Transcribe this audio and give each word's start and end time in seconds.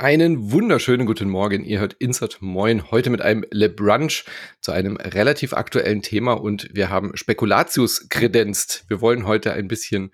Einen 0.00 0.50
wunderschönen 0.50 1.04
guten 1.04 1.28
Morgen. 1.28 1.62
Ihr 1.62 1.78
hört 1.78 1.92
Insert 1.98 2.40
Moin 2.40 2.90
heute 2.90 3.10
mit 3.10 3.20
einem 3.20 3.44
Le 3.50 3.68
Brunch 3.68 4.24
zu 4.62 4.72
einem 4.72 4.96
relativ 4.96 5.52
aktuellen 5.52 6.00
Thema 6.00 6.32
und 6.32 6.70
wir 6.72 6.88
haben 6.88 7.14
Spekulatius 7.18 8.08
kredenzt. 8.08 8.86
Wir 8.88 9.02
wollen 9.02 9.26
heute 9.26 9.52
ein 9.52 9.68
bisschen 9.68 10.10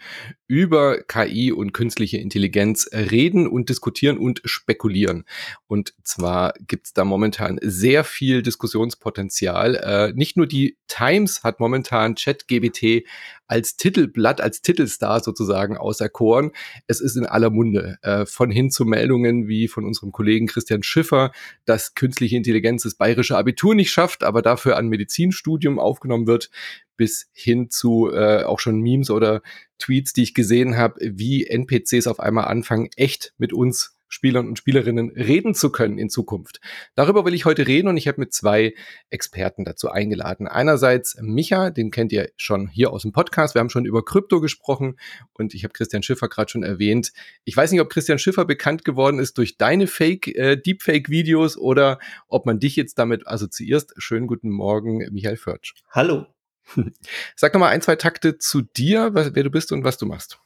über 0.48 1.02
KI 1.02 1.52
und 1.52 1.72
künstliche 1.72 2.16
Intelligenz 2.16 2.90
reden 2.92 3.46
und 3.46 3.68
diskutieren 3.68 4.18
und 4.18 4.42
spekulieren. 4.44 5.24
Und 5.68 5.94
zwar 6.02 6.54
gibt's 6.66 6.92
da 6.92 7.04
momentan 7.04 7.60
sehr 7.62 8.02
viel 8.02 8.42
Diskussionspotenzial. 8.42 9.76
Äh, 9.76 10.12
nicht 10.16 10.36
nur 10.36 10.48
die 10.48 10.78
Times 10.88 11.44
hat 11.44 11.60
momentan 11.60 12.16
ChatGBT 12.16 13.06
als 13.46 13.76
Titelblatt, 13.76 14.40
als 14.40 14.62
Titelstar 14.62 15.22
sozusagen 15.22 15.76
auserkoren. 15.76 16.52
Es 16.86 17.00
ist 17.00 17.16
in 17.16 17.26
aller 17.26 17.50
Munde. 17.50 17.98
Äh, 18.02 18.26
von 18.26 18.50
hin 18.50 18.70
zu 18.70 18.84
Meldungen 18.84 19.48
wie 19.48 19.68
von 19.68 19.84
unserem 19.84 20.12
Kollegen 20.12 20.46
Christian 20.46 20.82
Schiffer, 20.82 21.32
dass 21.64 21.94
künstliche 21.94 22.36
Intelligenz 22.36 22.82
das 22.82 22.94
bayerische 22.94 23.36
Abitur 23.36 23.74
nicht 23.74 23.90
schafft, 23.90 24.24
aber 24.24 24.42
dafür 24.42 24.76
an 24.76 24.88
Medizinstudium 24.88 25.78
aufgenommen 25.78 26.26
wird, 26.26 26.50
bis 26.96 27.28
hin 27.32 27.70
zu 27.70 28.10
äh, 28.12 28.42
auch 28.44 28.60
schon 28.60 28.80
Memes 28.80 29.10
oder 29.10 29.42
Tweets, 29.78 30.12
die 30.12 30.22
ich 30.22 30.34
gesehen 30.34 30.76
habe, 30.76 30.98
wie 31.00 31.46
NPCs 31.46 32.06
auf 32.06 32.20
einmal 32.20 32.46
anfangen, 32.46 32.88
echt 32.96 33.34
mit 33.38 33.52
uns 33.52 33.95
Spielern 34.08 34.48
und 34.48 34.58
Spielerinnen 34.58 35.10
reden 35.10 35.54
zu 35.54 35.70
können 35.70 35.98
in 35.98 36.08
Zukunft. 36.08 36.60
Darüber 36.94 37.24
will 37.24 37.34
ich 37.34 37.44
heute 37.44 37.66
reden 37.66 37.88
und 37.88 37.96
ich 37.96 38.08
habe 38.08 38.20
mit 38.20 38.32
zwei 38.32 38.74
Experten 39.10 39.64
dazu 39.64 39.90
eingeladen. 39.90 40.46
Einerseits 40.46 41.16
Micha, 41.20 41.70
den 41.70 41.90
kennt 41.90 42.12
ihr 42.12 42.30
schon 42.36 42.68
hier 42.68 42.92
aus 42.92 43.02
dem 43.02 43.12
Podcast. 43.12 43.54
Wir 43.54 43.60
haben 43.60 43.70
schon 43.70 43.84
über 43.84 44.04
Krypto 44.04 44.40
gesprochen 44.40 44.98
und 45.32 45.54
ich 45.54 45.64
habe 45.64 45.72
Christian 45.72 46.02
Schiffer 46.02 46.28
gerade 46.28 46.50
schon 46.50 46.62
erwähnt. 46.62 47.12
Ich 47.44 47.56
weiß 47.56 47.72
nicht, 47.72 47.80
ob 47.80 47.90
Christian 47.90 48.18
Schiffer 48.18 48.44
bekannt 48.44 48.84
geworden 48.84 49.18
ist 49.18 49.38
durch 49.38 49.56
deine 49.58 49.86
Fake, 49.86 50.28
äh, 50.28 50.56
Deepfake-Videos 50.56 51.56
oder 51.56 51.98
ob 52.28 52.46
man 52.46 52.60
dich 52.60 52.76
jetzt 52.76 52.98
damit 52.98 53.26
assoziierst. 53.26 53.94
Schönen 53.98 54.26
guten 54.26 54.50
Morgen, 54.50 54.98
Michael 55.10 55.36
Förtsch. 55.36 55.74
Hallo. 55.90 56.26
Sag 57.36 57.54
noch 57.54 57.60
mal 57.60 57.68
ein, 57.68 57.82
zwei 57.82 57.96
Takte 57.96 58.38
zu 58.38 58.62
dir, 58.62 59.10
wer 59.14 59.42
du 59.42 59.50
bist 59.50 59.72
und 59.72 59.84
was 59.84 59.98
du 59.98 60.06
machst. 60.06 60.38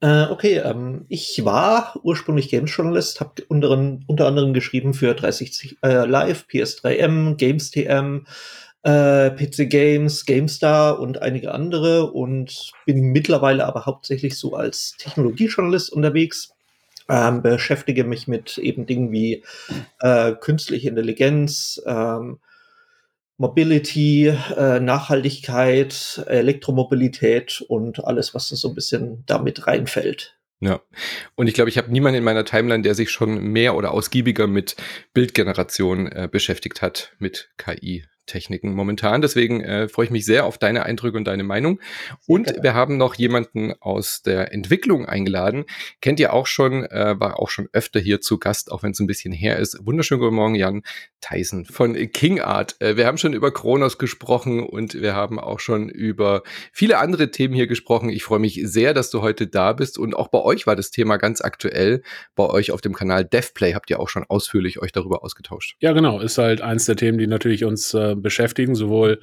Äh, 0.00 0.24
okay, 0.24 0.58
ähm, 0.58 1.06
ich 1.08 1.44
war 1.44 1.98
ursprünglich 2.02 2.50
Games-Journalist, 2.50 3.20
habe 3.20 3.42
unter, 3.48 3.70
unter, 3.70 4.26
anderem 4.26 4.54
geschrieben 4.54 4.94
für 4.94 5.14
360 5.14 5.78
äh, 5.82 6.06
Live, 6.06 6.46
PS3M, 6.50 7.36
GamesTM, 7.36 8.26
äh, 8.84 9.30
PC 9.30 9.68
Games, 9.68 10.24
GameStar 10.24 11.00
und 11.00 11.20
einige 11.20 11.52
andere 11.52 12.12
und 12.12 12.72
bin 12.86 13.00
mittlerweile 13.12 13.66
aber 13.66 13.86
hauptsächlich 13.86 14.38
so 14.38 14.54
als 14.54 14.94
Technologiejournalist 14.98 15.92
unterwegs. 15.92 16.54
Ähm, 17.10 17.42
beschäftige 17.42 18.04
mich 18.04 18.28
mit 18.28 18.58
eben 18.58 18.84
Dingen 18.86 19.10
wie 19.10 19.42
äh, 20.00 20.32
künstliche 20.32 20.90
Intelligenz, 20.90 21.80
ähm, 21.86 22.38
Mobility, 23.38 24.26
äh, 24.26 24.80
Nachhaltigkeit, 24.80 26.24
Elektromobilität 26.26 27.64
und 27.68 28.04
alles, 28.04 28.34
was 28.34 28.48
da 28.48 28.56
so 28.56 28.68
ein 28.68 28.74
bisschen 28.74 29.22
damit 29.26 29.66
reinfällt. 29.66 30.36
Ja, 30.60 30.80
und 31.36 31.46
ich 31.46 31.54
glaube, 31.54 31.70
ich 31.70 31.78
habe 31.78 31.90
niemanden 31.92 32.18
in 32.18 32.24
meiner 32.24 32.44
Timeline, 32.44 32.82
der 32.82 32.94
sich 32.94 33.10
schon 33.10 33.38
mehr 33.38 33.76
oder 33.76 33.92
ausgiebiger 33.92 34.48
mit 34.48 34.74
Bildgeneration 35.14 36.08
äh, 36.08 36.28
beschäftigt 36.30 36.82
hat, 36.82 37.12
mit 37.20 37.50
KI. 37.58 38.04
Techniken 38.28 38.74
momentan. 38.74 39.20
Deswegen 39.20 39.60
äh, 39.60 39.88
freue 39.88 40.06
ich 40.06 40.10
mich 40.12 40.24
sehr 40.24 40.44
auf 40.44 40.58
deine 40.58 40.84
Eindrücke 40.84 41.16
und 41.16 41.24
deine 41.24 41.42
Meinung. 41.42 41.80
Und 42.26 42.54
wir 42.62 42.74
haben 42.74 42.96
noch 42.96 43.16
jemanden 43.16 43.72
aus 43.80 44.22
der 44.22 44.52
Entwicklung 44.52 45.06
eingeladen. 45.06 45.64
Kennt 46.00 46.20
ihr 46.20 46.32
auch 46.32 46.46
schon, 46.46 46.84
äh, 46.84 47.18
war 47.18 47.40
auch 47.40 47.50
schon 47.50 47.68
öfter 47.72 47.98
hier 47.98 48.20
zu 48.20 48.38
Gast, 48.38 48.70
auch 48.70 48.84
wenn 48.84 48.92
es 48.92 49.00
ein 49.00 49.08
bisschen 49.08 49.32
her 49.32 49.58
ist. 49.58 49.84
Wunderschönen 49.84 50.20
guten 50.20 50.36
Morgen, 50.36 50.54
Jan 50.54 50.82
Tyson 51.20 51.64
von 51.64 51.94
King 52.12 52.40
Art. 52.40 52.76
Äh, 52.80 52.96
wir 52.96 53.06
haben 53.06 53.18
schon 53.18 53.32
über 53.32 53.52
Kronos 53.52 53.98
gesprochen 53.98 54.62
und 54.62 54.94
wir 54.94 55.14
haben 55.14 55.40
auch 55.40 55.58
schon 55.58 55.88
über 55.88 56.42
viele 56.72 56.98
andere 56.98 57.30
Themen 57.30 57.54
hier 57.54 57.66
gesprochen. 57.66 58.10
Ich 58.10 58.22
freue 58.22 58.38
mich 58.38 58.60
sehr, 58.64 58.94
dass 58.94 59.10
du 59.10 59.22
heute 59.22 59.46
da 59.46 59.72
bist 59.72 59.98
und 59.98 60.14
auch 60.14 60.28
bei 60.28 60.40
euch 60.40 60.66
war 60.66 60.76
das 60.76 60.90
Thema 60.90 61.16
ganz 61.16 61.40
aktuell. 61.40 62.02
Bei 62.36 62.44
euch 62.44 62.70
auf 62.70 62.80
dem 62.80 62.94
Kanal 62.94 63.24
DevPlay 63.24 63.72
habt 63.72 63.90
ihr 63.90 63.98
auch 63.98 64.08
schon 64.08 64.24
ausführlich 64.28 64.80
euch 64.80 64.92
darüber 64.92 65.24
ausgetauscht. 65.24 65.76
Ja, 65.80 65.92
genau. 65.92 66.20
Ist 66.20 66.38
halt 66.38 66.60
eins 66.60 66.84
der 66.84 66.96
Themen, 66.96 67.18
die 67.18 67.26
natürlich 67.26 67.64
uns 67.64 67.94
äh, 67.94 68.14
beschäftigen, 68.22 68.74
sowohl 68.74 69.20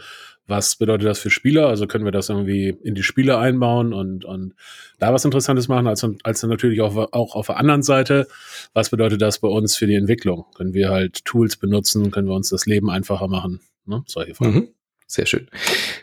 was 0.47 0.75
bedeutet 0.75 1.07
das 1.07 1.19
für 1.19 1.31
Spieler, 1.31 1.67
also 1.67 1.88
können 1.88 2.06
wir 2.06 2.11
das 2.11 2.29
irgendwie 2.29 2.69
in 2.83 2.94
die 2.94 3.03
Spiele 3.03 3.39
einbauen 3.39 3.94
und, 3.94 4.25
und 4.25 4.53
da 5.00 5.11
was 5.11 5.25
Interessantes 5.25 5.67
machen, 5.67 5.88
als, 5.88 6.06
als 6.23 6.41
dann 6.41 6.50
natürlich 6.50 6.81
auch, 6.81 6.95
auch 6.95 7.35
auf 7.35 7.47
der 7.47 7.57
anderen 7.57 7.81
Seite, 7.81 8.28
was 8.73 8.91
bedeutet 8.91 9.22
das 9.22 9.39
bei 9.39 9.47
uns 9.47 9.75
für 9.75 9.88
die 9.88 9.95
Entwicklung? 9.95 10.45
Können 10.56 10.73
wir 10.73 10.89
halt 10.89 11.25
Tools 11.25 11.57
benutzen, 11.57 12.11
können 12.11 12.28
wir 12.28 12.35
uns 12.35 12.50
das 12.50 12.67
Leben 12.67 12.91
einfacher 12.91 13.28
machen? 13.28 13.61
Ne? 13.85 14.03
Solche 14.06 14.35
Fragen. 14.35 14.53
Mhm. 14.53 14.67
Sehr 15.08 15.28
schön. 15.28 15.48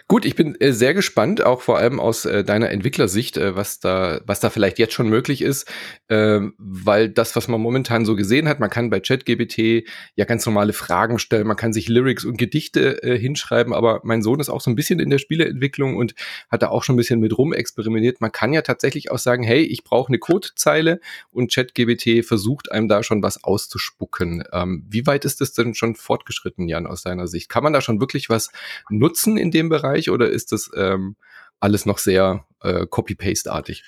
Gut, 0.07 0.25
ich 0.25 0.37
bin 0.37 0.55
äh, 0.61 0.73
sehr 0.73 0.95
gespannt, 0.95 1.45
auch 1.45 1.61
vor 1.61 1.77
allem 1.77 1.99
aus 1.99 2.25
äh, 2.25 2.45
deiner 2.45 2.71
Entwicklersicht, 2.71 3.37
äh, 3.37 3.57
was 3.57 3.81
da, 3.81 4.21
was 4.27 4.39
da 4.39 4.49
vielleicht 4.49 4.79
jetzt 4.79 4.95
schon 4.95 5.09
möglich 5.09 5.43
ist, 5.43 5.69
ähm, 6.09 6.55
weil 6.57 7.09
das, 7.09 7.35
was 7.35 7.49
man 7.49 7.61
momentan 7.61 8.05
so 8.05 8.15
gesehen 8.15 8.47
hat, 8.47 8.61
man 8.61 8.71
kann 8.71 8.91
bei 8.91 9.01
ChatGBT 9.01 9.89
ja 10.15 10.25
ganz 10.25 10.47
normale 10.47 10.73
Fragen 10.73 11.19
stellen, 11.19 11.49
man 11.49 11.57
kann 11.57 11.73
sich 11.73 11.89
Lyrics 11.89 12.25
und 12.25 12.37
Gedichte 12.37 13.03
äh, 13.03 13.19
hinschreiben, 13.19 13.73
aber 13.73 14.03
mein 14.05 14.23
Sohn 14.23 14.39
ist 14.39 14.51
auch 14.51 14.61
so 14.61 14.71
ein 14.71 14.77
bisschen 14.77 15.01
in 15.01 15.11
der 15.11 15.19
Spieleentwicklung 15.19 15.97
und 15.97 16.15
hat 16.49 16.63
da 16.63 16.69
auch 16.69 16.84
schon 16.84 16.95
ein 16.95 16.99
bisschen 16.99 17.19
mit 17.19 17.37
rumexperimentiert. 17.37 18.21
Man 18.21 18.31
kann 18.31 18.53
ja 18.53 18.63
tatsächlich 18.63 19.11
auch 19.11 19.19
sagen, 19.19 19.43
hey, 19.43 19.63
ich 19.63 19.83
brauche 19.83 20.09
eine 20.09 20.19
Codezeile 20.19 21.01
und 21.33 21.53
ChatGBT 21.53 22.25
versucht 22.25 22.71
einem 22.71 22.87
da 22.87 23.03
schon 23.03 23.21
was 23.21 23.43
auszuspucken. 23.43 24.45
Ähm, 24.53 24.87
wie 24.89 25.07
weit 25.07 25.25
ist 25.25 25.41
das 25.41 25.55
denn 25.55 25.75
schon 25.75 25.97
fortgeschritten, 25.97 26.69
Jan, 26.69 26.87
aus 26.87 27.03
deiner 27.03 27.27
Sicht? 27.27 27.49
Kann 27.49 27.65
man 27.65 27.73
da 27.73 27.81
schon 27.81 27.99
wirklich 27.99 28.29
was 28.29 28.53
nutzen 28.92 29.36
in 29.36 29.50
dem 29.50 29.69
Bereich 29.69 30.10
oder 30.10 30.30
ist 30.30 30.53
das 30.53 30.70
ähm, 30.76 31.16
alles 31.60 31.86
noch 31.86 31.98
sehr 31.98 32.44
äh, 32.62 32.86
Copy-Paste-artig? 32.86 33.84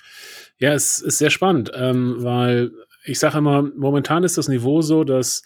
Ja, 0.58 0.72
es 0.72 1.00
ist 1.00 1.18
sehr 1.18 1.30
spannend, 1.30 1.70
ähm, 1.74 2.16
weil 2.18 2.72
ich 3.04 3.18
sage 3.18 3.38
immer, 3.38 3.62
momentan 3.62 4.24
ist 4.24 4.38
das 4.38 4.48
Niveau 4.48 4.80
so, 4.82 5.04
dass 5.04 5.42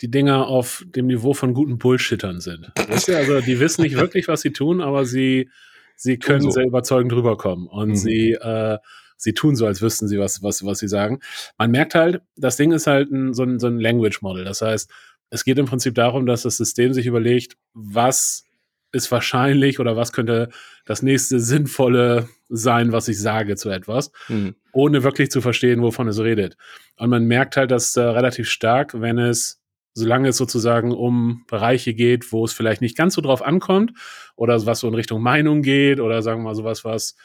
die 0.00 0.10
Dinger 0.10 0.46
auf 0.46 0.84
dem 0.86 1.06
Niveau 1.06 1.32
von 1.32 1.54
guten 1.54 1.78
Bullshittern 1.78 2.40
sind. 2.40 2.72
Weißt 2.88 3.08
du? 3.08 3.16
Also 3.16 3.40
die 3.40 3.60
wissen 3.60 3.82
nicht 3.82 3.96
wirklich, 3.96 4.28
was 4.28 4.40
sie 4.40 4.52
tun, 4.52 4.80
aber 4.80 5.04
sie, 5.04 5.48
sie 5.96 6.18
können 6.18 6.42
so. 6.42 6.50
sehr 6.50 6.64
überzeugend 6.64 7.12
rüberkommen. 7.12 7.66
Und 7.68 7.90
mhm. 7.90 7.96
sie, 7.96 8.32
äh, 8.32 8.78
sie 9.16 9.32
tun 9.32 9.54
so, 9.54 9.66
als 9.66 9.80
wüssten 9.80 10.08
sie, 10.08 10.18
was, 10.18 10.42
was, 10.42 10.64
was 10.64 10.80
sie 10.80 10.88
sagen. 10.88 11.20
Man 11.56 11.70
merkt 11.70 11.94
halt, 11.94 12.22
das 12.36 12.56
Ding 12.56 12.72
ist 12.72 12.86
halt 12.86 13.10
ein, 13.10 13.32
so, 13.32 13.44
ein, 13.44 13.58
so 13.58 13.68
ein 13.68 13.78
Language 13.78 14.22
Model. 14.22 14.44
Das 14.44 14.60
heißt, 14.60 14.90
es 15.30 15.44
geht 15.44 15.58
im 15.58 15.66
Prinzip 15.66 15.94
darum, 15.94 16.26
dass 16.26 16.42
das 16.42 16.56
System 16.56 16.92
sich 16.92 17.06
überlegt, 17.06 17.56
was 17.72 18.44
ist 18.92 19.10
wahrscheinlich 19.10 19.80
oder 19.80 19.96
was 19.96 20.12
könnte 20.12 20.50
das 20.84 21.02
nächste 21.02 21.40
sinnvolle 21.40 22.28
sein, 22.48 22.92
was 22.92 23.08
ich 23.08 23.18
sage 23.18 23.56
zu 23.56 23.70
etwas, 23.70 24.12
mhm. 24.28 24.54
ohne 24.72 25.02
wirklich 25.02 25.30
zu 25.30 25.40
verstehen, 25.40 25.80
wovon 25.82 26.08
es 26.08 26.20
redet. 26.20 26.56
Und 26.96 27.10
man 27.10 27.24
merkt 27.24 27.56
halt 27.56 27.70
das 27.70 27.96
äh, 27.96 28.02
relativ 28.02 28.48
stark, 28.48 29.00
wenn 29.00 29.18
es, 29.18 29.62
solange 29.94 30.28
es 30.28 30.36
sozusagen 30.36 30.92
um 30.92 31.44
Bereiche 31.48 31.94
geht, 31.94 32.32
wo 32.32 32.44
es 32.44 32.52
vielleicht 32.52 32.82
nicht 32.82 32.96
ganz 32.96 33.14
so 33.14 33.22
drauf 33.22 33.42
ankommt 33.42 33.92
oder 34.36 34.64
was 34.66 34.80
so 34.80 34.88
in 34.88 34.94
Richtung 34.94 35.22
Meinung 35.22 35.62
geht 35.62 35.98
oder 35.98 36.22
sagen 36.22 36.40
wir 36.40 36.50
mal 36.50 36.54
sowas, 36.54 36.84
was 36.84 37.16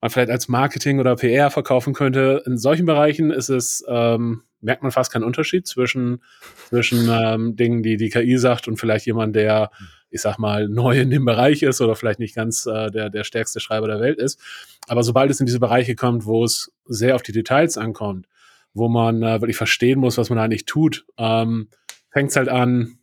man 0.00 0.10
vielleicht 0.10 0.30
als 0.30 0.48
Marketing 0.48 1.00
oder 1.00 1.16
PR 1.16 1.50
verkaufen 1.50 1.94
könnte. 1.94 2.42
In 2.46 2.58
solchen 2.58 2.86
Bereichen 2.86 3.30
ist 3.30 3.48
es, 3.48 3.84
ähm, 3.88 4.42
merkt 4.60 4.82
man 4.82 4.92
fast 4.92 5.12
keinen 5.12 5.24
Unterschied 5.24 5.66
zwischen, 5.66 6.22
zwischen 6.68 7.08
ähm, 7.10 7.56
Dingen, 7.56 7.82
die 7.82 7.96
die 7.96 8.10
KI 8.10 8.36
sagt 8.36 8.68
und 8.68 8.76
vielleicht 8.76 9.06
jemand, 9.06 9.34
der 9.34 9.70
mhm 9.78 9.86
ich 10.10 10.22
sag 10.22 10.38
mal, 10.38 10.68
neu 10.68 11.00
in 11.00 11.10
dem 11.10 11.24
Bereich 11.24 11.62
ist 11.62 11.80
oder 11.80 11.94
vielleicht 11.96 12.18
nicht 12.18 12.34
ganz 12.34 12.66
äh, 12.66 12.90
der, 12.90 13.10
der 13.10 13.24
stärkste 13.24 13.60
Schreiber 13.60 13.88
der 13.88 14.00
Welt 14.00 14.18
ist. 14.18 14.40
Aber 14.86 15.02
sobald 15.02 15.30
es 15.30 15.40
in 15.40 15.46
diese 15.46 15.60
Bereiche 15.60 15.94
kommt, 15.94 16.24
wo 16.24 16.44
es 16.44 16.72
sehr 16.86 17.14
auf 17.14 17.22
die 17.22 17.32
Details 17.32 17.76
ankommt, 17.76 18.26
wo 18.74 18.88
man 18.88 19.22
äh, 19.22 19.40
wirklich 19.40 19.56
verstehen 19.56 19.98
muss, 19.98 20.18
was 20.18 20.30
man 20.30 20.38
eigentlich 20.38 20.64
tut, 20.64 21.04
ähm, 21.18 21.68
fängt 22.10 22.30
es 22.30 22.36
halt 22.36 22.48
an, 22.48 22.98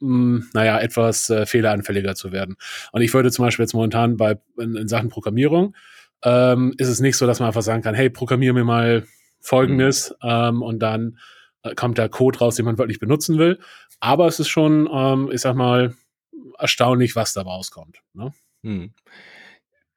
mh, 0.00 0.08
hm, 0.08 0.48
naja, 0.52 0.80
etwas 0.80 1.30
äh, 1.30 1.46
fehleranfälliger 1.46 2.14
zu 2.14 2.32
werden. 2.32 2.56
Und 2.92 3.02
ich 3.02 3.12
würde 3.14 3.30
zum 3.30 3.44
Beispiel 3.44 3.64
jetzt 3.64 3.74
momentan 3.74 4.16
bei 4.16 4.38
in, 4.58 4.76
in 4.76 4.88
Sachen 4.88 5.08
Programmierung 5.08 5.74
ähm, 6.24 6.74
ist 6.78 6.88
es 6.88 7.00
nicht 7.00 7.16
so, 7.16 7.26
dass 7.26 7.40
man 7.40 7.48
einfach 7.48 7.62
sagen 7.62 7.82
kann, 7.82 7.94
hey, 7.94 8.10
programmier 8.10 8.52
mir 8.52 8.64
mal 8.64 9.04
Folgendes 9.40 10.14
mhm. 10.22 10.28
ähm, 10.28 10.62
und 10.62 10.80
dann 10.80 11.18
äh, 11.62 11.74
kommt 11.74 11.98
der 11.98 12.08
Code 12.08 12.38
raus, 12.38 12.56
den 12.56 12.64
man 12.64 12.78
wirklich 12.78 12.98
benutzen 12.98 13.38
will. 13.38 13.58
Aber 14.00 14.26
es 14.26 14.40
ist 14.40 14.48
schon, 14.48 14.88
ähm, 14.92 15.30
ich 15.32 15.40
sag 15.40 15.54
mal, 15.54 15.94
erstaunlich, 16.58 17.16
was 17.16 17.32
da 17.32 17.42
rauskommt. 17.42 17.98
Ne? 18.12 18.32
Hm. 18.62 18.92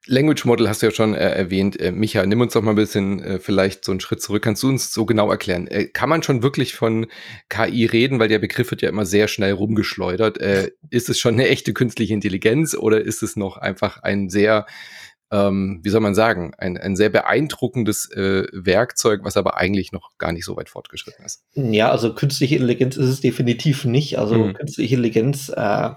Language 0.06 0.44
Model 0.46 0.68
hast 0.68 0.82
du 0.82 0.86
ja 0.86 0.92
schon 0.92 1.14
äh, 1.14 1.30
erwähnt. 1.30 1.78
Äh, 1.78 1.92
Micha, 1.92 2.26
nimm 2.26 2.40
uns 2.40 2.54
doch 2.54 2.62
mal 2.62 2.70
ein 2.70 2.76
bisschen 2.76 3.22
äh, 3.22 3.38
vielleicht 3.38 3.84
so 3.84 3.92
einen 3.92 4.00
Schritt 4.00 4.20
zurück. 4.20 4.42
Kannst 4.42 4.62
du 4.64 4.68
uns 4.68 4.92
so 4.92 5.06
genau 5.06 5.30
erklären? 5.30 5.68
Äh, 5.68 5.86
kann 5.86 6.08
man 6.08 6.24
schon 6.24 6.42
wirklich 6.42 6.74
von 6.74 7.06
KI 7.48 7.86
reden, 7.86 8.18
weil 8.18 8.28
der 8.28 8.40
Begriff 8.40 8.72
wird 8.72 8.82
ja 8.82 8.88
immer 8.88 9.06
sehr 9.06 9.28
schnell 9.28 9.52
rumgeschleudert. 9.52 10.40
Äh, 10.40 10.72
ist 10.90 11.08
es 11.08 11.20
schon 11.20 11.34
eine 11.34 11.48
echte 11.48 11.72
künstliche 11.72 12.14
Intelligenz 12.14 12.74
oder 12.74 13.00
ist 13.00 13.22
es 13.22 13.36
noch 13.36 13.58
einfach 13.58 14.02
ein 14.02 14.28
sehr 14.28 14.66
ähm, 15.32 15.80
wie 15.82 15.88
soll 15.88 16.02
man 16.02 16.14
sagen, 16.14 16.52
ein, 16.58 16.76
ein 16.76 16.94
sehr 16.94 17.08
beeindruckendes 17.08 18.10
äh, 18.10 18.44
Werkzeug, 18.52 19.20
was 19.24 19.38
aber 19.38 19.56
eigentlich 19.56 19.90
noch 19.90 20.10
gar 20.18 20.30
nicht 20.30 20.44
so 20.44 20.56
weit 20.56 20.68
fortgeschritten 20.68 21.24
ist. 21.24 21.42
Ja, 21.54 21.90
also 21.90 22.14
künstliche 22.14 22.56
Intelligenz 22.56 22.98
ist 22.98 23.08
es 23.08 23.20
definitiv 23.22 23.86
nicht. 23.86 24.18
Also 24.18 24.34
mhm. 24.34 24.52
künstliche 24.52 24.94
Intelligenz 24.94 25.48
äh, 25.48 25.90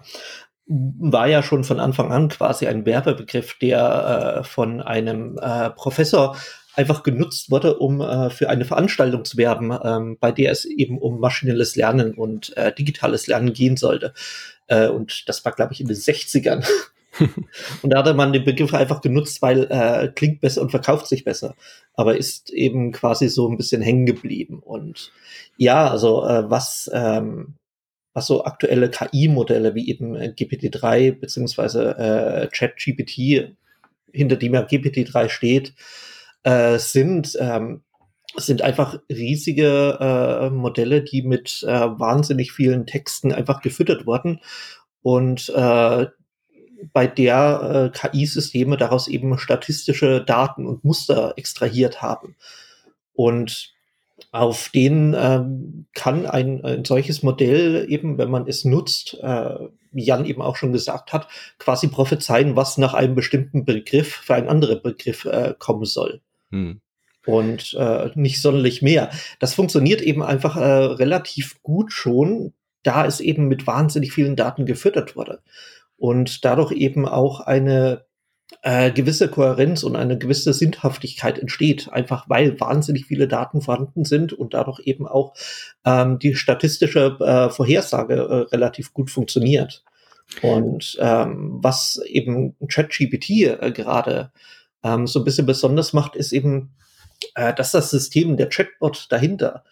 war 0.67 1.27
ja 1.27 1.43
schon 1.43 1.63
von 1.63 1.79
Anfang 1.79 2.11
an 2.11 2.29
quasi 2.29 2.67
ein 2.67 2.85
Werbebegriff, 2.85 3.57
der 3.59 4.39
äh, 4.39 4.43
von 4.43 4.81
einem 4.81 5.37
äh, 5.37 5.69
Professor 5.69 6.35
einfach 6.75 7.03
genutzt 7.03 7.51
wurde, 7.51 7.77
um 7.77 8.01
äh, 8.01 8.29
für 8.29 8.49
eine 8.49 8.65
Veranstaltung 8.65 9.25
zu 9.25 9.37
werben, 9.37 9.77
ähm, 9.83 10.17
bei 10.19 10.31
der 10.31 10.51
es 10.51 10.65
eben 10.65 10.97
um 10.97 11.19
maschinelles 11.19 11.75
Lernen 11.75 12.13
und 12.13 12.55
äh, 12.57 12.73
digitales 12.73 13.27
Lernen 13.27 13.53
gehen 13.53 13.77
sollte. 13.77 14.13
Äh, 14.67 14.87
und 14.87 15.29
das 15.29 15.45
war, 15.45 15.51
glaube 15.51 15.73
ich, 15.73 15.81
in 15.81 15.87
den 15.87 15.95
60ern. 15.95 16.67
und 17.81 17.89
da 17.89 17.99
hatte 17.99 18.13
man 18.13 18.33
den 18.33 18.43
Begriff 18.43 18.73
einfach 18.73 19.01
genutzt, 19.01 19.41
weil 19.41 19.67
äh, 19.69 20.11
klingt 20.13 20.41
besser 20.41 20.61
und 20.61 20.71
verkauft 20.71 21.07
sich 21.07 21.23
besser, 21.23 21.55
aber 21.93 22.17
ist 22.17 22.49
eben 22.49 22.91
quasi 22.91 23.29
so 23.29 23.47
ein 23.47 23.57
bisschen 23.57 23.81
hängen 23.81 24.05
geblieben. 24.05 24.59
Und 24.59 25.11
ja, 25.57 25.89
also 25.89 26.25
äh, 26.25 26.49
was 26.49 26.89
ähm, 26.93 27.55
was 28.15 28.27
so 28.27 28.45
aktuelle 28.45 28.89
KI-Modelle 28.89 29.75
wie 29.75 29.89
eben 29.89 30.15
äh, 30.15 30.33
GPT-3 30.35 31.19
beziehungsweise 31.19 31.97
äh, 31.97 32.47
ChatGPT, 32.47 33.55
hinter 34.11 34.37
dem 34.37 34.53
ja 34.53 34.61
GPT-3 34.61 35.29
steht, 35.29 35.73
äh, 36.43 36.79
sind, 36.79 37.37
ähm, 37.39 37.83
sind 38.37 38.61
einfach 38.61 38.97
riesige 39.09 39.97
äh, 39.99 40.49
Modelle, 40.49 41.03
die 41.03 41.23
mit 41.23 41.63
äh, 41.63 41.67
wahnsinnig 41.69 42.53
vielen 42.53 42.87
Texten 42.87 43.33
einfach 43.33 43.61
gefüttert 43.61 44.07
wurden 44.07 44.39
und 45.01 45.49
äh, 45.49 46.07
bei 46.93 47.07
der 47.07 47.91
äh, 47.93 47.97
KI-Systeme 47.97 48.77
daraus 48.77 49.09
eben 49.09 49.37
statistische 49.37 50.23
Daten 50.23 50.65
und 50.65 50.85
Muster 50.85 51.33
extrahiert 51.35 52.01
haben. 52.01 52.35
Und 53.13 53.74
auf 54.35 54.67
denen 54.67 55.15
ähm, 55.17 55.85
kann 55.93 56.25
ein, 56.25 56.63
ein 56.65 56.83
solches 56.83 57.23
Modell 57.23 57.85
eben, 57.89 58.17
wenn 58.17 58.29
man 58.29 58.47
es 58.47 58.65
nutzt, 58.65 59.17
äh, 59.21 59.55
wie 59.93 60.03
Jan 60.03 60.25
eben 60.25 60.41
auch 60.41 60.57
schon 60.57 60.73
gesagt 60.73 61.13
hat, 61.13 61.29
quasi 61.57 61.87
prophezeien, 61.87 62.57
was 62.57 62.77
nach 62.77 62.93
einem 62.93 63.15
bestimmten 63.15 63.63
Begriff 63.63 64.13
für 64.13 64.35
einen 64.35 64.49
anderen 64.49 64.81
Begriff 64.81 65.23
äh, 65.23 65.53
kommen 65.57 65.85
soll. 65.85 66.19
Hm. 66.51 66.81
Und 67.25 67.75
äh, 67.79 68.09
nicht 68.15 68.41
sonderlich 68.41 68.81
mehr. 68.81 69.09
Das 69.39 69.53
funktioniert 69.53 70.01
eben 70.01 70.21
einfach 70.21 70.57
äh, 70.57 70.61
relativ 70.61 71.63
gut 71.63 71.93
schon, 71.93 72.51
da 72.83 73.05
es 73.05 73.21
eben 73.21 73.47
mit 73.47 73.65
wahnsinnig 73.65 74.11
vielen 74.11 74.35
Daten 74.35 74.65
gefüttert 74.65 75.15
wurde. 75.15 75.39
Und 75.95 76.43
dadurch 76.43 76.73
eben 76.73 77.07
auch 77.07 77.39
eine 77.39 78.03
äh, 78.61 78.91
gewisse 78.91 79.27
Kohärenz 79.27 79.83
und 79.83 79.95
eine 79.95 80.17
gewisse 80.17 80.53
Sinnhaftigkeit 80.53 81.39
entsteht, 81.39 81.89
einfach 81.91 82.29
weil 82.29 82.59
wahnsinnig 82.59 83.05
viele 83.05 83.27
Daten 83.27 83.61
vorhanden 83.61 84.05
sind 84.05 84.33
und 84.33 84.53
dadurch 84.53 84.79
eben 84.85 85.07
auch 85.07 85.33
ähm, 85.85 86.19
die 86.19 86.35
statistische 86.35 87.17
äh, 87.19 87.49
Vorhersage 87.49 88.15
äh, 88.15 88.55
relativ 88.55 88.93
gut 88.93 89.09
funktioniert. 89.09 89.83
Und 90.41 90.97
ähm, 90.99 91.59
was 91.61 92.01
eben 92.05 92.55
ChatGPT 92.67 93.29
äh, 93.29 93.71
gerade 93.71 94.31
ähm, 94.83 95.07
so 95.07 95.19
ein 95.19 95.25
bisschen 95.25 95.45
besonders 95.45 95.93
macht, 95.93 96.15
ist 96.15 96.31
eben, 96.31 96.75
äh, 97.35 97.53
dass 97.53 97.71
das 97.71 97.91
System, 97.91 98.37
der 98.37 98.49
Chatbot 98.49 99.07
dahinter, 99.11 99.63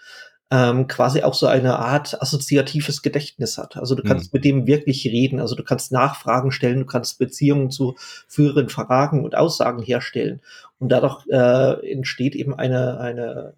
ähm, 0.51 0.87
quasi 0.87 1.23
auch 1.23 1.33
so 1.33 1.47
eine 1.47 1.79
Art 1.79 2.21
assoziatives 2.21 3.01
Gedächtnis 3.01 3.57
hat. 3.57 3.77
Also 3.77 3.95
du 3.95 4.03
kannst 4.03 4.31
mhm. 4.31 4.37
mit 4.37 4.45
dem 4.45 4.67
wirklich 4.67 5.05
reden, 5.05 5.39
also 5.39 5.55
du 5.55 5.63
kannst 5.63 5.91
Nachfragen 5.91 6.51
stellen, 6.51 6.81
du 6.81 6.85
kannst 6.85 7.17
Beziehungen 7.17 7.71
zu 7.71 7.95
früheren 8.27 8.69
Fragen 8.69 9.23
und 9.23 9.35
Aussagen 9.35 9.81
herstellen. 9.81 10.41
Und 10.79 10.89
dadurch 10.89 11.25
äh, 11.27 11.91
entsteht 11.91 12.35
eben 12.35 12.53
eine, 12.53 12.99
eine, 12.99 13.53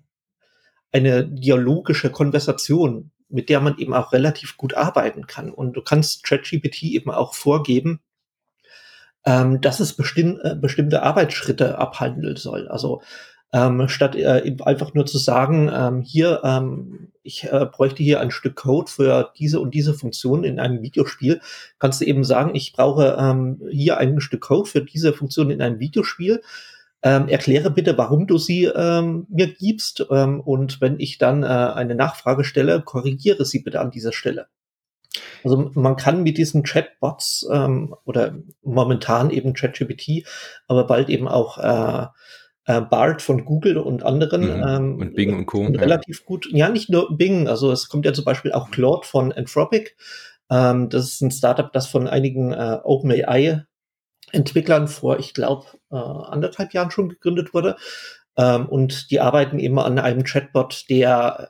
eine 0.91 1.25
dialogische 1.25 2.11
Konversation, 2.11 3.11
mit 3.27 3.49
der 3.49 3.59
man 3.59 3.77
eben 3.77 3.93
auch 3.93 4.13
relativ 4.13 4.55
gut 4.55 4.75
arbeiten 4.75 5.27
kann. 5.27 5.51
Und 5.51 5.73
du 5.73 5.81
kannst 5.81 6.23
ChatGPT 6.23 6.83
eben 6.83 7.11
auch 7.11 7.33
vorgeben, 7.33 7.99
ähm, 9.25 9.59
dass 9.59 9.79
es 9.79 9.93
bestimm 9.93 10.39
äh, 10.43 10.55
bestimmte 10.55 11.01
Arbeitsschritte 11.01 11.77
abhandeln 11.77 12.37
soll. 12.37 12.67
Also 12.67 13.01
ähm, 13.53 13.87
statt 13.87 14.15
äh, 14.15 14.55
einfach 14.63 14.93
nur 14.93 15.05
zu 15.05 15.17
sagen, 15.17 15.69
ähm, 15.73 16.01
hier, 16.01 16.41
ähm, 16.43 17.11
ich 17.23 17.45
äh, 17.45 17.65
bräuchte 17.65 18.03
hier 18.03 18.19
ein 18.19 18.31
Stück 18.31 18.55
Code 18.55 18.91
für 18.91 19.31
diese 19.37 19.59
und 19.59 19.73
diese 19.73 19.93
Funktion 19.93 20.43
in 20.43 20.59
einem 20.59 20.81
Videospiel, 20.81 21.41
kannst 21.79 22.01
du 22.01 22.05
eben 22.05 22.23
sagen, 22.23 22.53
ich 22.53 22.73
brauche 22.73 23.17
ähm, 23.19 23.61
hier 23.71 23.97
ein 23.97 24.19
Stück 24.19 24.41
Code 24.41 24.69
für 24.69 24.81
diese 24.81 25.13
Funktion 25.13 25.51
in 25.51 25.61
einem 25.61 25.79
Videospiel. 25.79 26.41
Ähm, 27.03 27.27
erkläre 27.27 27.69
bitte, 27.69 27.97
warum 27.99 28.25
du 28.25 28.39
sie 28.39 28.65
ähm, 28.65 29.27
mir 29.29 29.47
gibst. 29.47 30.05
Ähm, 30.09 30.41
und 30.41 30.81
wenn 30.81 30.99
ich 30.99 31.19
dann 31.19 31.43
äh, 31.43 31.45
eine 31.45 31.93
Nachfrage 31.93 32.43
stelle, 32.43 32.81
korrigiere 32.81 33.45
sie 33.45 33.59
bitte 33.59 33.79
an 33.79 33.91
dieser 33.91 34.11
Stelle. 34.11 34.47
Also 35.43 35.71
man 35.75 35.95
kann 35.95 36.23
mit 36.23 36.37
diesen 36.37 36.63
Chatbots 36.63 37.47
ähm, 37.51 37.95
oder 38.05 38.35
momentan 38.63 39.29
eben 39.29 39.53
ChatGPT, 39.53 40.25
aber 40.67 40.87
bald 40.87 41.09
eben 41.09 41.27
auch 41.27 41.57
äh, 41.57 42.07
äh, 42.65 42.81
Bart 42.81 43.21
von 43.21 43.45
Google 43.45 43.77
und 43.77 44.03
anderen. 44.03 44.57
Mhm. 44.57 44.63
Ähm, 44.67 44.99
und 44.99 45.15
Bing 45.15 45.35
und 45.35 45.45
Co. 45.45 45.65
Relativ 45.65 46.19
ja. 46.19 46.25
gut. 46.25 46.47
Ja, 46.51 46.69
nicht 46.69 46.89
nur 46.89 47.15
Bing. 47.15 47.47
Also 47.47 47.71
es 47.71 47.89
kommt 47.89 48.05
ja 48.05 48.13
zum 48.13 48.25
Beispiel 48.25 48.51
auch 48.51 48.71
Claude 48.71 49.05
von 49.05 49.31
Anthropic. 49.31 49.91
Ähm, 50.49 50.89
das 50.89 51.05
ist 51.05 51.21
ein 51.21 51.31
Startup, 51.31 51.71
das 51.71 51.87
von 51.87 52.07
einigen 52.07 52.51
äh, 52.53 52.79
OpenAI 52.83 53.65
Entwicklern 54.31 54.87
vor, 54.87 55.19
ich 55.19 55.33
glaube, 55.33 55.65
äh, 55.91 55.95
anderthalb 55.95 56.73
Jahren 56.73 56.91
schon 56.91 57.09
gegründet 57.09 57.53
wurde. 57.53 57.77
Ähm, 58.37 58.67
und 58.67 59.11
die 59.11 59.19
arbeiten 59.19 59.59
eben 59.59 59.79
an 59.79 59.99
einem 59.99 60.23
Chatbot, 60.23 60.85
der 60.89 61.49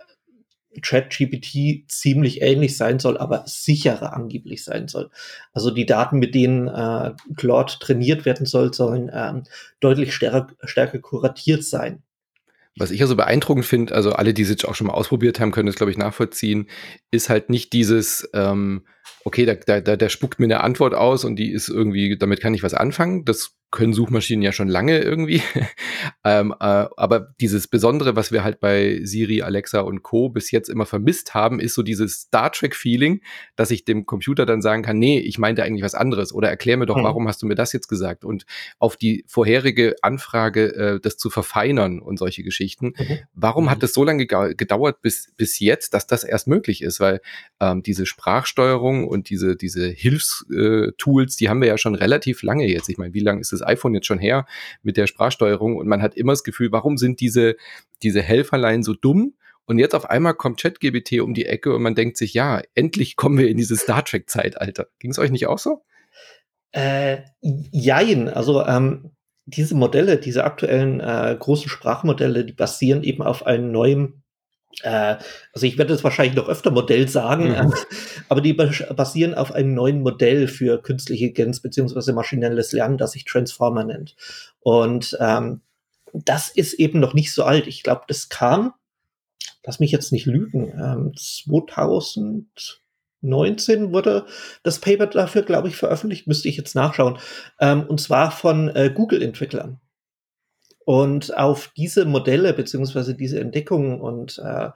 ChatGPT 0.82 1.90
ziemlich 1.90 2.42
ähnlich 2.42 2.78
sein 2.78 3.00
soll, 3.00 3.18
aber 3.18 3.44
sicherer 3.48 4.14
angeblich 4.14 4.64
sein 4.64 4.88
soll. 4.88 5.10
Also 5.54 5.72
die 5.72 5.86
Daten, 5.86 6.20
mit 6.20 6.36
denen 6.36 6.68
äh, 6.68 7.14
Claude 7.36 7.74
trainiert 7.80 8.26
werden 8.26 8.46
soll, 8.46 8.74
sollen 8.74 9.10
ähm, 9.14 9.44
deutlich 9.80 10.14
stärker, 10.14 10.48
stärker 10.64 11.00
kuratiert 11.00 11.64
sein. 11.64 12.04
Was 12.78 12.92
ich 12.92 13.02
also 13.02 13.16
beeindruckend 13.16 13.66
finde, 13.66 13.96
also 13.96 14.12
alle, 14.12 14.34
die 14.34 14.42
es 14.42 14.50
jetzt 14.50 14.66
auch 14.68 14.76
schon 14.76 14.88
mal 14.88 14.94
ausprobiert 14.94 15.40
haben, 15.40 15.52
können 15.52 15.68
das, 15.68 15.78
glaube 15.78 15.92
ich, 15.92 15.98
nachvollziehen, 15.98 16.68
ist 17.10 17.30
halt 17.30 17.50
nicht 17.50 17.72
dieses, 17.72 18.30
ähm, 18.34 18.86
okay, 19.24 19.46
da, 19.46 19.80
da, 19.80 19.96
da 19.96 20.10
spuckt 20.10 20.40
mir 20.40 20.46
eine 20.46 20.62
Antwort 20.62 20.94
aus 20.94 21.24
und 21.24 21.38
die 21.38 21.52
ist 21.52 21.70
irgendwie, 21.70 22.18
damit 22.18 22.42
kann 22.42 22.54
ich 22.54 22.64
was 22.64 22.74
anfangen. 22.74 23.24
Das 23.24 23.56
können 23.76 23.94
Suchmaschinen 23.94 24.42
ja 24.42 24.54
schon 24.54 24.70
lange 24.70 25.00
irgendwie. 25.00 25.42
ähm, 26.24 26.56
äh, 26.60 26.86
aber 26.96 27.34
dieses 27.42 27.68
Besondere, 27.68 28.16
was 28.16 28.32
wir 28.32 28.44
halt 28.44 28.60
bei 28.60 29.02
Siri, 29.04 29.42
Alexa 29.42 29.82
und 29.82 30.02
Co. 30.02 30.30
bis 30.30 30.50
jetzt 30.50 30.70
immer 30.70 30.86
vermisst 30.86 31.34
haben, 31.34 31.60
ist 31.60 31.76
so 31.76 31.84
dieses 31.84 32.22
Star 32.22 32.52
Trek-Feeling, 32.52 33.22
dass 33.56 33.72
ich 33.72 33.84
dem 33.84 34.06
Computer 34.06 34.46
dann 34.46 34.62
sagen 34.62 34.82
kann, 34.82 34.98
nee, 34.98 35.20
ich 35.20 35.38
meinte 35.38 35.64
eigentlich 35.64 35.84
was 35.84 35.94
anderes 35.94 36.34
oder 36.34 36.50
erklär 36.50 36.78
mir 36.78 36.86
doch, 36.86 36.96
mhm. 36.96 37.04
warum 37.04 37.28
hast 37.28 37.42
du 37.42 37.46
mir 37.46 37.56
das 37.56 37.74
jetzt 37.74 37.90
gesagt? 37.90 38.24
Und 38.24 38.46
auf 38.80 38.96
die 38.96 39.26
vorherige 39.28 39.96
Anfrage, 40.02 40.74
äh, 40.76 41.00
das 41.02 41.18
zu 41.18 41.30
verfeinern 41.30 42.00
und 42.00 42.18
solche 42.18 42.44
Geschichten. 42.44 42.94
Mhm. 42.98 43.20
Warum 43.34 43.66
mhm. 43.66 43.70
hat 43.72 43.84
es 43.84 43.94
so 43.94 44.06
lange 44.06 44.26
gedauert 44.26 45.02
bis, 45.02 45.34
bis 45.36 45.60
jetzt, 45.60 45.94
dass 45.94 46.08
das 46.08 46.24
erst 46.24 46.48
möglich 46.48 46.82
ist? 46.82 47.02
Weil 47.02 47.20
ähm, 47.60 47.84
diese 47.84 48.06
Sprachsteuerung 48.06 49.06
und 49.06 49.30
diese, 49.30 49.58
diese 49.58 49.90
Hilfstools, 49.90 51.34
äh, 51.34 51.38
die 51.40 51.50
haben 51.50 51.60
wir 51.60 51.68
ja 51.68 51.78
schon 51.78 51.96
relativ 51.96 52.42
lange 52.42 52.66
jetzt. 52.68 52.88
Ich 52.88 52.98
meine, 52.98 53.14
wie 53.14 53.20
lange 53.20 53.42
ist 53.42 53.52
das 53.52 53.65
iPhone 53.66 53.94
jetzt 53.94 54.08
schon 54.08 54.20
her 54.20 54.46
mit 54.84 54.98
der 54.98 55.08
Sprachsteuerung 55.08 55.78
und 55.78 55.88
man 55.88 56.02
hat 56.02 56.16
immer 56.16 56.34
das 56.34 56.44
Gefühl, 56.44 56.72
warum 56.72 56.98
sind 56.98 57.20
diese, 57.20 57.56
diese 58.04 58.22
Helferlein 58.22 58.84
so 58.84 58.94
dumm? 58.94 59.34
Und 59.66 59.80
jetzt 59.80 59.96
auf 59.96 60.10
einmal 60.10 60.36
kommt 60.36 60.62
ChatGBT 60.62 61.22
um 61.22 61.34
die 61.34 61.46
Ecke 61.46 61.74
und 61.74 61.82
man 61.82 61.96
denkt 61.96 62.18
sich, 62.18 62.34
ja, 62.34 62.62
endlich 62.76 63.16
kommen 63.16 63.38
wir 63.38 63.50
in 63.50 63.58
dieses 63.58 63.82
Star 63.82 64.06
Trek-Zeitalter. 64.06 64.88
Ging 65.00 65.12
es 65.12 65.20
euch 65.20 65.32
nicht 65.32 65.48
auch 65.48 65.58
so? 65.58 65.84
Äh, 66.72 67.24
jein, 67.42 68.30
also 68.30 68.64
ähm, 68.66 69.12
diese 69.46 69.76
Modelle, 69.76 70.18
diese 70.18 70.44
aktuellen 70.44 71.00
äh, 71.00 71.36
großen 71.40 71.70
Sprachmodelle, 71.70 72.46
die 72.46 72.54
basieren 72.54 73.04
eben 73.04 73.24
auf 73.24 73.46
einem 73.46 73.72
neuen 73.72 74.25
also 74.84 75.66
ich 75.66 75.78
werde 75.78 75.94
es 75.94 76.04
wahrscheinlich 76.04 76.36
noch 76.36 76.50
öfter 76.50 76.72
Modell 76.72 77.08
sagen, 77.08 77.50
mhm. 77.50 77.74
aber 78.30 78.42
die 78.42 78.54
basieren 78.54 79.34
auf 79.34 79.52
einem 79.52 79.74
neuen 79.74 80.02
Modell 80.02 80.48
für 80.48 80.82
künstliche 80.82 81.32
Intelligenz 81.36 81.60
beziehungsweise 81.60 82.14
maschinelles 82.14 82.72
Lernen, 82.72 82.98
das 82.98 83.12
sich 83.12 83.26
Transformer 83.26 83.84
nennt. 83.84 84.16
Und 84.62 85.18
ähm, 85.20 85.62
das 86.14 86.50
ist 86.50 86.74
eben 86.74 87.00
noch 87.00 87.14
nicht 87.14 87.34
so 87.34 87.44
alt. 87.44 87.68
Ich 87.68 87.84
glaube, 87.84 88.04
das 88.08 88.30
kam, 88.30 88.74
lass 89.66 89.80
mich 89.80 89.92
jetzt 89.92 90.12
nicht 90.12 90.26
lügen, 90.26 90.70
ähm, 90.70 91.14
2019 91.16 93.92
wurde 93.92 94.26
das 94.64 94.80
Paper 94.80 95.08
dafür, 95.08 95.44
glaube 95.44 95.68
ich, 95.68 95.76
veröffentlicht, 95.76 96.28
müsste 96.28 96.48
ich 96.48 96.58
jetzt 96.58 96.76
nachschauen. 96.76 97.18
Ähm, 97.60 97.84
und 97.84 98.00
zwar 98.00 98.32
von 98.32 98.70
äh, 98.70 98.92
Google-Entwicklern. 98.94 99.80
Und 100.86 101.36
auf 101.36 101.72
diese 101.76 102.06
Modelle 102.06 102.54
beziehungsweise 102.54 103.16
diese 103.16 103.40
Entdeckungen 103.40 104.00
und 104.00 104.38
äh, 104.38 104.70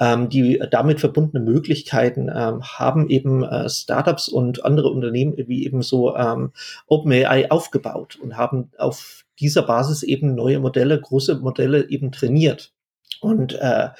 ähm, 0.00 0.28
die 0.28 0.60
damit 0.70 0.98
verbundenen 0.98 1.44
Möglichkeiten 1.44 2.28
ähm, 2.28 2.62
haben 2.62 3.08
eben 3.08 3.44
äh, 3.44 3.68
Startups 3.68 4.28
und 4.28 4.64
andere 4.64 4.88
Unternehmen 4.88 5.34
wie 5.36 5.64
eben 5.64 5.82
so 5.82 6.16
ähm, 6.16 6.52
OpenAI 6.88 7.52
aufgebaut 7.52 8.18
und 8.20 8.36
haben 8.36 8.72
auf 8.78 9.24
dieser 9.38 9.62
Basis 9.62 10.02
eben 10.02 10.34
neue 10.34 10.58
Modelle, 10.58 11.00
große 11.00 11.36
Modelle 11.36 11.88
eben 11.88 12.10
trainiert. 12.10 12.72
Und 13.20 13.54
äh, 13.54 13.90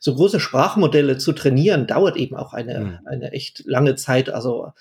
so 0.00 0.14
große 0.14 0.40
Sprachmodelle 0.40 1.16
zu 1.16 1.32
trainieren, 1.32 1.86
dauert 1.86 2.16
eben 2.16 2.36
auch 2.36 2.52
eine, 2.52 2.80
mhm. 2.80 2.98
eine 3.06 3.32
echt 3.32 3.62
lange 3.66 3.94
Zeit. 3.94 4.30
Also 4.30 4.72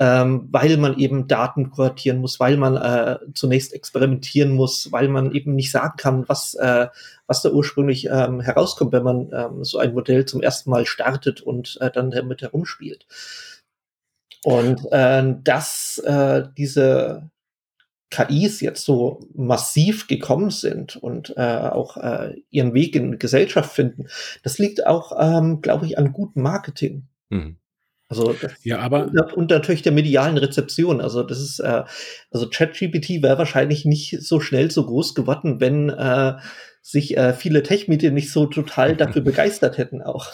ähm, 0.00 0.48
weil 0.52 0.76
man 0.76 0.96
eben 0.96 1.26
Daten 1.26 1.70
kuratieren 1.70 2.18
muss, 2.18 2.38
weil 2.38 2.56
man 2.56 2.76
äh, 2.76 3.18
zunächst 3.34 3.72
experimentieren 3.72 4.52
muss, 4.52 4.92
weil 4.92 5.08
man 5.08 5.32
eben 5.32 5.54
nicht 5.54 5.72
sagen 5.72 5.94
kann, 5.96 6.28
was, 6.28 6.54
äh, 6.54 6.86
was 7.26 7.42
da 7.42 7.50
ursprünglich 7.50 8.06
ähm, 8.06 8.40
herauskommt, 8.40 8.92
wenn 8.92 9.02
man 9.02 9.30
ähm, 9.32 9.64
so 9.64 9.78
ein 9.78 9.94
Modell 9.94 10.24
zum 10.24 10.40
ersten 10.40 10.70
Mal 10.70 10.86
startet 10.86 11.40
und 11.40 11.78
äh, 11.80 11.90
dann 11.90 12.10
damit 12.10 12.42
herumspielt. 12.42 13.06
Und 14.44 14.86
äh, 14.92 15.34
dass 15.42 15.98
äh, 15.98 16.44
diese 16.56 17.28
KIs 18.10 18.60
jetzt 18.60 18.84
so 18.84 19.20
massiv 19.34 20.06
gekommen 20.06 20.50
sind 20.50 20.96
und 20.96 21.34
äh, 21.36 21.42
auch 21.42 21.96
äh, 21.96 22.36
ihren 22.50 22.72
Weg 22.72 22.94
in 22.94 23.18
Gesellschaft 23.18 23.72
finden, 23.72 24.06
das 24.44 24.58
liegt 24.58 24.86
auch, 24.86 25.12
ähm, 25.18 25.60
glaube 25.60 25.86
ich, 25.86 25.98
an 25.98 26.12
gutem 26.12 26.42
Marketing. 26.42 27.08
Mhm. 27.30 27.56
Also 28.08 28.34
ja, 28.62 28.78
aber 28.78 29.10
und 29.34 29.50
natürlich 29.50 29.82
der 29.82 29.92
medialen 29.92 30.38
Rezeption. 30.38 31.00
Also 31.00 31.22
das 31.22 31.40
ist 31.40 31.60
äh, 31.60 31.84
also 32.30 32.48
ChatGPT 32.48 33.22
wäre 33.22 33.36
wahrscheinlich 33.36 33.84
nicht 33.84 34.22
so 34.22 34.40
schnell 34.40 34.70
so 34.70 34.86
groß 34.86 35.14
geworden, 35.14 35.60
wenn 35.60 35.90
äh, 35.90 36.36
sich 36.80 37.18
äh, 37.18 37.34
viele 37.34 37.62
Tech-Medien 37.62 38.14
nicht 38.14 38.32
so 38.32 38.46
total 38.46 38.96
dafür 38.96 39.20
begeistert 39.24 39.76
hätten 39.76 40.00
auch. 40.00 40.32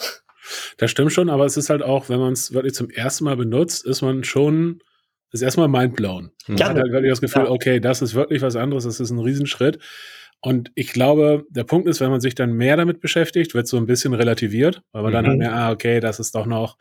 Das 0.77 0.91
stimmt 0.91 1.11
schon, 1.11 1.29
aber 1.29 1.45
es 1.45 1.57
ist 1.57 1.69
halt 1.69 1.81
auch, 1.81 2.07
wenn 2.07 2.19
man 2.19 2.33
es 2.33 2.53
wirklich 2.53 2.75
zum 2.75 2.89
ersten 2.89 3.25
Mal 3.25 3.35
benutzt, 3.35 3.85
ist 3.85 4.01
man 4.01 4.23
schon 4.23 4.81
ist 5.31 5.41
erstmal 5.41 5.67
mindblown. 5.67 6.31
Man 6.47 6.57
ja, 6.57 6.69
hat 6.69 6.77
halt 6.77 6.93
wirklich 6.93 7.11
das 7.11 7.19
Gefühl, 7.19 7.43
ja. 7.43 7.49
okay, 7.49 7.81
das 7.81 8.01
ist 8.01 8.15
wirklich 8.15 8.41
was 8.41 8.55
anderes, 8.55 8.85
das 8.85 9.01
ist 9.01 9.09
ein 9.09 9.19
Riesenschritt. 9.19 9.79
Und 10.39 10.71
ich 10.75 10.93
glaube, 10.93 11.43
der 11.49 11.63
Punkt 11.65 11.89
ist, 11.89 11.99
wenn 11.99 12.11
man 12.11 12.21
sich 12.21 12.35
dann 12.35 12.53
mehr 12.53 12.77
damit 12.77 13.01
beschäftigt, 13.01 13.53
wird 13.53 13.67
so 13.67 13.77
ein 13.77 13.85
bisschen 13.85 14.13
relativiert, 14.13 14.81
weil 14.93 15.03
man 15.03 15.11
mhm. 15.11 15.15
dann 15.15 15.27
halt 15.27 15.37
mehr, 15.39 15.55
ah, 15.55 15.71
okay, 15.71 15.99
das 15.99 16.19
ist 16.19 16.35
doch 16.35 16.45
noch 16.45 16.77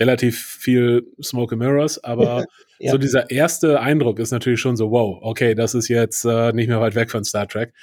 relativ 0.00 0.42
viel 0.42 1.06
Smoke 1.22 1.54
and 1.54 1.62
Mirrors, 1.62 2.02
aber 2.02 2.46
ja. 2.78 2.90
so 2.90 2.98
dieser 2.98 3.30
erste 3.30 3.80
Eindruck 3.80 4.18
ist 4.18 4.30
natürlich 4.30 4.60
schon 4.60 4.76
so, 4.76 4.90
wow, 4.90 5.18
okay, 5.20 5.54
das 5.54 5.74
ist 5.74 5.88
jetzt 5.88 6.24
äh, 6.24 6.52
nicht 6.52 6.68
mehr 6.68 6.80
weit 6.80 6.94
weg 6.94 7.10
von 7.10 7.22
Star 7.22 7.46
Trek. 7.46 7.74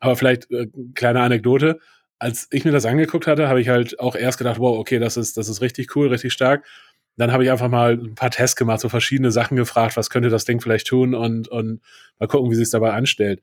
Aber 0.00 0.16
vielleicht 0.16 0.50
äh, 0.50 0.66
kleine 0.94 1.20
Anekdote. 1.20 1.78
Als 2.18 2.48
ich 2.50 2.64
mir 2.64 2.72
das 2.72 2.84
angeguckt 2.84 3.26
hatte, 3.26 3.48
habe 3.48 3.60
ich 3.60 3.68
halt 3.68 3.98
auch 4.00 4.16
erst 4.16 4.38
gedacht, 4.38 4.58
wow, 4.58 4.78
okay, 4.78 4.98
das 4.98 5.16
ist, 5.16 5.36
das 5.36 5.48
ist 5.48 5.62
richtig 5.62 5.94
cool, 5.96 6.08
richtig 6.08 6.32
stark. 6.32 6.66
Dann 7.16 7.32
habe 7.32 7.44
ich 7.44 7.50
einfach 7.50 7.68
mal 7.68 7.92
ein 7.92 8.14
paar 8.14 8.30
Tests 8.30 8.56
gemacht, 8.56 8.80
so 8.80 8.88
verschiedene 8.88 9.30
Sachen 9.30 9.56
gefragt, 9.56 9.96
was 9.96 10.10
könnte 10.10 10.28
das 10.28 10.44
Ding 10.44 10.60
vielleicht 10.60 10.86
tun 10.86 11.14
und, 11.14 11.48
und 11.48 11.80
mal 12.18 12.26
gucken, 12.26 12.50
wie 12.50 12.54
sich 12.56 12.70
dabei 12.70 12.92
anstellt. 12.92 13.40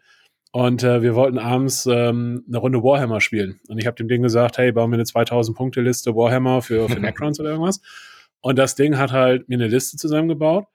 Und 0.52 0.84
äh, 0.84 1.02
wir 1.02 1.16
wollten 1.16 1.38
abends 1.38 1.86
ähm, 1.86 2.44
eine 2.48 2.58
Runde 2.58 2.82
Warhammer 2.84 3.22
spielen. 3.22 3.60
Und 3.68 3.78
ich 3.78 3.86
habe 3.86 3.96
dem 3.96 4.08
Ding 4.08 4.22
gesagt, 4.22 4.58
hey, 4.58 4.72
bauen 4.72 4.92
wir 4.92 4.96
eine 4.96 5.04
2000-Punkte-Liste 5.04 6.16
Warhammer 6.16 6.62
für, 6.62 6.90
für 6.90 7.00
Necrons 7.00 7.40
oder 7.40 7.52
irgendwas. 7.52 7.82
Und 8.42 8.58
das 8.58 8.76
Ding 8.76 8.98
hat 8.98 9.12
halt 9.12 9.50
mir 9.50 9.56
eine 9.56 9.68
Liste 9.68 9.98
zusammengebaut 9.98 10.66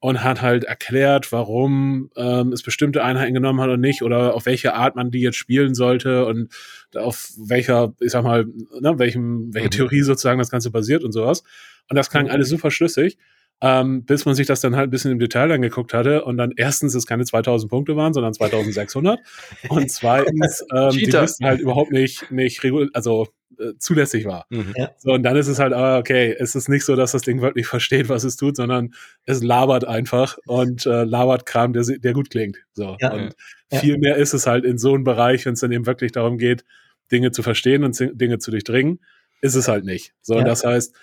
und 0.00 0.24
hat 0.24 0.42
halt 0.42 0.64
erklärt, 0.64 1.30
warum 1.30 2.10
ähm, 2.16 2.52
es 2.52 2.62
bestimmte 2.62 3.04
Einheiten 3.04 3.34
genommen 3.34 3.60
hat 3.60 3.68
oder 3.68 3.76
nicht 3.76 4.02
oder 4.02 4.34
auf 4.34 4.46
welche 4.46 4.74
Art 4.74 4.96
man 4.96 5.10
die 5.10 5.20
jetzt 5.20 5.36
spielen 5.36 5.74
sollte 5.74 6.26
und 6.26 6.52
auf 6.96 7.30
welcher, 7.38 7.94
ich 8.00 8.10
sag 8.10 8.24
mal, 8.24 8.46
ne, 8.80 8.98
welchem, 8.98 9.54
welche 9.54 9.68
mhm. 9.68 9.72
Theorie 9.72 10.02
sozusagen 10.02 10.38
das 10.38 10.50
Ganze 10.50 10.70
basiert 10.70 11.04
und 11.04 11.12
sowas. 11.12 11.44
Und 11.88 11.96
das 11.96 12.10
klang 12.10 12.24
mhm. 12.24 12.30
alles 12.30 12.48
super 12.48 12.70
schlüssig 12.70 13.16
ähm, 13.62 14.04
bis 14.04 14.24
man 14.24 14.34
sich 14.34 14.48
das 14.48 14.60
dann 14.60 14.74
halt 14.74 14.88
ein 14.88 14.90
bisschen 14.90 15.12
im 15.12 15.20
Detail 15.20 15.52
angeguckt 15.52 15.94
hatte 15.94 16.24
und 16.24 16.36
dann 16.36 16.52
erstens 16.56 16.96
es 16.96 17.06
keine 17.06 17.24
2000 17.24 17.70
Punkte 17.70 17.94
waren, 17.94 18.12
sondern 18.12 18.34
2600 18.34 19.20
und 19.68 19.90
zweitens 19.90 20.64
ähm, 20.74 20.90
die 20.90 21.04
Liste 21.04 21.46
halt 21.46 21.60
überhaupt 21.60 21.92
nicht, 21.92 22.30
nicht 22.32 22.60
also 22.92 23.28
äh, 23.62 23.78
zulässig 23.78 24.24
war. 24.24 24.46
Mhm. 24.50 24.74
Ja. 24.76 24.90
So, 24.98 25.12
und 25.12 25.22
dann 25.22 25.36
ist 25.36 25.48
es 25.48 25.58
halt, 25.58 25.72
ah, 25.72 25.98
okay, 25.98 26.34
es 26.38 26.54
ist 26.54 26.68
nicht 26.68 26.84
so, 26.84 26.96
dass 26.96 27.12
das 27.12 27.22
Ding 27.22 27.40
wirklich 27.40 27.66
versteht, 27.68 28.08
was 28.08 28.24
es 28.24 28.36
tut, 28.36 28.56
sondern 28.56 28.94
es 29.24 29.42
labert 29.42 29.86
einfach 29.86 30.38
und 30.46 30.86
äh, 30.86 31.04
labert 31.04 31.46
Kram, 31.46 31.72
der, 31.72 31.84
der 31.84 32.12
gut 32.12 32.30
klingt. 32.30 32.58
So. 32.72 32.96
Ja. 33.00 33.12
Und 33.12 33.34
ja. 33.70 33.78
viel 33.78 33.98
mehr 33.98 34.16
ist 34.16 34.34
es 34.34 34.46
halt 34.46 34.64
in 34.64 34.78
so 34.78 34.94
einem 34.94 35.04
Bereich, 35.04 35.46
wenn 35.46 35.54
es 35.54 35.60
dann 35.60 35.72
eben 35.72 35.86
wirklich 35.86 36.12
darum 36.12 36.38
geht, 36.38 36.64
Dinge 37.10 37.30
zu 37.30 37.42
verstehen 37.42 37.84
und 37.84 37.98
Dinge 37.98 38.38
zu 38.38 38.50
durchdringen, 38.50 39.00
ist 39.40 39.54
es 39.54 39.68
halt 39.68 39.84
nicht. 39.84 40.14
So, 40.22 40.38
ja. 40.38 40.44
das 40.44 40.64
heißt, 40.64 40.94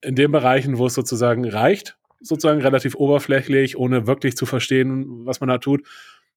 in 0.00 0.14
den 0.14 0.32
Bereichen, 0.32 0.78
wo 0.78 0.86
es 0.86 0.94
sozusagen 0.94 1.48
reicht, 1.48 1.96
sozusagen 2.20 2.60
relativ 2.60 2.94
oberflächlich, 2.94 3.76
ohne 3.76 4.06
wirklich 4.06 4.36
zu 4.36 4.46
verstehen, 4.46 5.26
was 5.26 5.40
man 5.40 5.48
da 5.48 5.58
tut, 5.58 5.86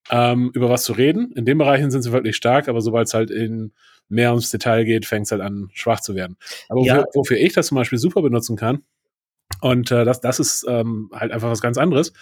ähm, 0.09 0.51
über 0.53 0.69
was 0.69 0.83
zu 0.83 0.93
reden. 0.93 1.31
In 1.33 1.45
den 1.45 1.57
Bereichen 1.57 1.91
sind 1.91 2.01
sie 2.01 2.11
wirklich 2.11 2.35
stark, 2.35 2.67
aber 2.67 2.81
sobald 2.81 3.07
es 3.07 3.13
halt 3.13 3.31
in 3.31 3.71
mehr 4.11 4.29
ums 4.31 4.51
Detail 4.51 4.85
geht, 4.85 5.05
fängt 5.05 5.25
es 5.25 5.31
halt 5.31 5.41
an, 5.41 5.69
schwach 5.73 6.01
zu 6.01 6.15
werden. 6.15 6.37
Aber 6.69 6.81
ja. 6.81 7.05
wofür, 7.13 7.37
ich 7.37 7.53
das 7.53 7.67
zum 7.67 7.75
Beispiel 7.75 7.97
super 7.97 8.21
benutzen 8.21 8.55
kann, 8.55 8.83
und 9.59 9.91
äh, 9.91 10.05
das, 10.05 10.21
das 10.21 10.39
ist 10.39 10.65
ähm, 10.67 11.09
halt 11.13 11.31
einfach 11.31 11.49
was 11.49 11.61
ganz 11.61 11.77
anderes, 11.77 12.13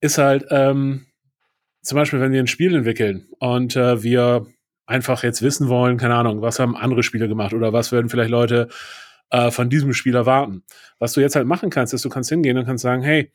ist 0.00 0.18
halt 0.18 0.44
ähm, 0.50 1.06
zum 1.82 1.96
Beispiel, 1.96 2.20
wenn 2.20 2.32
wir 2.32 2.40
ein 2.40 2.46
Spiel 2.48 2.74
entwickeln 2.74 3.28
und 3.38 3.74
äh, 3.76 4.02
wir 4.02 4.46
einfach 4.86 5.22
jetzt 5.22 5.42
wissen 5.42 5.68
wollen, 5.68 5.96
keine 5.96 6.14
Ahnung, 6.14 6.42
was 6.42 6.58
haben 6.58 6.76
andere 6.76 7.02
Spiele 7.02 7.28
gemacht 7.28 7.54
oder 7.54 7.72
was 7.72 7.92
würden 7.92 8.08
vielleicht 8.08 8.30
Leute 8.30 8.68
äh, 9.30 9.50
von 9.50 9.70
diesem 9.70 9.94
Spiel 9.94 10.14
erwarten. 10.14 10.64
Was 10.98 11.14
du 11.14 11.20
jetzt 11.20 11.36
halt 11.36 11.46
machen 11.46 11.70
kannst, 11.70 11.94
ist, 11.94 12.04
du 12.04 12.08
kannst 12.08 12.30
hingehen 12.30 12.58
und 12.58 12.66
kannst 12.66 12.82
sagen, 12.82 13.02
hey, 13.02 13.32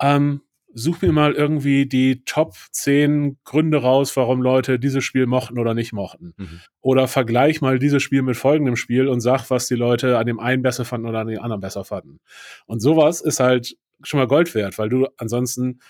ähm, 0.00 0.42
such 0.74 1.02
mir 1.02 1.12
mal 1.12 1.32
irgendwie 1.32 1.86
die 1.86 2.24
Top 2.24 2.54
10 2.70 3.38
Gründe 3.44 3.78
raus, 3.78 4.16
warum 4.16 4.40
Leute 4.40 4.78
dieses 4.78 5.04
Spiel 5.04 5.26
mochten 5.26 5.58
oder 5.58 5.74
nicht 5.74 5.92
mochten. 5.92 6.34
Mhm. 6.36 6.60
Oder 6.80 7.08
vergleich 7.08 7.60
mal 7.60 7.78
dieses 7.78 8.02
Spiel 8.02 8.22
mit 8.22 8.36
folgendem 8.36 8.76
Spiel 8.76 9.08
und 9.08 9.20
sag, 9.20 9.50
was 9.50 9.66
die 9.66 9.74
Leute 9.74 10.18
an 10.18 10.26
dem 10.26 10.38
einen 10.40 10.62
besser 10.62 10.84
fanden 10.84 11.08
oder 11.08 11.20
an 11.20 11.26
dem 11.26 11.40
anderen 11.40 11.60
besser 11.60 11.84
fanden. 11.84 12.20
Und 12.66 12.80
sowas 12.80 13.20
ist 13.20 13.40
halt 13.40 13.76
schon 14.02 14.18
mal 14.20 14.26
Gold 14.26 14.54
wert, 14.54 14.78
weil 14.78 14.88
du 14.88 15.08
ansonsten 15.16 15.80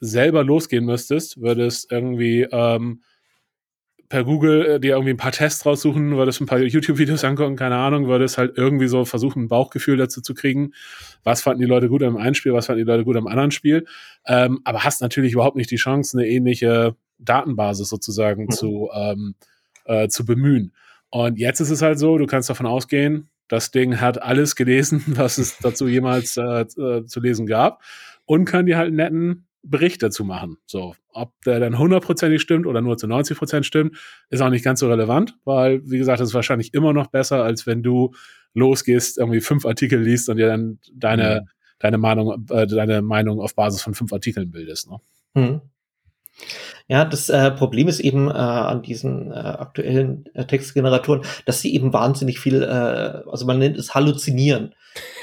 selber 0.00 0.44
losgehen 0.44 0.84
müsstest, 0.84 1.40
würdest 1.40 1.90
irgendwie 1.90 2.46
ähm, 2.50 3.02
per 4.08 4.24
Google 4.24 4.66
äh, 4.66 4.80
dir 4.80 4.92
irgendwie 4.92 5.10
ein 5.10 5.18
paar 5.18 5.32
Tests 5.32 5.66
raussuchen, 5.66 6.16
würdest 6.16 6.40
ein 6.40 6.46
paar 6.46 6.60
YouTube-Videos 6.60 7.24
angucken, 7.24 7.56
keine 7.56 7.76
Ahnung, 7.76 8.06
würdest 8.06 8.38
halt 8.38 8.56
irgendwie 8.56 8.88
so 8.88 9.04
versuchen, 9.04 9.44
ein 9.44 9.48
Bauchgefühl 9.48 9.96
dazu 9.96 10.20
zu 10.20 10.34
kriegen. 10.34 10.72
Was 11.24 11.42
fanden 11.42 11.60
die 11.60 11.66
Leute 11.66 11.88
gut 11.88 12.02
am 12.02 12.16
einen 12.16 12.34
Spiel, 12.34 12.54
was 12.54 12.66
fanden 12.66 12.84
die 12.84 12.90
Leute 12.90 13.04
gut 13.04 13.16
am 13.16 13.26
anderen 13.26 13.50
Spiel. 13.50 13.86
Ähm, 14.26 14.60
aber 14.64 14.84
hast 14.84 15.02
natürlich 15.02 15.32
überhaupt 15.32 15.56
nicht 15.56 15.70
die 15.70 15.76
Chance, 15.76 16.18
eine 16.18 16.26
ähnliche 16.26 16.96
Datenbasis 17.18 17.88
sozusagen 17.88 18.44
mhm. 18.44 18.50
zu, 18.50 18.90
ähm, 18.94 19.34
äh, 19.84 20.08
zu 20.08 20.24
bemühen. 20.24 20.72
Und 21.10 21.38
jetzt 21.38 21.60
ist 21.60 21.70
es 21.70 21.82
halt 21.82 21.98
so, 21.98 22.18
du 22.18 22.26
kannst 22.26 22.50
davon 22.50 22.66
ausgehen, 22.66 23.28
das 23.48 23.70
Ding 23.70 24.00
hat 24.00 24.22
alles 24.22 24.56
gelesen, 24.56 25.02
was 25.06 25.38
es 25.38 25.58
dazu 25.58 25.88
jemals 25.88 26.36
äh, 26.36 26.60
äh 26.62 27.04
zu 27.06 27.20
lesen 27.20 27.46
gab 27.46 27.82
und 28.24 28.44
kann 28.44 28.66
dir 28.66 28.76
halt 28.78 28.92
netten 28.92 29.47
Bericht 29.62 30.02
dazu 30.02 30.24
machen. 30.24 30.56
So, 30.66 30.94
ob 31.12 31.32
der 31.44 31.60
dann 31.60 31.78
hundertprozentig 31.78 32.40
stimmt 32.40 32.66
oder 32.66 32.80
nur 32.80 32.96
zu 32.96 33.06
90 33.06 33.36
Prozent 33.36 33.66
stimmt, 33.66 33.96
ist 34.30 34.40
auch 34.40 34.50
nicht 34.50 34.64
ganz 34.64 34.80
so 34.80 34.88
relevant, 34.88 35.36
weil, 35.44 35.82
wie 35.88 35.98
gesagt, 35.98 36.20
es 36.20 36.30
ist 36.30 36.34
wahrscheinlich 36.34 36.74
immer 36.74 36.92
noch 36.92 37.08
besser, 37.08 37.42
als 37.42 37.66
wenn 37.66 37.82
du 37.82 38.14
losgehst, 38.54 39.18
irgendwie 39.18 39.40
fünf 39.40 39.66
Artikel 39.66 40.00
liest 40.00 40.28
und 40.28 40.36
dir 40.36 40.48
dann 40.48 40.78
deine, 40.94 41.42
mhm. 41.42 41.48
deine 41.78 41.98
Meinung, 41.98 42.46
äh, 42.50 42.66
deine 42.66 43.02
Meinung 43.02 43.40
auf 43.40 43.54
Basis 43.54 43.82
von 43.82 43.94
fünf 43.94 44.12
Artikeln 44.12 44.50
bildest. 44.50 44.90
Ne? 44.90 44.98
Mhm. 45.34 45.60
Ja, 46.90 47.04
das 47.04 47.28
äh, 47.28 47.50
Problem 47.50 47.86
ist 47.86 48.00
eben 48.00 48.28
äh, 48.28 48.32
an 48.32 48.82
diesen 48.82 49.30
äh, 49.30 49.34
aktuellen 49.34 50.24
äh, 50.32 50.46
Textgeneratoren, 50.46 51.22
dass 51.44 51.60
sie 51.60 51.74
eben 51.74 51.92
wahnsinnig 51.92 52.40
viel, 52.40 52.62
äh, 52.62 53.28
also 53.30 53.44
man 53.44 53.58
nennt 53.58 53.76
es 53.76 53.94
Halluzinieren. 53.94 54.74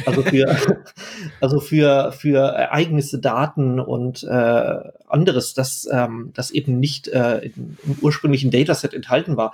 Also 0.05 0.21
für, 0.21 0.55
also 1.41 1.59
für, 1.59 2.11
für 2.11 2.37
Ereignisse, 2.37 3.19
Daten 3.19 3.79
und 3.79 4.23
äh, 4.23 4.75
anderes, 5.07 5.55
das, 5.55 5.87
ähm, 5.91 6.31
das 6.35 6.51
eben 6.51 6.79
nicht 6.79 7.07
äh, 7.07 7.39
im, 7.39 7.77
im 7.83 7.97
ursprünglichen 8.01 8.51
Dataset 8.51 8.93
enthalten 8.93 9.35
war, 9.35 9.53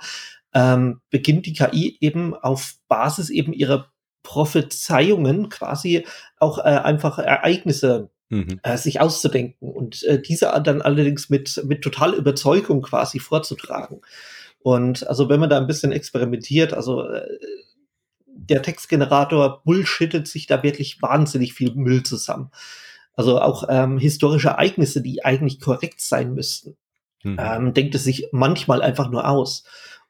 ähm, 0.54 1.00
beginnt 1.08 1.46
die 1.46 1.54
KI 1.54 1.96
eben 2.00 2.34
auf 2.34 2.74
Basis 2.88 3.30
eben 3.30 3.54
ihrer 3.54 3.86
Prophezeiungen 4.22 5.48
quasi 5.48 6.06
auch 6.38 6.58
äh, 6.58 6.62
einfach 6.62 7.18
Ereignisse 7.18 8.10
mhm. 8.32 8.60
äh, 8.62 8.76
sich 8.76 9.00
auszudenken 9.00 9.70
und 9.70 10.02
äh, 10.04 10.20
diese 10.20 10.46
dann 10.64 10.82
allerdings 10.82 11.28
mit, 11.28 11.62
mit 11.66 11.82
total 11.82 12.14
Überzeugung 12.14 12.82
quasi 12.82 13.18
vorzutragen. 13.18 14.00
Und 14.60 15.06
also 15.06 15.28
wenn 15.28 15.40
man 15.40 15.50
da 15.50 15.58
ein 15.58 15.66
bisschen 15.66 15.92
experimentiert, 15.92 16.72
also 16.72 17.06
äh, 17.06 17.26
der 18.26 18.62
Textgenerator 18.62 19.62
bullshittet 19.64 20.26
sich 20.26 20.46
da 20.46 20.62
wirklich 20.62 21.02
wahnsinnig 21.02 21.52
viel 21.52 21.74
Müll 21.74 22.02
zusammen. 22.02 22.50
Also 23.14 23.40
auch 23.40 23.64
ähm, 23.68 23.98
historische 23.98 24.48
Ereignisse, 24.48 25.02
die 25.02 25.24
eigentlich 25.24 25.60
korrekt 25.60 26.00
sein 26.00 26.32
müssten. 26.34 26.76
mhm. 27.22 27.36
ähm, 27.38 27.74
denkt 27.74 27.94
es 27.94 28.04
sich 28.04 28.28
manchmal 28.32 28.82
einfach 28.82 29.10
nur 29.10 29.28
aus. 29.28 29.64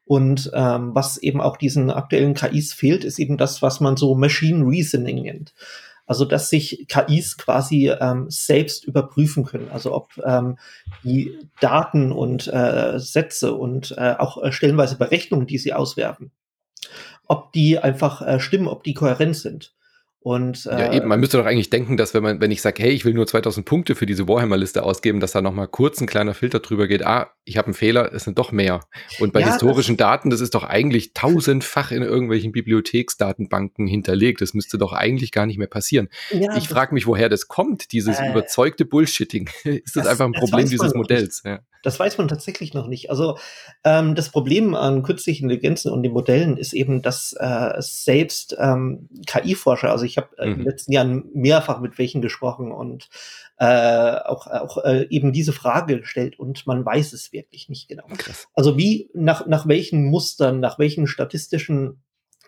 Und 0.05 0.51
ähm, 0.53 0.95
was 0.95 1.17
eben 1.17 1.41
auch 1.41 1.57
diesen 1.57 1.89
aktuellen 1.89 2.33
KIs 2.33 2.73
fehlt, 2.73 3.03
ist 3.03 3.19
eben 3.19 3.37
das, 3.37 3.61
was 3.61 3.79
man 3.79 3.97
so 3.97 4.15
Machine 4.15 4.65
Reasoning 4.65 5.21
nennt. 5.21 5.53
Also 6.05 6.25
dass 6.25 6.49
sich 6.49 6.85
KIs 6.89 7.37
quasi 7.37 7.89
ähm, 7.89 8.25
selbst 8.29 8.85
überprüfen 8.85 9.45
können. 9.45 9.69
Also 9.71 9.93
ob 9.93 10.11
ähm, 10.25 10.57
die 11.03 11.37
Daten 11.59 12.11
und 12.11 12.47
äh, 12.47 12.99
Sätze 12.99 13.53
und 13.53 13.95
äh, 13.97 14.15
auch 14.17 14.41
äh, 14.41 14.51
stellenweise 14.51 14.97
Berechnungen, 14.97 15.47
die 15.47 15.57
sie 15.57 15.73
auswerfen, 15.73 16.31
ob 17.27 17.53
die 17.53 17.79
einfach 17.79 18.21
äh, 18.21 18.39
stimmen, 18.39 18.67
ob 18.67 18.83
die 18.83 18.93
kohärent 18.93 19.37
sind. 19.37 19.73
Und, 20.23 20.67
äh, 20.67 20.79
ja, 20.79 20.93
eben, 20.93 21.09
man 21.09 21.19
müsste 21.19 21.35
doch 21.35 21.45
eigentlich 21.45 21.69
denken, 21.69 21.97
dass 21.97 22.13
wenn 22.13 22.23
man, 22.23 22.39
wenn 22.39 22.49
ich 22.49 22.61
sage, 22.61 22.81
hey, 22.81 22.91
ich 22.91 23.03
will 23.03 23.13
nur 23.13 23.27
2000 23.27 23.65
Punkte 23.65 23.93
für 23.93 24.05
diese 24.05 24.25
Warhammer-Liste 24.25 24.81
ausgeben, 24.83 25.19
dass 25.19 25.33
da 25.33 25.41
nochmal 25.41 25.67
kurz 25.67 25.99
ein 25.99 26.07
kleiner 26.07 26.33
Filter 26.33 26.61
drüber 26.61 26.87
geht, 26.87 27.05
ah, 27.05 27.31
ich 27.43 27.57
habe 27.57 27.67
einen 27.67 27.73
Fehler, 27.73 28.13
es 28.13 28.23
sind 28.23 28.37
doch 28.37 28.53
mehr. 28.53 28.79
Und 29.19 29.33
bei 29.33 29.41
ja, 29.41 29.47
historischen 29.47 29.97
das, 29.97 30.07
Daten, 30.07 30.29
das 30.29 30.39
ist 30.39 30.55
doch 30.55 30.63
eigentlich 30.63 31.13
tausendfach 31.13 31.91
in 31.91 32.03
irgendwelchen 32.03 32.53
Bibliotheksdatenbanken 32.53 33.85
hinterlegt. 33.85 34.39
Das 34.39 34.53
müsste 34.53 34.77
doch 34.77 34.93
eigentlich 34.93 35.33
gar 35.33 35.45
nicht 35.45 35.57
mehr 35.57 35.67
passieren. 35.67 36.07
Ja, 36.31 36.55
ich 36.55 36.69
frage 36.69 36.93
mich, 36.93 37.05
woher 37.05 37.27
das 37.27 37.49
kommt, 37.49 37.91
dieses 37.91 38.17
äh, 38.17 38.29
überzeugte 38.29 38.85
Bullshitting. 38.85 39.49
ist 39.65 39.97
das, 39.97 40.03
das 40.03 40.07
einfach 40.07 40.25
ein 40.25 40.31
Problem 40.31 40.69
dieses 40.69 40.93
Modells? 40.93 41.41
Ja. 41.43 41.59
Das 41.83 41.99
weiß 41.99 42.17
man 42.17 42.27
tatsächlich 42.27 42.73
noch 42.73 42.87
nicht. 42.87 43.11
Also 43.11 43.37
ähm, 43.83 44.15
das 44.15 44.29
Problem 44.29 44.73
an 44.73 45.03
künstlichen 45.03 45.43
Intelligenzen 45.43 45.91
und 45.91 46.01
den 46.01 46.13
Modellen 46.13 46.57
ist 46.57 46.73
eben, 46.73 47.03
dass 47.03 47.33
äh, 47.39 47.73
selbst 47.79 48.55
ähm, 48.59 49.09
KI-Forscher, 49.27 49.91
also 49.91 50.05
ich 50.05 50.17
habe 50.17 50.29
äh, 50.37 50.45
mhm. 50.45 50.51
in 50.51 50.57
den 50.59 50.65
letzten 50.65 50.91
Jahren 50.91 51.25
mehrfach 51.33 51.79
mit 51.79 51.99
welchen 51.99 52.21
gesprochen 52.21 52.71
und 52.71 53.09
äh, 53.57 54.15
auch, 54.25 54.47
auch 54.47 54.83
äh, 54.83 55.07
eben 55.09 55.31
diese 55.31 55.53
Frage 55.53 55.99
gestellt 55.99 56.39
und 56.39 56.65
man 56.65 56.85
weiß 56.85 57.13
es 57.13 57.31
wirklich 57.31 57.69
nicht 57.69 57.87
genau. 57.87 58.05
Krass. 58.17 58.47
Also 58.53 58.77
wie, 58.77 59.09
nach, 59.13 59.45
nach 59.45 59.67
welchen 59.67 60.05
Mustern, 60.05 60.59
nach 60.59 60.79
welchen 60.79 61.05
statistischen 61.05 62.01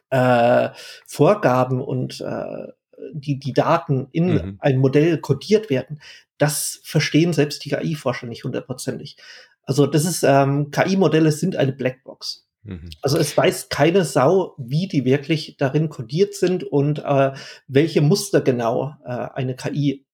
äh, 0.10 0.70
Vorgaben 1.06 1.82
und 1.82 2.22
äh, 2.22 2.68
die, 3.14 3.40
die 3.40 3.54
Daten 3.54 4.08
in 4.12 4.34
mhm. 4.34 4.58
ein 4.60 4.78
Modell 4.78 5.20
kodiert 5.20 5.70
werden, 5.70 6.00
das 6.38 6.82
verstehen 6.84 7.34
selbst 7.34 7.64
die 7.66 7.70
KI-Forscher 7.70 8.28
nicht 8.28 8.44
hundertprozentig. 8.44 9.18
Also 9.64 9.88
das 9.88 10.06
ist, 10.06 10.24
ähm, 10.24 10.72
KI-Modelle 10.72 11.32
sind 11.32 11.56
eine 11.56 11.72
Blackbox. 11.72 12.46
Mhm. 12.64 12.90
Also 13.02 13.18
es 13.18 13.36
weiß 13.36 13.70
keine 13.70 14.04
Sau, 14.04 14.56
wie 14.58 14.88
die 14.88 15.06
wirklich 15.06 15.56
darin 15.58 15.90
kodiert 15.90 16.34
sind 16.34 16.64
und 16.64 17.00
äh, 17.00 17.32
welche 17.68 18.02
Muster 18.02 18.42
genau 18.42 18.96
äh, 19.06 19.10
eine 19.10 19.56
KI 19.56 20.06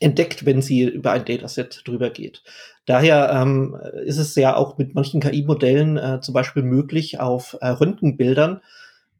entdeckt, 0.00 0.44
wenn 0.46 0.62
sie 0.62 0.82
über 0.82 1.12
ein 1.12 1.24
Dataset 1.24 1.82
drüber 1.84 2.10
geht. 2.10 2.42
Daher 2.86 3.30
ähm, 3.32 3.76
ist 4.04 4.18
es 4.18 4.34
ja 4.34 4.56
auch 4.56 4.78
mit 4.78 4.94
manchen 4.94 5.20
KI-Modellen 5.20 5.96
äh, 5.96 6.20
zum 6.20 6.34
Beispiel 6.34 6.62
möglich, 6.62 7.20
auf 7.20 7.56
äh, 7.60 7.68
Röntgenbildern 7.68 8.60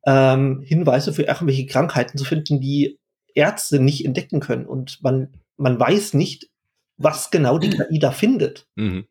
ähm, 0.06 0.62
Hinweise 0.64 1.12
für 1.12 1.22
irgendwelche 1.22 1.66
Krankheiten 1.66 2.18
zu 2.18 2.24
finden, 2.24 2.60
die 2.60 2.98
Ärzte 3.34 3.80
nicht 3.80 4.04
entdecken 4.04 4.40
können. 4.40 4.66
Und 4.66 5.02
man 5.02 5.28
man 5.56 5.78
weiß 5.78 6.14
nicht, 6.14 6.50
was 6.96 7.30
genau 7.30 7.58
die 7.58 7.70
KI 7.70 7.98
da 7.98 8.10
findet. 8.10 8.66
Mhm. 8.74 9.06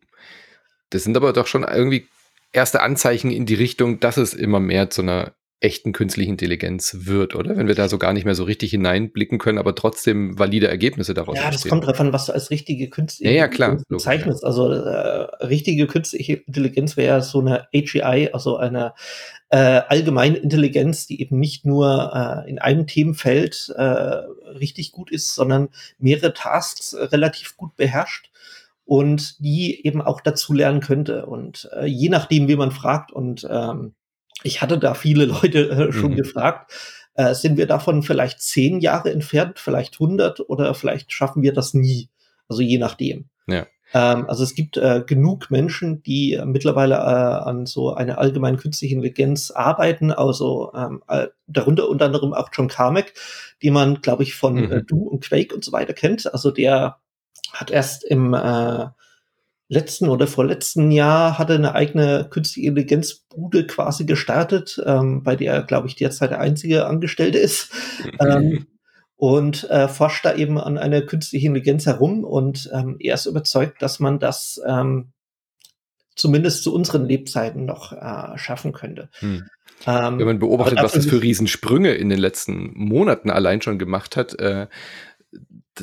Das 0.90 1.04
sind 1.04 1.16
aber 1.16 1.34
doch 1.34 1.48
schon 1.48 1.64
irgendwie 1.64 2.06
erste 2.52 2.82
Anzeichen 2.82 3.32
in 3.32 3.46
die 3.46 3.56
Richtung, 3.56 4.00
dass 4.00 4.18
es 4.18 4.34
immer 4.34 4.60
mehr 4.60 4.90
zu 4.90 5.02
einer 5.02 5.34
echten 5.62 5.92
künstlichen 5.94 6.32
Intelligenz 6.32 6.98
wird, 7.02 7.36
oder? 7.36 7.56
Wenn 7.56 7.68
wir 7.68 7.76
da 7.76 7.88
so 7.88 8.00
gar 8.00 8.14
nicht 8.14 8.26
mehr 8.26 8.34
so 8.34 8.44
richtig 8.44 8.72
hineinblicken 8.72 9.38
können, 9.38 9.60
aber 9.60 9.76
trotzdem 9.76 10.38
valide 10.40 10.68
Ergebnisse 10.68 11.14
daraus 11.14 11.38
Ja, 11.38 11.52
das 11.52 11.68
kommt 11.68 11.88
davon, 11.88 12.12
was 12.12 12.26
du 12.26 12.34
als 12.34 12.50
richtige 12.50 12.90
künstliche 12.90 13.32
ja, 13.32 13.42
ja, 13.42 13.48
klar, 13.48 13.80
bezeichnest. 13.88 14.44
Also 14.44 14.72
äh, 14.72 15.46
richtige 15.46 15.86
künstliche 15.86 16.34
Intelligenz 16.34 16.98
wäre 16.98 17.22
so 17.22 17.42
eine 17.42 17.68
AGI, 17.76 18.30
also 18.34 18.58
eine 18.58 18.94
äh, 19.52 19.82
allgemeine 19.88 20.38
Intelligenz, 20.38 21.08
die 21.08 21.22
eben 21.22 21.38
nicht 21.38 21.66
nur 21.66 22.12
äh, 22.46 22.50
in 22.50 22.58
einem 22.58 22.88
Themenfeld 22.88 23.74
äh, 23.76 23.84
richtig 23.84 24.94
gut 24.94 25.12
ist, 25.12 25.36
sondern 25.36 25.70
mehrere 26.00 26.34
Tasks 26.34 26.96
relativ 26.98 27.58
gut 27.58 27.76
beherrscht 27.76 28.32
und 28.86 29.44
die 29.44 29.86
eben 29.86 30.02
auch 30.02 30.22
dazu 30.22 30.54
lernen 30.54 30.80
könnte. 30.80 31.26
Und 31.26 31.70
äh, 31.74 31.86
je 31.86 32.08
nachdem, 32.08 32.48
wie 32.48 32.56
man 32.56 32.72
fragt 32.72 33.12
und 33.12 33.46
ähm, 33.50 33.94
ich 34.44 34.62
hatte 34.62 34.80
da 34.80 34.94
viele 34.94 35.26
Leute 35.42 35.70
äh, 35.70 35.92
schon 35.92 36.12
mhm. 36.12 36.18
gefragt, 36.18 36.72
äh, 37.16 37.34
sind 37.34 37.58
wir 37.58 37.68
davon 37.68 38.04
vielleicht 38.04 38.40
zehn 38.40 38.80
Jahre 38.80 39.12
entfernt, 39.12 39.60
vielleicht 39.60 40.00
hundert 40.00 40.40
oder 40.50 40.74
vielleicht 40.74 41.12
schaffen 41.12 41.44
wir 41.44 41.52
das 41.52 41.74
nie. 41.74 42.10
Also 42.48 42.62
je 42.62 42.78
nachdem. 42.78 43.26
Ja. 43.48 43.68
Ähm, 43.94 44.30
also 44.30 44.44
es 44.44 44.56
gibt 44.56 44.78
äh, 44.78 45.04
genug 45.06 45.52
Menschen, 45.52 46.02
die 46.04 46.34
äh, 46.34 46.46
mittlerweile 46.46 46.96
äh, 46.96 46.98
an 46.98 47.66
so 47.66 47.94
einer 47.94 48.18
allgemeinen 48.18 48.58
künstlichen 48.58 48.96
Intelligenz 48.96 49.52
arbeiten, 49.52 50.12
also 50.12 50.72
ähm, 50.76 51.04
äh, 51.08 51.28
darunter 51.48 51.90
unter 51.90 52.06
anderem 52.06 52.34
auch 52.34 52.50
John 52.54 52.68
Carmack, 52.68 53.14
die 53.62 53.72
man, 53.72 54.02
glaube 54.02 54.24
ich, 54.24 54.36
von 54.36 54.56
mhm. 54.56 54.88
Doom 54.88 55.08
und 55.08 55.24
Quake 55.24 55.54
und 55.54 55.64
so 55.64 55.72
weiter 55.72 55.94
kennt. 55.94 56.32
Also 56.34 56.52
der 56.52 56.98
hat 57.52 57.72
erst 57.72 58.04
im 58.04 58.34
äh, 58.34 58.86
letzten 59.72 60.10
oder 60.10 60.28
vorletzten 60.28 60.92
Jahr 60.92 61.38
hatte 61.38 61.56
eine 61.56 61.76
eigene 61.76 62.28
künstliche 62.30 62.68
Intelligenzbude 62.68 63.68
quasi 63.68 64.06
gestartet, 64.06 64.82
ähm, 64.86 65.24
bei 65.24 65.38
der, 65.38 65.64
glaube 65.64 65.88
ich, 65.88 65.96
derzeit 65.96 66.32
der 66.32 66.42
einzige 66.42 66.88
Angestellte 66.88 67.38
ist. 67.38 67.72
ähm, 68.20 68.68
und 69.22 69.70
äh, 69.70 69.88
forscht 69.88 70.26
da 70.26 70.34
eben 70.34 70.58
an 70.58 70.80
einer 70.80 71.04
künstlichen 71.04 71.50
Intelligenz 71.50 71.86
herum 71.86 72.24
und 72.24 72.72
ähm, 72.74 72.96
er 73.00 73.14
ist 73.14 73.28
überzeugt, 73.28 73.80
dass 73.84 74.00
man 74.00 74.18
das 74.18 74.60
ähm, 74.68 75.12
zumindest 76.16 76.64
zu 76.64 76.74
unseren 76.74 77.06
Lebzeiten 77.06 77.66
noch 77.66 77.92
äh, 77.92 78.36
schaffen 78.40 78.74
könnte. 78.74 79.10
Hm. 79.20 79.44
Ähm, 79.86 80.18
Wenn 80.18 80.26
man 80.26 80.40
beobachtet, 80.40 80.80
was 80.82 80.94
das 80.94 81.06
für 81.06 81.22
Riesensprünge 81.22 81.94
in 81.94 82.10
den 82.10 82.18
letzten 82.18 82.72
Monaten 82.74 83.30
allein 83.30 83.62
schon 83.62 83.78
gemacht 83.78 84.18
hat, 84.18 84.40
äh, 84.40 84.66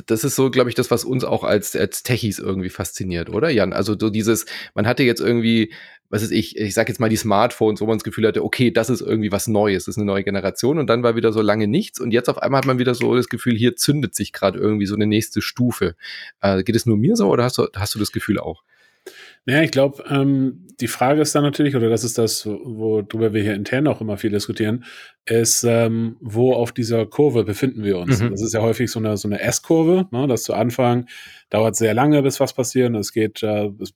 das 0.06 0.24
ist 0.24 0.34
so, 0.34 0.50
glaube 0.50 0.68
ich, 0.68 0.74
das, 0.74 0.90
was 0.90 1.04
uns 1.04 1.22
auch 1.22 1.44
als, 1.44 1.76
als 1.76 2.02
Techies 2.02 2.40
irgendwie 2.40 2.70
fasziniert, 2.70 3.30
oder 3.30 3.50
Jan? 3.50 3.72
Also 3.72 3.96
so 3.96 4.10
dieses, 4.10 4.46
man 4.74 4.88
hatte 4.88 5.04
jetzt 5.04 5.20
irgendwie, 5.20 5.72
was 6.10 6.22
ist 6.22 6.30
ich, 6.30 6.56
ich 6.56 6.74
sag 6.74 6.88
jetzt 6.88 7.00
mal 7.00 7.08
die 7.08 7.16
Smartphones, 7.16 7.80
wo 7.80 7.86
man 7.86 7.98
das 7.98 8.04
Gefühl 8.04 8.26
hatte, 8.26 8.44
okay, 8.44 8.70
das 8.70 8.90
ist 8.90 9.00
irgendwie 9.00 9.32
was 9.32 9.46
Neues, 9.46 9.84
das 9.84 9.94
ist 9.94 9.98
eine 9.98 10.06
neue 10.06 10.24
Generation 10.24 10.78
und 10.78 10.88
dann 10.88 11.02
war 11.02 11.16
wieder 11.16 11.32
so 11.32 11.42
lange 11.42 11.66
nichts 11.66 12.00
und 12.00 12.12
jetzt 12.12 12.28
auf 12.28 12.38
einmal 12.38 12.58
hat 12.58 12.66
man 12.66 12.78
wieder 12.78 12.94
so 12.94 13.14
das 13.14 13.28
Gefühl, 13.28 13.56
hier 13.56 13.76
zündet 13.76 14.14
sich 14.14 14.32
gerade 14.32 14.58
irgendwie 14.58 14.86
so 14.86 14.94
eine 14.94 15.06
nächste 15.06 15.42
Stufe. 15.42 15.94
Äh, 16.40 16.62
geht 16.62 16.76
es 16.76 16.86
nur 16.86 16.96
mir 16.96 17.16
so 17.16 17.28
oder 17.28 17.44
hast 17.44 17.58
du, 17.58 17.66
hast 17.74 17.94
du 17.94 17.98
das 17.98 18.12
Gefühl 18.12 18.38
auch? 18.38 18.62
Naja, 19.46 19.62
ich 19.62 19.70
glaube, 19.70 20.04
ähm, 20.10 20.66
die 20.80 20.88
Frage 20.88 21.22
ist 21.22 21.34
dann 21.34 21.42
natürlich, 21.42 21.74
oder 21.74 21.88
das 21.88 22.04
ist 22.04 22.18
das, 22.18 22.44
worüber 22.44 23.32
wir 23.32 23.42
hier 23.42 23.54
intern 23.54 23.86
auch 23.86 24.00
immer 24.00 24.18
viel 24.18 24.30
diskutieren, 24.30 24.84
ist, 25.24 25.64
ähm, 25.64 26.16
wo 26.20 26.52
auf 26.52 26.72
dieser 26.72 27.06
Kurve 27.06 27.44
befinden 27.44 27.82
wir 27.82 27.98
uns? 27.98 28.20
Mhm. 28.20 28.30
Das 28.30 28.42
ist 28.42 28.52
ja 28.52 28.60
häufig 28.60 28.90
so 28.90 28.98
eine, 28.98 29.16
so 29.16 29.26
eine 29.26 29.40
S-Kurve, 29.40 30.06
ne, 30.10 30.26
dass 30.26 30.42
zu 30.42 30.52
Anfang 30.52 31.06
dauert 31.48 31.76
sehr 31.76 31.94
lange, 31.94 32.22
bis 32.22 32.40
was 32.40 32.52
passiert, 32.52 32.90
und 32.90 32.96
es 32.96 33.12
geht, 33.12 33.42
äh, 33.42 33.70
es 33.80 33.94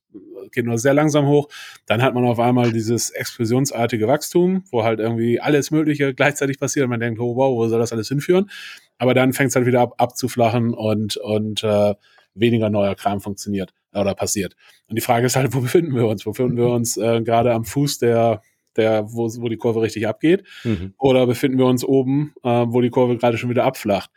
geht 0.50 0.64
nur 0.64 0.78
sehr 0.78 0.94
langsam 0.94 1.26
hoch. 1.26 1.48
Dann 1.86 2.02
hat 2.02 2.14
man 2.14 2.24
auf 2.24 2.38
einmal 2.40 2.72
dieses 2.72 3.10
explosionsartige 3.10 4.08
Wachstum, 4.08 4.64
wo 4.70 4.84
halt 4.84 5.00
irgendwie 5.00 5.40
alles 5.40 5.70
Mögliche 5.70 6.14
gleichzeitig 6.14 6.58
passiert 6.58 6.84
und 6.84 6.90
man 6.90 7.00
denkt, 7.00 7.20
oh 7.20 7.36
wow, 7.36 7.54
wo 7.54 7.68
soll 7.68 7.78
das 7.78 7.92
alles 7.92 8.08
hinführen? 8.08 8.50
Aber 8.98 9.14
dann 9.14 9.32
fängt 9.32 9.50
es 9.50 9.56
halt 9.56 9.66
wieder 9.66 9.80
ab, 9.80 9.94
abzuflachen 9.98 10.74
und, 10.74 11.16
und 11.16 11.62
äh, 11.64 11.94
weniger 12.34 12.70
neuer 12.70 12.94
Kram 12.94 13.20
funktioniert 13.20 13.74
oder 13.94 14.14
passiert. 14.14 14.54
Und 14.88 14.96
die 14.96 15.02
Frage 15.02 15.26
ist 15.26 15.36
halt, 15.36 15.52
wo 15.54 15.60
befinden 15.60 15.94
wir 15.94 16.06
uns? 16.06 16.26
Wo 16.26 16.30
befinden 16.30 16.56
wir 16.56 16.68
uns 16.68 16.96
äh, 16.96 17.22
gerade 17.22 17.52
am 17.52 17.64
Fuß 17.64 17.98
der, 17.98 18.42
der, 18.76 19.04
wo, 19.12 19.28
wo 19.38 19.48
die 19.48 19.56
Kurve 19.56 19.82
richtig 19.82 20.06
abgeht? 20.06 20.44
Mhm. 20.64 20.94
Oder 20.98 21.26
befinden 21.26 21.58
wir 21.58 21.66
uns 21.66 21.84
oben, 21.84 22.34
äh, 22.42 22.48
wo 22.48 22.80
die 22.80 22.90
Kurve 22.90 23.16
gerade 23.16 23.38
schon 23.38 23.50
wieder 23.50 23.64
abflacht? 23.64 24.10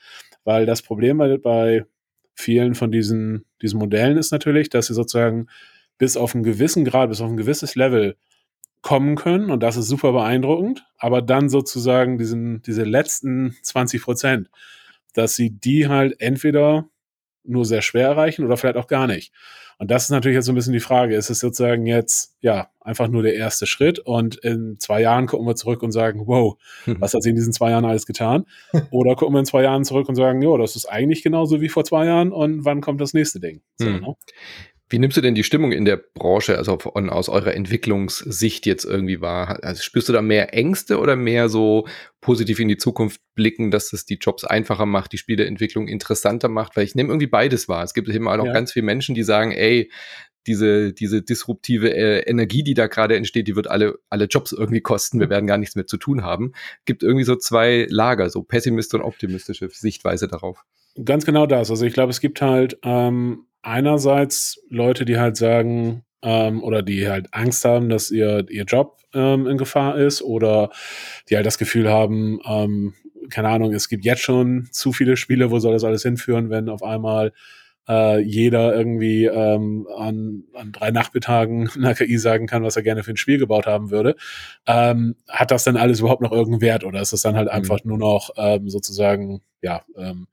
Weil 0.44 0.66
das 0.66 0.82
Problem 0.82 1.18
bei, 1.18 1.38
bei 1.38 1.86
vielen 2.36 2.76
von 2.76 2.92
diesen, 2.92 3.46
diesen 3.62 3.80
Modellen 3.80 4.18
ist 4.18 4.32
natürlich, 4.32 4.70
dass 4.70 4.88
sie 4.88 4.94
sozusagen 4.94 5.48
bis 5.98 6.18
auf 6.18 6.36
einen 6.36 6.44
gewissen 6.44 6.86
Grad, 6.86 7.10
bis 7.10 7.22
auf 7.22 7.30
ein 7.30 7.38
gewisses 7.38 7.76
Level 7.76 8.16
kommen 8.82 9.16
können 9.16 9.50
und 9.50 9.64
das 9.64 9.78
ist 9.78 9.88
super 9.88 10.12
beeindruckend, 10.12 10.86
aber 10.98 11.22
dann 11.22 11.50
sozusagen 11.50 12.18
diesen, 12.20 12.62
diese 12.62 12.84
letzten 12.84 13.56
20 13.64 14.02
Prozent, 14.02 14.50
dass 15.14 15.36
sie 15.36 15.50
die 15.50 15.88
halt 15.88 16.22
entweder 16.22 16.88
nur 17.44 17.66
sehr 17.66 17.82
schwer 17.82 18.08
erreichen 18.10 18.46
oder 18.46 18.58
vielleicht 18.58 18.78
auch 18.78 18.88
gar 18.88 19.08
nicht. 19.08 19.34
Und 19.78 19.92
das 19.92 20.04
ist 20.04 20.10
natürlich 20.10 20.36
jetzt 20.36 20.46
so 20.46 20.52
ein 20.52 20.56
bisschen 20.56 20.74
die 20.74 20.80
Frage. 20.80 21.16
Ist 21.16 21.30
es 21.30 21.40
sozusagen 21.40 21.86
jetzt, 21.86 22.36
ja, 22.40 22.70
einfach 22.80 23.08
nur 23.08 23.24
der 23.24 23.36
erste 23.36 23.66
Schritt 23.66 24.00
und 24.00 24.36
in 24.36 24.78
zwei 24.80 25.02
Jahren 25.02 25.26
gucken 25.26 25.46
wir 25.46 25.56
zurück 25.56 25.84
und 25.84 25.92
sagen, 25.92 26.28
wow, 26.28 26.56
hm. 26.86 26.98
was 27.00 27.14
hat 27.14 27.24
sie 27.24 27.30
in 27.30 27.36
diesen 27.36 27.52
zwei 27.52 27.72
Jahren 27.72 27.86
alles 27.86 28.06
getan? 28.06 28.46
Oder 28.92 29.16
gucken 29.16 29.36
wir 29.36 29.40
in 29.40 29.46
zwei 29.46 29.64
Jahren 29.64 29.84
zurück 29.84 30.08
und 30.08 30.16
sagen, 30.16 30.42
ja, 30.42 30.58
das 30.58 30.76
ist 30.76 30.86
eigentlich 30.86 31.24
genauso 31.24 31.60
wie 31.60 31.70
vor 31.70 31.84
zwei 31.84 32.06
Jahren 32.06 32.32
und 32.32 32.64
wann 32.64 32.82
kommt 32.82 33.02
das 33.02 33.14
nächste 33.14 33.40
Ding? 33.40 33.62
So, 33.76 33.88
hm. 33.88 34.02
ne? 34.02 34.16
Wie 34.88 35.00
nimmst 35.00 35.18
du 35.18 35.22
denn 35.22 35.34
die 35.34 35.44
Stimmung 35.44 35.72
in 35.72 35.84
der 35.84 35.98
Branche, 35.98 36.58
also 36.58 36.78
von, 36.78 37.10
aus 37.10 37.28
eurer 37.28 37.56
Entwicklungssicht 37.56 38.68
jetzt 38.68 38.86
irgendwie 38.86 39.20
wahr? 39.20 39.64
Also 39.64 39.82
spürst 39.82 40.10
du 40.10 40.14
da 40.14 40.22
mehr 40.22 40.54
Ängste 40.54 41.00
oder 41.00 41.16
mehr 41.16 41.50
so 41.50 41.88
positiv 42.22 42.60
in 42.60 42.68
die 42.68 42.78
Zukunft 42.78 43.20
blicken, 43.34 43.72
dass 43.72 43.90
das 43.90 44.06
die 44.06 44.20
Jobs 44.22 44.44
einfacher 44.44 44.86
macht, 44.86 45.12
die 45.14 45.18
Spieleentwicklung 45.18 45.88
interessanter 45.88 46.50
macht? 46.50 46.76
Weil 46.76 46.84
ich 46.84 46.94
nehme 46.94 47.10
irgendwie 47.10 47.28
beides 47.28 47.68
wahr. 47.68 47.84
Es 47.84 47.96
gibt 47.96 48.10
immer 48.10 48.34
auch 48.34 48.38
noch 48.38 48.46
ja. 48.46 48.54
ganz 48.54 48.74
viele 48.74 48.86
Menschen, 48.86 49.16
die 49.16 49.24
sagen, 49.24 49.52
ey, 49.52 49.90
diese, 50.48 50.94
diese 50.94 51.24
disruptive 51.24 51.92
äh, 51.92 52.20
Energie, 52.20 52.64
die 52.64 52.76
da 52.76 52.86
gerade 52.86 53.16
entsteht, 53.16 53.48
die 53.48 53.56
wird 53.56 53.68
alle, 53.68 53.98
alle 54.10 54.26
Jobs 54.26 54.52
irgendwie 54.52 54.82
kosten. 54.82 55.20
Wir 55.20 55.30
werden 55.30 55.48
gar 55.48 55.58
nichts 55.58 55.76
mehr 55.76 55.88
zu 55.88 55.98
tun 55.98 56.24
haben. 56.24 56.54
Gibt 56.86 57.02
irgendwie 57.02 57.26
so 57.26 57.36
zwei 57.36 57.88
Lager, 57.90 58.30
so 58.30 58.44
pessimistische 58.44 59.02
und 59.02 59.08
optimistische 59.08 59.68
Sichtweise 59.70 60.28
darauf. 60.28 60.64
Ganz 61.04 61.26
genau 61.26 61.46
das. 61.46 61.70
Also 61.70 61.86
ich 61.86 61.94
glaube, 61.94 62.12
es 62.12 62.22
gibt 62.22 62.42
halt 62.42 62.78
ähm, 62.84 63.46
einerseits 63.62 64.62
Leute, 64.70 65.04
die 65.04 65.18
halt 65.18 65.36
sagen, 65.36 66.04
ähm, 66.22 66.64
oder 66.64 66.82
die 66.82 67.08
halt 67.10 67.28
Angst 67.32 67.66
haben, 67.66 67.90
dass 67.90 68.12
ihr, 68.12 68.46
ihr 68.50 68.64
Job 68.64 68.98
ähm, 69.14 69.48
in 69.48 69.58
Gefahr 69.58 69.98
ist 69.98 70.22
oder 70.22 70.70
die 71.30 71.36
halt 71.36 71.46
das 71.46 71.58
Gefühl 71.58 71.90
haben, 71.90 72.40
ähm, 72.46 72.94
keine 73.30 73.50
Ahnung, 73.50 73.74
es 73.74 73.90
gibt 73.90 74.06
jetzt 74.06 74.22
schon 74.22 74.68
zu 74.72 74.94
viele 74.94 75.18
Spiele, 75.18 75.52
wo 75.52 75.60
soll 75.60 75.74
das 75.74 75.84
alles 75.84 76.04
hinführen, 76.04 76.50
wenn 76.50 76.70
auf 76.70 76.84
einmal 76.84 77.34
äh, 77.88 78.20
jeder 78.20 78.76
irgendwie 78.76 79.26
ähm, 79.26 79.88
an, 79.96 80.44
an 80.54 80.72
drei 80.72 80.92
Nachmittagen 80.92 81.70
einer 81.76 81.94
KI 81.94 82.18
sagen 82.18 82.48
kann, 82.48 82.64
was 82.64 82.76
er 82.76 82.84
gerne 82.84 83.04
für 83.04 83.12
ein 83.12 83.18
Spiel 83.18 83.38
gebaut 83.38 83.68
haben 83.68 83.92
würde. 83.92 84.16
Ähm, 84.66 85.16
hat 85.28 85.52
das 85.52 85.64
dann 85.64 85.78
alles 85.78 86.00
überhaupt 86.00 86.22
noch 86.22 86.32
irgendeinen 86.32 86.62
Wert 86.62 86.84
oder 86.84 87.02
ist 87.02 87.14
es 87.14 87.22
dann 87.22 87.36
halt 87.36 87.48
mhm. 87.48 87.54
einfach 87.54 87.84
nur 87.84 87.98
noch 87.98 88.32
ähm, 88.38 88.70
sozusagen, 88.70 89.42
ja, 89.62 89.84
ähm, 89.98 90.28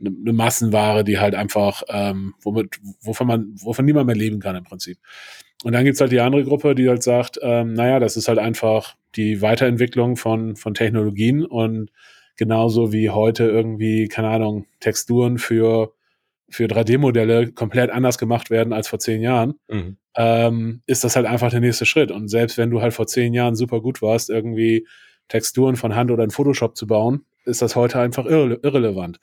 eine, 0.00 0.14
eine 0.20 0.32
Massenware, 0.32 1.04
die 1.04 1.18
halt 1.18 1.34
einfach, 1.34 1.82
ähm, 1.88 2.34
womit, 2.42 2.80
wovon 3.00 3.26
man, 3.26 3.52
wovon 3.56 3.84
niemand 3.84 4.06
mehr 4.06 4.16
leben 4.16 4.40
kann 4.40 4.56
im 4.56 4.64
Prinzip. 4.64 4.98
Und 5.64 5.72
dann 5.72 5.84
gibt's 5.84 6.00
halt 6.00 6.12
die 6.12 6.20
andere 6.20 6.44
Gruppe, 6.44 6.74
die 6.74 6.88
halt 6.88 7.02
sagt, 7.02 7.38
ähm, 7.42 7.74
naja, 7.74 8.00
das 8.00 8.16
ist 8.16 8.28
halt 8.28 8.38
einfach 8.38 8.96
die 9.14 9.42
Weiterentwicklung 9.42 10.16
von, 10.16 10.56
von 10.56 10.74
Technologien 10.74 11.44
und 11.44 11.90
genauso 12.36 12.92
wie 12.92 13.10
heute 13.10 13.44
irgendwie, 13.44 14.08
keine 14.08 14.28
Ahnung, 14.28 14.66
Texturen 14.80 15.38
für, 15.38 15.92
für 16.48 16.64
3D-Modelle 16.64 17.52
komplett 17.52 17.90
anders 17.90 18.18
gemacht 18.18 18.50
werden 18.50 18.72
als 18.72 18.88
vor 18.88 18.98
zehn 18.98 19.20
Jahren, 19.20 19.54
mhm. 19.68 19.96
ähm, 20.16 20.82
ist 20.86 21.04
das 21.04 21.14
halt 21.14 21.26
einfach 21.26 21.50
der 21.50 21.60
nächste 21.60 21.86
Schritt. 21.86 22.10
Und 22.10 22.28
selbst 22.28 22.58
wenn 22.58 22.70
du 22.70 22.80
halt 22.80 22.94
vor 22.94 23.06
zehn 23.06 23.34
Jahren 23.34 23.54
super 23.54 23.80
gut 23.80 24.02
warst, 24.02 24.30
irgendwie 24.30 24.86
Texturen 25.28 25.76
von 25.76 25.94
Hand 25.94 26.10
oder 26.10 26.24
in 26.24 26.30
Photoshop 26.30 26.76
zu 26.76 26.86
bauen, 26.86 27.24
ist 27.44 27.62
das 27.62 27.76
heute 27.76 27.98
einfach 27.98 28.26
irre 28.26 28.58
irrelevant. 28.62 29.18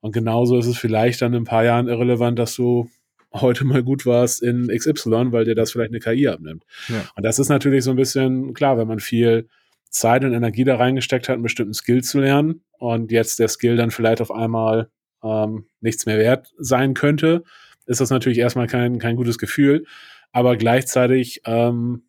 Und 0.00 0.12
genauso 0.12 0.58
ist 0.58 0.66
es 0.66 0.78
vielleicht 0.78 1.22
dann 1.22 1.32
in 1.34 1.42
ein 1.42 1.44
paar 1.44 1.64
Jahren 1.64 1.88
irrelevant, 1.88 2.38
dass 2.38 2.54
du 2.54 2.88
heute 3.32 3.64
mal 3.64 3.82
gut 3.82 4.06
warst 4.06 4.42
in 4.42 4.68
XY, 4.68 5.32
weil 5.32 5.44
dir 5.44 5.54
das 5.54 5.72
vielleicht 5.72 5.90
eine 5.90 6.00
KI 6.00 6.28
abnimmt. 6.28 6.64
Ja. 6.88 7.04
Und 7.16 7.24
das 7.24 7.38
ist 7.38 7.48
natürlich 7.48 7.84
so 7.84 7.90
ein 7.90 7.96
bisschen 7.96 8.54
klar, 8.54 8.78
wenn 8.78 8.88
man 8.88 9.00
viel 9.00 9.48
Zeit 9.90 10.24
und 10.24 10.32
Energie 10.32 10.64
da 10.64 10.76
reingesteckt 10.76 11.28
hat, 11.28 11.34
einen 11.34 11.42
bestimmten 11.42 11.74
Skill 11.74 12.02
zu 12.02 12.20
lernen 12.20 12.62
und 12.78 13.12
jetzt 13.12 13.38
der 13.38 13.48
Skill 13.48 13.76
dann 13.76 13.90
vielleicht 13.90 14.20
auf 14.20 14.30
einmal 14.30 14.88
ähm, 15.22 15.66
nichts 15.80 16.06
mehr 16.06 16.18
wert 16.18 16.52
sein 16.58 16.94
könnte, 16.94 17.44
ist 17.86 18.00
das 18.00 18.10
natürlich 18.10 18.38
erstmal 18.38 18.66
kein, 18.66 18.98
kein 18.98 19.16
gutes 19.16 19.38
Gefühl. 19.38 19.84
Aber 20.32 20.56
gleichzeitig 20.56 21.42
ähm, 21.44 22.04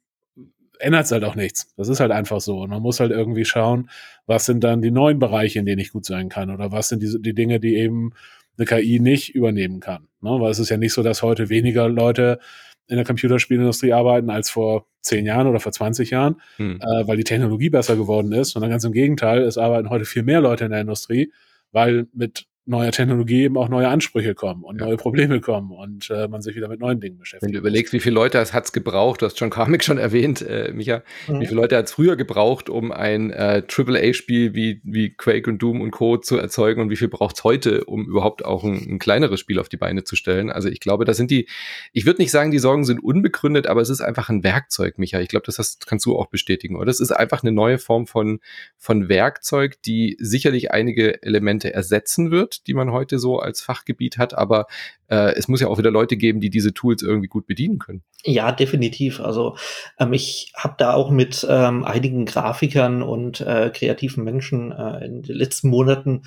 ändert 0.79 1.05
es 1.05 1.11
halt 1.11 1.23
auch 1.23 1.35
nichts. 1.35 1.73
Das 1.77 1.89
ist 1.89 1.99
halt 1.99 2.11
einfach 2.11 2.41
so. 2.41 2.59
Und 2.59 2.69
man 2.69 2.81
muss 2.81 2.99
halt 2.99 3.11
irgendwie 3.11 3.45
schauen, 3.45 3.89
was 4.25 4.45
sind 4.45 4.63
dann 4.63 4.81
die 4.81 4.91
neuen 4.91 5.19
Bereiche, 5.19 5.59
in 5.59 5.65
denen 5.65 5.79
ich 5.79 5.91
gut 5.91 6.05
sein 6.05 6.29
kann 6.29 6.49
oder 6.49 6.71
was 6.71 6.89
sind 6.89 7.01
die, 7.01 7.21
die 7.21 7.33
Dinge, 7.33 7.59
die 7.59 7.75
eben 7.75 8.11
eine 8.57 8.65
KI 8.65 8.99
nicht 8.99 9.35
übernehmen 9.35 9.79
kann. 9.79 10.07
Ne? 10.21 10.31
Weil 10.39 10.51
es 10.51 10.59
ist 10.59 10.69
ja 10.69 10.77
nicht 10.77 10.93
so, 10.93 11.03
dass 11.03 11.21
heute 11.21 11.49
weniger 11.49 11.89
Leute 11.89 12.39
in 12.87 12.97
der 12.97 13.05
Computerspielindustrie 13.05 13.93
arbeiten 13.93 14.29
als 14.29 14.49
vor 14.49 14.85
zehn 15.01 15.25
Jahren 15.25 15.47
oder 15.47 15.59
vor 15.59 15.71
20 15.71 16.11
Jahren, 16.11 16.41
hm. 16.57 16.79
äh, 16.81 17.07
weil 17.07 17.17
die 17.17 17.23
Technologie 17.23 17.69
besser 17.69 17.95
geworden 17.95 18.31
ist, 18.31 18.51
sondern 18.51 18.71
ganz 18.71 18.83
im 18.83 18.91
Gegenteil, 18.91 19.41
es 19.41 19.57
arbeiten 19.57 19.89
heute 19.89 20.05
viel 20.05 20.23
mehr 20.23 20.41
Leute 20.41 20.65
in 20.65 20.71
der 20.71 20.81
Industrie, 20.81 21.31
weil 21.71 22.07
mit 22.13 22.47
neuer 22.67 22.91
Technologie 22.91 23.43
eben 23.43 23.57
auch 23.57 23.69
neue 23.69 23.87
Ansprüche 23.87 24.33
kommen 24.33 24.63
und 24.63 24.79
ja. 24.79 24.87
neue 24.87 24.97
Probleme 24.97 25.39
kommen 25.39 25.71
und 25.71 26.09
äh, 26.09 26.27
man 26.27 26.41
sich 26.41 26.55
wieder 26.55 26.67
mit 26.67 26.79
neuen 26.79 26.99
Dingen 26.99 27.19
beschäftigt. 27.19 27.45
Wenn 27.47 27.53
du 27.53 27.59
überlegst, 27.59 27.93
wie 27.93 27.99
viele 27.99 28.15
Leute 28.15 28.39
hat 28.39 28.65
es 28.65 28.73
gebraucht, 28.73 29.21
du 29.21 29.27
hast 29.27 29.39
John 29.39 29.51
Carmack 29.51 29.83
schon 29.83 29.99
erwähnt, 29.99 30.41
äh, 30.41 30.71
Micha, 30.73 31.03
mhm. 31.27 31.41
wie 31.41 31.45
viele 31.45 31.61
Leute 31.61 31.77
hat 31.77 31.85
es 31.85 31.91
früher 31.91 32.15
gebraucht, 32.15 32.69
um 32.69 32.91
ein 32.91 33.29
äh, 33.29 33.61
AAA-Spiel 33.67 34.55
wie, 34.55 34.81
wie 34.83 35.11
Quake 35.11 35.49
und 35.49 35.59
Doom 35.59 35.81
und 35.81 35.91
Co. 35.91 36.17
zu 36.17 36.37
erzeugen 36.37 36.81
und 36.81 36.89
wie 36.89 36.95
viel 36.95 37.07
braucht 37.07 37.37
es 37.37 37.43
heute, 37.43 37.85
um 37.85 38.05
überhaupt 38.05 38.43
auch 38.43 38.63
ein, 38.63 38.75
ein, 38.89 38.99
kleineres 38.99 39.39
Spiel 39.39 39.59
auf 39.59 39.69
die 39.69 39.77
Beine 39.77 40.03
zu 40.03 40.15
stellen. 40.15 40.49
Also 40.49 40.67
ich 40.67 40.79
glaube, 40.79 41.05
da 41.05 41.13
sind 41.13 41.29
die, 41.29 41.47
ich 41.93 42.07
würde 42.07 42.21
nicht 42.21 42.31
sagen, 42.31 42.49
die 42.49 42.59
Sorgen 42.59 42.83
sind 42.83 43.03
unbegründet, 43.03 43.67
aber 43.67 43.81
es 43.81 43.89
ist 43.89 44.01
einfach 44.01 44.29
ein 44.29 44.43
Werkzeug, 44.43 44.97
Micha. 44.97 45.19
Ich 45.19 45.29
glaube, 45.29 45.45
das 45.45 45.59
hast, 45.59 45.85
kannst 45.85 46.05
du 46.07 46.17
auch 46.17 46.27
bestätigen, 46.27 46.77
oder? 46.77 46.89
Es 46.89 46.99
ist 46.99 47.11
einfach 47.11 47.43
eine 47.43 47.51
neue 47.51 47.77
Form 47.77 48.07
von, 48.07 48.39
von 48.77 49.07
Werkzeug, 49.07 49.81
die 49.83 50.17
sicherlich 50.19 50.71
einige 50.71 51.21
Elemente 51.21 51.71
ersetzen 51.71 52.31
wird, 52.31 52.54
die 52.63 52.73
man 52.73 52.91
heute 52.91 53.19
so 53.19 53.39
als 53.39 53.61
Fachgebiet 53.61 54.17
hat, 54.17 54.37
aber 54.37 54.67
äh, 55.07 55.33
es 55.35 55.47
muss 55.47 55.61
ja 55.61 55.67
auch 55.67 55.77
wieder 55.77 55.91
Leute 55.91 56.17
geben, 56.17 56.39
die 56.39 56.49
diese 56.49 56.73
Tools 56.73 57.01
irgendwie 57.01 57.27
gut 57.27 57.47
bedienen 57.47 57.79
können. 57.79 58.03
Ja, 58.23 58.51
definitiv. 58.51 59.19
Also 59.19 59.55
ähm, 59.99 60.13
ich 60.13 60.51
habe 60.55 60.75
da 60.77 60.93
auch 60.93 61.11
mit 61.11 61.45
ähm, 61.49 61.83
einigen 61.83 62.25
Grafikern 62.25 63.01
und 63.01 63.41
äh, 63.41 63.71
kreativen 63.73 64.23
Menschen 64.23 64.71
äh, 64.71 65.05
in 65.05 65.21
den 65.21 65.35
letzten 65.35 65.69
Monaten 65.69 66.23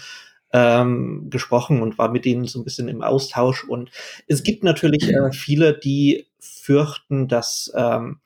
ähm, 0.52 1.28
gesprochen 1.30 1.82
und 1.82 1.98
war 1.98 2.10
mit 2.10 2.24
denen 2.24 2.46
so 2.46 2.58
ein 2.60 2.64
bisschen 2.64 2.88
im 2.88 3.02
Austausch. 3.02 3.64
Und 3.64 3.90
es 4.26 4.42
gibt 4.42 4.64
natürlich 4.64 5.08
äh, 5.10 5.32
viele, 5.32 5.76
die 5.76 6.26
fürchten, 6.38 7.28
dass 7.28 7.72
ähm, 7.74 8.20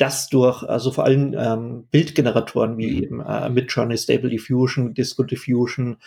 das 0.00 0.28
durch, 0.28 0.62
also 0.62 0.90
vor 0.90 1.04
allem 1.04 1.34
ähm, 1.36 1.86
Bildgeneratoren 1.90 2.78
wie 2.78 2.90
mhm. 2.90 3.02
eben 3.02 3.20
äh, 3.20 3.50
Midjourney, 3.50 3.98
Stable 3.98 4.30
Diffusion, 4.30 4.94
Disco 4.94 5.22
Diffusion, 5.22 5.98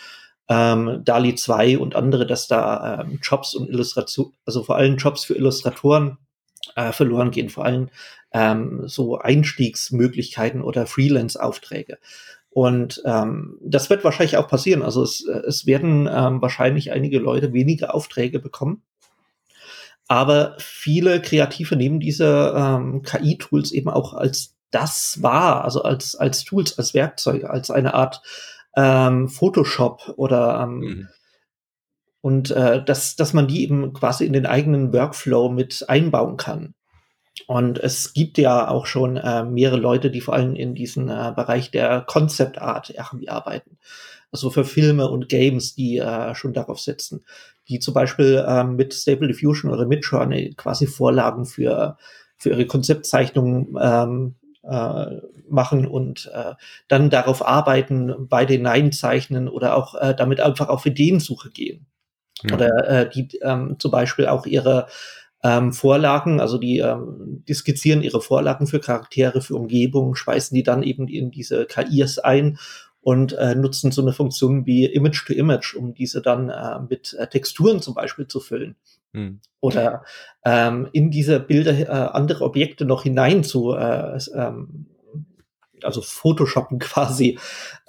ähm, 0.48 1.02
DALI 1.04 1.34
2 1.34 1.78
und 1.78 1.96
andere, 1.96 2.26
dass 2.26 2.48
da 2.48 3.00
ähm, 3.00 3.18
Jobs 3.22 3.54
und 3.54 3.68
Illustration, 3.68 4.32
also 4.44 4.62
vor 4.62 4.76
allem 4.76 4.96
Jobs 4.96 5.24
für 5.24 5.34
Illustratoren 5.34 6.18
äh, 6.76 6.92
verloren 6.92 7.30
gehen, 7.30 7.48
vor 7.48 7.64
allem 7.64 7.88
ähm, 8.32 8.82
so 8.86 9.18
Einstiegsmöglichkeiten 9.18 10.62
oder 10.62 10.86
Freelance-Aufträge. 10.86 11.98
Und 12.50 13.02
ähm, 13.04 13.58
das 13.62 13.90
wird 13.90 14.04
wahrscheinlich 14.04 14.36
auch 14.36 14.48
passieren. 14.48 14.82
Also 14.82 15.02
es, 15.02 15.24
es 15.24 15.66
werden 15.66 16.08
ähm, 16.12 16.40
wahrscheinlich 16.40 16.92
einige 16.92 17.18
Leute 17.18 17.52
weniger 17.52 17.94
Aufträge 17.94 18.38
bekommen. 18.38 18.82
Aber 20.06 20.54
viele 20.58 21.20
Kreative 21.22 21.76
nehmen 21.76 21.98
diese 21.98 22.54
ähm, 22.56 23.02
KI-Tools 23.02 23.72
eben 23.72 23.88
auch 23.88 24.14
als 24.14 24.54
das 24.70 25.22
wahr, 25.22 25.64
also 25.64 25.82
als, 25.82 26.14
als 26.16 26.44
Tools, 26.44 26.78
als 26.78 26.94
Werkzeuge, 26.94 27.48
als 27.48 27.70
eine 27.70 27.94
Art 27.94 28.22
ähm, 28.76 29.28
Photoshop 29.28 30.14
oder 30.16 30.60
ähm, 30.62 30.78
mhm. 30.78 31.08
und 32.20 32.50
äh, 32.50 32.84
dass, 32.84 33.16
dass 33.16 33.32
man 33.32 33.46
die 33.46 33.62
eben 33.62 33.92
quasi 33.92 34.26
in 34.26 34.32
den 34.32 34.46
eigenen 34.46 34.92
Workflow 34.92 35.48
mit 35.48 35.84
einbauen 35.88 36.36
kann. 36.36 36.74
Und 37.46 37.78
es 37.78 38.14
gibt 38.14 38.38
ja 38.38 38.68
auch 38.68 38.86
schon 38.86 39.16
äh, 39.16 39.44
mehrere 39.44 39.78
Leute, 39.78 40.10
die 40.10 40.20
vor 40.20 40.34
allem 40.34 40.54
in 40.54 40.74
diesem 40.74 41.08
äh, 41.08 41.32
Bereich 41.34 41.70
der 41.70 42.02
Concept 42.02 42.58
Art 42.58 42.90
irgendwie 42.90 43.28
arbeiten. 43.28 43.78
Also 44.30 44.50
für 44.50 44.64
Filme 44.64 45.08
und 45.08 45.28
Games, 45.28 45.74
die 45.74 45.98
äh, 45.98 46.34
schon 46.34 46.52
darauf 46.52 46.80
setzen. 46.80 47.24
Die 47.68 47.80
zum 47.80 47.94
Beispiel 47.94 48.44
äh, 48.46 48.64
mit 48.64 48.94
Stable 48.94 49.28
Diffusion 49.28 49.72
oder 49.72 49.86
Midjourney 49.86 50.54
quasi 50.56 50.86
Vorlagen 50.86 51.44
für, 51.44 51.98
für 52.36 52.50
ihre 52.50 52.66
Konzeptzeichnungen 52.66 53.76
ähm, 53.80 54.34
äh, 54.68 55.20
machen 55.48 55.86
und 55.86 56.30
äh, 56.34 56.54
dann 56.88 57.10
darauf 57.10 57.46
arbeiten, 57.46 58.28
bei 58.28 58.44
den 58.44 58.62
Nein 58.62 58.92
zeichnen 58.92 59.48
oder 59.48 59.76
auch 59.76 59.94
äh, 59.94 60.14
damit 60.14 60.40
einfach 60.40 60.68
auf 60.68 60.86
Ideensuche 60.86 61.50
gehen. 61.50 61.86
Ja. 62.42 62.54
Oder 62.54 62.88
äh, 62.88 63.10
die 63.10 63.38
ähm, 63.42 63.76
zum 63.78 63.90
Beispiel 63.90 64.26
auch 64.26 64.46
ihre 64.46 64.86
ähm, 65.42 65.72
Vorlagen, 65.72 66.40
also 66.40 66.56
die, 66.56 66.78
ähm, 66.78 67.44
die 67.46 67.54
skizzieren 67.54 68.02
ihre 68.02 68.22
Vorlagen 68.22 68.66
für 68.66 68.80
Charaktere, 68.80 69.42
für 69.42 69.56
Umgebung, 69.56 70.14
speisen 70.14 70.54
die 70.54 70.62
dann 70.62 70.82
eben 70.82 71.06
in 71.06 71.30
diese 71.30 71.66
KIs 71.66 72.18
ein 72.18 72.58
und 73.04 73.34
äh, 73.34 73.54
nutzen 73.54 73.92
so 73.92 74.00
eine 74.00 74.14
Funktion 74.14 74.64
wie 74.64 74.86
Image 74.86 75.26
to 75.26 75.34
Image, 75.34 75.74
um 75.74 75.92
diese 75.92 76.22
dann 76.22 76.48
äh, 76.48 76.80
mit 76.88 77.14
äh, 77.18 77.26
Texturen 77.26 77.82
zum 77.82 77.92
Beispiel 77.92 78.26
zu 78.26 78.40
füllen. 78.40 78.76
Hm. 79.12 79.40
Oder 79.60 80.04
ähm, 80.44 80.88
in 80.92 81.10
diese 81.10 81.38
Bilder 81.38 81.78
äh, 81.78 81.86
andere 81.86 82.44
Objekte 82.44 82.86
noch 82.86 83.02
hinein 83.02 83.44
zu, 83.44 83.74
äh, 83.74 84.18
ähm, 84.34 84.86
also 85.82 86.00
Photoshoppen 86.00 86.78
quasi, 86.80 87.38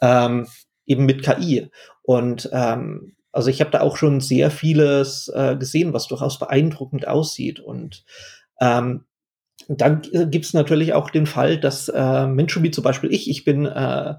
ähm, 0.01 0.47
eben 0.85 1.05
mit 1.05 1.23
KI. 1.23 1.71
Und 2.03 2.49
ähm, 2.51 3.15
also 3.31 3.49
ich 3.49 3.61
habe 3.61 3.71
da 3.71 3.79
auch 3.79 3.95
schon 3.95 4.19
sehr 4.19 4.51
vieles 4.51 5.29
äh, 5.33 5.55
gesehen, 5.55 5.93
was 5.93 6.07
durchaus 6.07 6.39
beeindruckend 6.39 7.07
aussieht. 7.07 7.61
Und 7.61 8.03
ähm, 8.59 9.05
dann 9.69 10.01
gibt 10.01 10.43
es 10.45 10.53
natürlich 10.53 10.93
auch 10.93 11.09
den 11.09 11.25
Fall, 11.25 11.57
dass 11.57 11.87
äh, 11.87 12.27
Menschen 12.27 12.63
wie 12.63 12.71
zum 12.71 12.83
Beispiel 12.83 13.13
ich, 13.13 13.29
ich 13.29 13.45
bin 13.45 13.65
äh, 13.65 14.15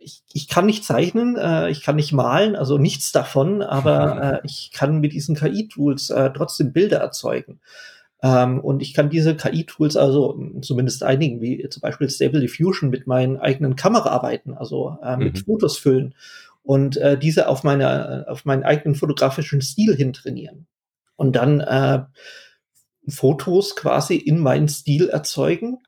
ich, 0.00 0.22
ich 0.32 0.48
kann 0.48 0.66
nicht 0.66 0.84
zeichnen, 0.84 1.36
äh, 1.36 1.70
ich 1.70 1.82
kann 1.82 1.96
nicht 1.96 2.12
malen, 2.12 2.56
also 2.56 2.78
nichts 2.78 3.12
davon, 3.12 3.62
aber 3.62 4.22
äh, 4.42 4.46
ich 4.46 4.70
kann 4.72 5.00
mit 5.00 5.12
diesen 5.12 5.36
KI-Tools 5.36 6.10
äh, 6.10 6.30
trotzdem 6.34 6.72
Bilder 6.72 6.98
erzeugen. 6.98 7.60
Ähm, 8.22 8.60
und 8.60 8.82
ich 8.82 8.94
kann 8.94 9.10
diese 9.10 9.36
KI-Tools, 9.36 9.96
also 9.96 10.38
zumindest 10.62 11.02
einigen, 11.02 11.40
wie 11.40 11.68
zum 11.68 11.80
Beispiel 11.80 12.10
Stable 12.10 12.40
Diffusion, 12.40 12.90
mit 12.90 13.06
meinen 13.06 13.38
eigenen 13.38 13.76
Kameraarbeiten, 13.76 14.54
also 14.54 14.98
äh, 15.02 15.16
mit 15.16 15.34
mhm. 15.34 15.44
Fotos 15.44 15.78
füllen 15.78 16.14
und 16.62 16.96
äh, 16.96 17.18
diese 17.18 17.48
auf 17.48 17.64
meine, 17.64 18.26
auf 18.28 18.44
meinen 18.44 18.64
eigenen 18.64 18.94
fotografischen 18.94 19.62
Stil 19.62 19.94
hin 19.96 20.12
trainieren. 20.12 20.66
Und 21.16 21.36
dann 21.36 21.60
äh, 21.60 22.04
Fotos 23.08 23.76
quasi 23.76 24.16
in 24.16 24.38
meinen 24.38 24.68
Stil 24.68 25.08
erzeugen 25.08 25.78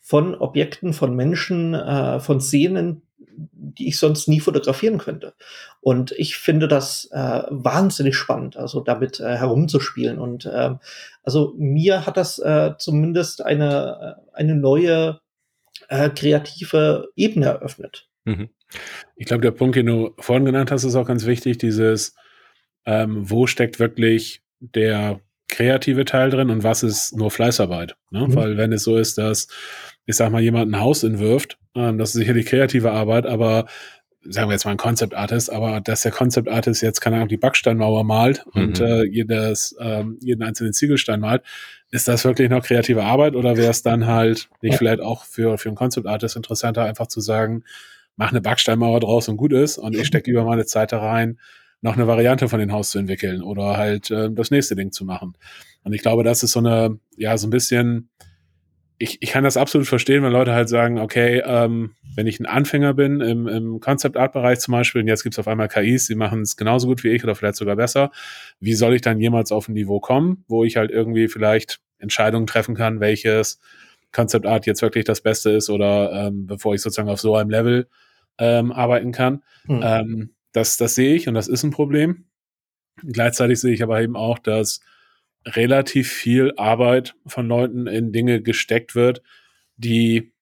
von 0.00 0.34
Objekten, 0.34 0.92
von 0.92 1.14
Menschen, 1.14 1.74
äh, 1.74 2.20
von 2.20 2.40
Szenen, 2.40 3.02
die 3.38 3.88
ich 3.88 3.98
sonst 3.98 4.28
nie 4.28 4.40
fotografieren 4.40 4.98
könnte. 4.98 5.34
Und 5.80 6.12
ich 6.12 6.36
finde 6.36 6.68
das 6.68 7.08
äh, 7.12 7.42
wahnsinnig 7.48 8.16
spannend, 8.16 8.56
also 8.56 8.80
damit 8.80 9.20
äh, 9.20 9.36
herumzuspielen. 9.36 10.18
Und 10.18 10.46
äh, 10.46 10.74
also 11.22 11.54
mir 11.56 12.06
hat 12.06 12.16
das 12.16 12.38
äh, 12.38 12.72
zumindest 12.78 13.44
eine, 13.44 14.16
äh, 14.34 14.36
eine 14.36 14.56
neue 14.56 15.20
äh, 15.88 16.10
kreative 16.10 17.08
Ebene 17.16 17.46
eröffnet. 17.46 18.08
Mhm. 18.24 18.50
Ich 19.16 19.26
glaube, 19.26 19.42
der 19.42 19.52
Punkt, 19.52 19.76
den 19.76 19.86
du 19.86 20.14
vorhin 20.18 20.44
genannt 20.44 20.70
hast, 20.70 20.84
ist 20.84 20.96
auch 20.96 21.06
ganz 21.06 21.24
wichtig, 21.24 21.58
dieses, 21.58 22.14
ähm, 22.84 23.30
wo 23.30 23.46
steckt 23.46 23.78
wirklich 23.78 24.42
der 24.60 25.20
kreative 25.48 26.04
Teil 26.04 26.30
drin 26.30 26.50
und 26.50 26.62
was 26.62 26.82
ist 26.82 27.16
nur 27.16 27.30
Fleißarbeit. 27.30 27.96
Ne? 28.10 28.28
Mhm. 28.28 28.34
Weil 28.34 28.56
wenn 28.56 28.72
es 28.72 28.84
so 28.84 28.98
ist, 28.98 29.16
dass, 29.18 29.48
ich 30.08 30.16
sag 30.16 30.32
mal, 30.32 30.40
jemand 30.40 30.72
ein 30.72 30.80
Haus 30.80 31.02
entwirft, 31.02 31.58
ähm, 31.74 31.98
das 31.98 32.10
ist 32.10 32.14
sicherlich 32.14 32.46
kreative 32.46 32.90
Arbeit, 32.90 33.26
aber 33.26 33.66
sagen 34.22 34.48
wir 34.48 34.54
jetzt 34.54 34.64
mal 34.64 34.70
ein 34.70 34.78
Concept 34.78 35.12
Artist, 35.12 35.52
aber 35.52 35.82
dass 35.82 36.00
der 36.00 36.12
Concept 36.12 36.48
Artist 36.48 36.82
jetzt, 36.82 37.00
keine 37.00 37.16
Ahnung, 37.16 37.28
die 37.28 37.36
Backsteinmauer 37.36 38.04
malt 38.04 38.44
mhm. 38.54 38.62
und 38.62 38.80
äh, 38.80 39.04
jedes, 39.04 39.76
ähm, 39.78 40.18
jeden 40.22 40.42
einzelnen 40.42 40.72
Ziegelstein 40.72 41.20
malt, 41.20 41.42
ist 41.90 42.08
das 42.08 42.24
wirklich 42.24 42.48
noch 42.48 42.64
kreative 42.64 43.04
Arbeit 43.04 43.36
oder 43.36 43.58
wäre 43.58 43.70
es 43.70 43.82
dann 43.82 44.06
halt 44.06 44.48
nicht 44.62 44.72
ja. 44.72 44.78
vielleicht 44.78 45.00
auch 45.00 45.24
für, 45.24 45.58
für 45.58 45.68
einen 45.68 45.76
Concept 45.76 46.06
Artist 46.06 46.36
interessanter, 46.36 46.84
einfach 46.84 47.08
zu 47.08 47.20
sagen, 47.20 47.62
mach 48.16 48.30
eine 48.30 48.40
Backsteinmauer 48.40 49.00
draus 49.00 49.28
und 49.28 49.36
gut 49.36 49.52
ist 49.52 49.76
und 49.76 49.94
ich 49.94 50.06
stecke 50.06 50.30
lieber 50.30 50.44
meine 50.44 50.64
Zeit 50.64 50.92
da 50.92 51.00
rein, 51.00 51.38
noch 51.82 51.96
eine 51.96 52.06
Variante 52.06 52.48
von 52.48 52.60
dem 52.60 52.72
Haus 52.72 52.92
zu 52.92 52.98
entwickeln 52.98 53.42
oder 53.42 53.76
halt 53.76 54.10
äh, 54.10 54.30
das 54.32 54.50
nächste 54.50 54.74
Ding 54.74 54.90
zu 54.90 55.04
machen. 55.04 55.34
Und 55.84 55.92
ich 55.92 56.00
glaube, 56.00 56.24
das 56.24 56.42
ist 56.42 56.52
so 56.52 56.60
eine, 56.60 56.98
ja, 57.18 57.36
so 57.36 57.46
ein 57.46 57.50
bisschen, 57.50 58.08
ich, 58.98 59.22
ich 59.22 59.30
kann 59.30 59.44
das 59.44 59.56
absolut 59.56 59.86
verstehen, 59.86 60.24
wenn 60.24 60.32
Leute 60.32 60.52
halt 60.52 60.68
sagen, 60.68 60.98
okay, 60.98 61.40
ähm, 61.44 61.94
wenn 62.16 62.26
ich 62.26 62.40
ein 62.40 62.46
Anfänger 62.46 62.94
bin 62.94 63.20
im, 63.20 63.46
im 63.46 63.80
Concept-Art-Bereich 63.80 64.58
zum 64.58 64.72
Beispiel, 64.72 65.02
und 65.02 65.08
jetzt 65.08 65.22
gibt 65.22 65.34
es 65.34 65.38
auf 65.38 65.46
einmal 65.46 65.68
KIs, 65.68 66.08
die 66.08 66.16
machen 66.16 66.42
es 66.42 66.56
genauso 66.56 66.88
gut 66.88 67.04
wie 67.04 67.10
ich 67.10 67.22
oder 67.22 67.36
vielleicht 67.36 67.56
sogar 67.56 67.76
besser, 67.76 68.10
wie 68.58 68.74
soll 68.74 68.94
ich 68.94 69.02
dann 69.02 69.20
jemals 69.20 69.52
auf 69.52 69.68
ein 69.68 69.74
Niveau 69.74 70.00
kommen, 70.00 70.44
wo 70.48 70.64
ich 70.64 70.76
halt 70.76 70.90
irgendwie 70.90 71.28
vielleicht 71.28 71.80
Entscheidungen 71.98 72.48
treffen 72.48 72.74
kann, 72.74 72.98
welches 72.98 73.60
Concept 74.10 74.46
Art 74.46 74.66
jetzt 74.66 74.82
wirklich 74.82 75.04
das 75.04 75.20
Beste 75.20 75.50
ist 75.50 75.70
oder 75.70 76.26
ähm, 76.26 76.46
bevor 76.46 76.74
ich 76.74 76.82
sozusagen 76.82 77.08
auf 77.08 77.20
so 77.20 77.36
einem 77.36 77.50
Level 77.50 77.88
ähm, 78.38 78.72
arbeiten 78.72 79.12
kann. 79.12 79.42
Mhm. 79.66 79.80
Ähm, 79.84 80.30
das, 80.52 80.76
das 80.76 80.96
sehe 80.96 81.14
ich 81.14 81.28
und 81.28 81.34
das 81.34 81.46
ist 81.46 81.62
ein 81.62 81.70
Problem. 81.70 82.24
Gleichzeitig 83.04 83.60
sehe 83.60 83.74
ich 83.74 83.82
aber 83.82 84.00
eben 84.02 84.16
auch, 84.16 84.40
dass 84.40 84.80
relativ 85.56 86.10
viel 86.10 86.52
Arbeit 86.56 87.14
von 87.26 87.46
Leuten 87.46 87.86
in 87.86 88.12
Dinge 88.12 88.42
gesteckt 88.42 88.94
wird, 88.94 89.22
die 89.76 90.32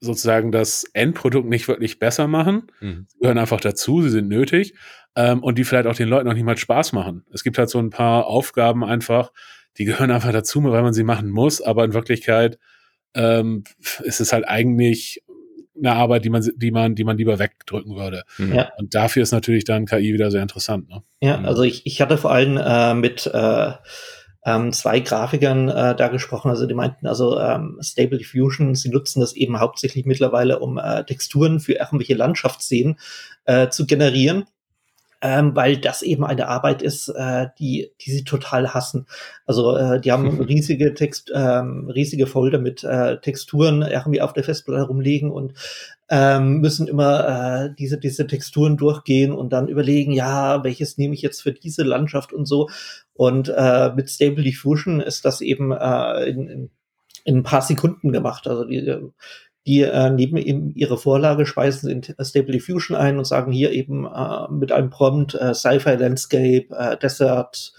sozusagen 0.00 0.52
das 0.52 0.84
Endprodukt 0.92 1.48
nicht 1.48 1.66
wirklich 1.68 1.98
besser 1.98 2.28
machen. 2.28 2.70
Mhm. 2.80 3.06
Sie 3.08 3.18
gehören 3.18 3.38
einfach 3.38 3.60
dazu, 3.60 4.02
sie 4.02 4.10
sind 4.10 4.28
nötig 4.28 4.74
ähm, 5.16 5.42
und 5.42 5.58
die 5.58 5.64
vielleicht 5.64 5.86
auch 5.86 5.96
den 5.96 6.08
Leuten 6.08 6.26
noch 6.26 6.34
nicht 6.34 6.44
mal 6.44 6.56
Spaß 6.56 6.92
machen. 6.92 7.24
Es 7.32 7.42
gibt 7.42 7.58
halt 7.58 7.68
so 7.68 7.78
ein 7.78 7.90
paar 7.90 8.26
Aufgaben 8.26 8.84
einfach, 8.84 9.32
die 9.76 9.84
gehören 9.84 10.10
einfach 10.10 10.32
dazu, 10.32 10.62
weil 10.64 10.82
man 10.82 10.92
sie 10.92 11.04
machen 11.04 11.30
muss, 11.30 11.60
aber 11.60 11.84
in 11.84 11.94
Wirklichkeit 11.94 12.58
ähm, 13.14 13.64
ist 14.02 14.20
es 14.20 14.32
halt 14.32 14.46
eigentlich 14.48 15.22
eine 15.78 15.94
Arbeit, 15.94 16.24
die 16.24 16.30
man, 16.30 16.48
die 16.56 16.70
man, 16.70 16.94
die 16.94 17.04
man 17.04 17.16
lieber 17.16 17.38
wegdrücken 17.38 17.96
würde. 17.96 18.24
Mhm. 18.38 18.54
Ja. 18.54 18.72
Und 18.78 18.94
dafür 18.94 19.22
ist 19.22 19.32
natürlich 19.32 19.64
dann 19.64 19.86
KI 19.86 20.12
wieder 20.12 20.30
sehr 20.30 20.42
interessant. 20.42 20.88
Ne? 20.88 21.02
Ja, 21.20 21.38
mhm. 21.38 21.46
also 21.46 21.62
ich, 21.62 21.86
ich 21.86 22.00
hatte 22.00 22.18
vor 22.18 22.32
allem 22.32 22.56
äh, 22.56 22.94
mit 22.94 23.26
äh, 23.26 23.72
ähm, 24.44 24.72
zwei 24.72 25.00
Grafikern 25.00 25.68
äh, 25.68 25.94
da 25.96 26.08
gesprochen, 26.08 26.50
also 26.50 26.66
die 26.66 26.74
meinten, 26.74 27.06
also 27.06 27.38
ähm, 27.38 27.78
Stable 27.80 28.18
Diffusion, 28.18 28.74
sie 28.74 28.88
nutzen 28.88 29.20
das 29.20 29.34
eben 29.34 29.60
hauptsächlich 29.60 30.06
mittlerweile, 30.06 30.60
um 30.60 30.78
äh, 30.78 31.04
Texturen 31.04 31.60
für 31.60 31.74
irgendwelche 31.74 32.14
Landschaftsszenen 32.14 32.98
äh, 33.44 33.68
zu 33.68 33.86
generieren 33.86 34.44
ähm, 35.20 35.56
weil 35.56 35.78
das 35.78 36.02
eben 36.02 36.24
eine 36.24 36.48
Arbeit 36.48 36.82
ist, 36.82 37.08
äh, 37.08 37.48
die, 37.58 37.90
die 38.00 38.10
sie 38.10 38.24
total 38.24 38.72
hassen. 38.72 39.06
Also 39.46 39.76
äh, 39.76 40.00
die 40.00 40.12
haben 40.12 40.40
riesige 40.40 40.94
Text, 40.94 41.32
ähm, 41.34 41.90
riesige 41.90 42.26
Folder 42.26 42.58
mit 42.58 42.84
äh, 42.84 43.20
Texturen 43.20 43.82
irgendwie 43.82 44.20
auf 44.20 44.32
der 44.32 44.44
Festplatte 44.44 44.86
rumliegen 44.86 45.30
und 45.30 45.54
ähm, 46.08 46.60
müssen 46.60 46.88
immer 46.88 47.66
äh, 47.66 47.74
diese, 47.78 47.98
diese 47.98 48.26
Texturen 48.26 48.76
durchgehen 48.76 49.32
und 49.32 49.52
dann 49.52 49.68
überlegen, 49.68 50.12
ja, 50.12 50.62
welches 50.64 50.96
nehme 50.96 51.14
ich 51.14 51.22
jetzt 51.22 51.42
für 51.42 51.52
diese 51.52 51.82
Landschaft 51.82 52.32
und 52.32 52.46
so. 52.46 52.68
Und 53.12 53.52
äh, 53.54 53.92
mit 53.94 54.08
Stable 54.08 54.44
Diffusion 54.44 55.00
ist 55.00 55.24
das 55.24 55.40
eben 55.40 55.72
äh, 55.72 56.24
in, 56.24 56.48
in, 56.48 56.70
in 57.24 57.36
ein 57.38 57.42
paar 57.42 57.62
Sekunden 57.62 58.12
gemacht. 58.12 58.46
Also 58.46 58.64
die, 58.64 59.10
die 59.68 59.82
äh, 59.82 60.08
neben 60.08 60.38
eben 60.38 60.74
ihre 60.74 60.96
Vorlage 60.96 61.44
speisen 61.44 61.88
sie 61.88 61.92
in 61.92 62.24
Stable 62.24 62.52
Diffusion 62.52 62.96
ein 62.96 63.18
und 63.18 63.26
sagen 63.26 63.52
hier 63.52 63.70
eben 63.70 64.06
äh, 64.06 64.50
mit 64.50 64.72
einem 64.72 64.88
Prompt 64.88 65.34
äh, 65.34 65.52
Sci-Fi 65.52 65.96
Landscape, 65.96 66.68
äh, 66.70 66.96
Desert, 66.96 67.74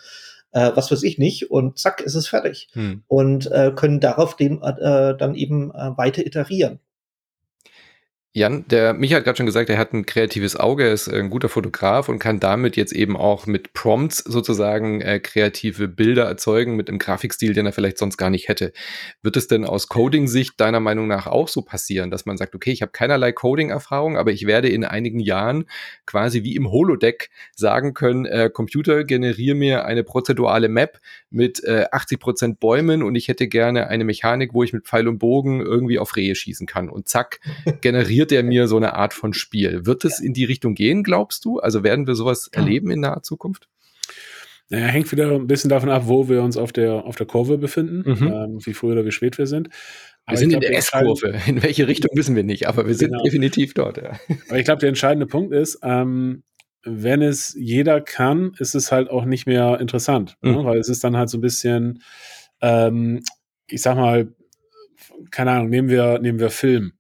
äh, 0.52 0.70
was 0.76 0.92
weiß 0.92 1.02
ich 1.02 1.18
nicht 1.18 1.50
und 1.50 1.80
zack 1.80 2.02
ist 2.02 2.14
es 2.14 2.28
fertig 2.28 2.70
hm. 2.74 3.02
und 3.08 3.52
äh, 3.52 3.72
können 3.76 4.00
darauf 4.00 4.36
dem 4.36 4.62
äh, 4.62 5.18
dann 5.18 5.34
eben 5.34 5.72
äh, 5.72 5.98
weiter 5.98 6.24
iterieren. 6.26 6.80
Jan, 8.32 8.64
der 8.68 8.94
Micha 8.94 9.16
hat 9.16 9.24
gerade 9.24 9.38
schon 9.38 9.48
gesagt, 9.48 9.72
er 9.72 9.80
hat 9.80 9.92
ein 9.92 10.06
kreatives 10.06 10.56
Auge, 10.56 10.84
er 10.84 10.94
ist 10.94 11.08
ein 11.08 11.32
guter 11.32 11.50
Fotograf 11.50 12.10
und 12.10 12.20
kann 12.20 12.40
damit 12.40 12.78
jetzt 12.78 12.94
eben 12.94 13.18
auch 13.18 13.48
mit 13.48 13.74
Prompts 13.74 14.20
sozusagen 14.20 15.02
äh, 15.02 15.20
kreative 15.20 15.88
Bilder 15.88 16.26
erzeugen 16.26 16.76
mit 16.76 16.90
einem 16.90 17.00
Grafikstil, 17.00 17.56
den 17.56 17.66
er 17.66 17.72
vielleicht 17.72 17.98
sonst 17.98 18.18
gar 18.18 18.30
nicht 18.30 18.48
hätte. 18.48 18.72
Wird 19.24 19.36
es 19.36 19.48
denn 19.48 19.66
aus 19.66 19.88
Coding-Sicht 19.88 20.62
deiner 20.62 20.80
Meinung 20.80 21.08
nach 21.08 21.26
auch 21.26 21.48
so 21.48 21.64
passieren, 21.64 22.12
dass 22.12 22.28
man 22.28 22.38
sagt, 22.38 22.54
okay, 22.54 22.72
ich 22.72 22.84
habe 22.84 22.92
keinerlei 22.92 23.32
Coding-Erfahrung, 23.32 24.16
aber 24.16 24.30
ich 24.30 24.46
werde 24.46 24.70
in 24.70 24.86
einigen 24.86 25.20
Jahren 25.20 25.66
quasi 26.06 26.44
wie 26.44 26.56
im 26.56 26.70
Holodeck 26.70 27.32
sagen 27.56 27.96
können, 27.96 28.28
äh, 28.28 28.52
Computer, 28.54 29.06
generiere 29.06 29.56
mir 29.56 29.86
eine 29.86 30.04
prozedurale 30.04 30.70
Map 30.70 31.00
mit 31.32 31.64
äh, 31.64 31.86
80 31.92 32.20
Prozent 32.20 32.60
Bäumen 32.60 33.02
und 33.02 33.16
ich 33.16 33.28
hätte 33.28 33.48
gerne 33.48 33.88
eine 33.88 34.04
Mechanik, 34.04 34.54
wo 34.54 34.62
ich 34.62 34.72
mit 34.72 34.86
Pfeil 34.86 35.08
und 35.08 35.18
Bogen 35.18 35.62
irgendwie 35.62 35.98
auf 35.98 36.16
Rehe 36.16 36.36
schießen 36.36 36.68
kann 36.68 36.90
und 36.90 37.10
zack, 37.10 37.40
generiere 37.82 38.19
suggeriert 38.20 38.32
er 38.32 38.44
mir 38.44 38.68
so 38.68 38.78
eine 38.78 38.94
Art 38.96 39.14
von 39.14 39.34
Spiel. 39.34 39.86
Wird 39.86 40.04
es 40.06 40.20
in 40.20 40.34
die 40.34 40.46
Richtung 40.46 40.76
gehen, 40.76 41.04
glaubst 41.04 41.46
du? 41.46 41.60
Also 41.60 41.84
werden 41.84 42.08
wir 42.08 42.16
sowas 42.16 42.50
erleben 42.52 42.92
in 42.92 43.00
naher 43.00 43.24
Zukunft? 43.24 43.68
Naja, 44.70 44.86
hängt 44.88 45.12
wieder 45.12 45.32
ein 45.32 45.48
bisschen 45.48 45.70
davon 45.70 45.90
ab, 45.90 46.04
wo 46.06 46.30
wir 46.30 46.44
uns 46.44 46.58
auf 46.58 46.72
der, 46.72 47.06
auf 47.06 47.16
der 47.16 47.26
Kurve 47.26 47.58
befinden, 47.58 48.04
mhm. 48.06 48.28
ähm, 48.28 48.66
wie 48.66 48.74
früh 48.74 48.92
oder 48.92 49.06
wie 49.06 49.12
spät 49.12 49.38
wir 49.38 49.48
sind. 49.48 49.70
Aber 50.26 50.36
wir 50.36 50.38
sind 50.38 50.50
glaub, 50.50 50.64
in 50.64 50.70
der 50.70 50.78
S-Kurve. 50.78 51.40
In 51.48 51.64
welche 51.64 51.88
Richtung 51.88 52.12
wissen 52.16 52.36
wir 52.36 52.44
nicht, 52.44 52.68
aber 52.68 52.86
wir 52.86 52.94
sind 52.94 53.12
genau. 53.12 53.24
definitiv 53.24 53.74
dort. 53.74 53.98
Ja. 53.98 54.20
Aber 54.50 54.60
ich 54.60 54.66
glaube, 54.66 54.80
der 54.80 54.90
entscheidende 54.90 55.26
Punkt 55.26 55.54
ist, 55.54 55.80
ähm, 55.82 56.44
wenn 56.84 57.22
es 57.22 57.56
jeder 57.58 58.00
kann, 58.00 58.52
ist 58.60 58.76
es 58.76 58.92
halt 58.92 59.10
auch 59.10 59.26
nicht 59.26 59.48
mehr 59.48 59.80
interessant, 59.80 60.38
ne? 60.42 60.52
mhm. 60.52 60.58
ne? 60.58 60.66
weil 60.66 60.78
es 60.78 60.90
ist 60.90 61.04
dann 61.04 61.18
halt 61.18 61.30
so 61.30 61.38
ein 61.38 61.42
bisschen, 61.42 62.04
ähm, 62.62 63.22
ich 63.68 63.82
sag 63.82 63.96
mal, 63.96 64.34
keine 65.32 65.52
Ahnung, 65.52 65.70
nehmen 65.70 65.90
wir, 65.90 66.20
nehmen 66.20 66.40
wir 66.40 66.52
Film 66.52 66.94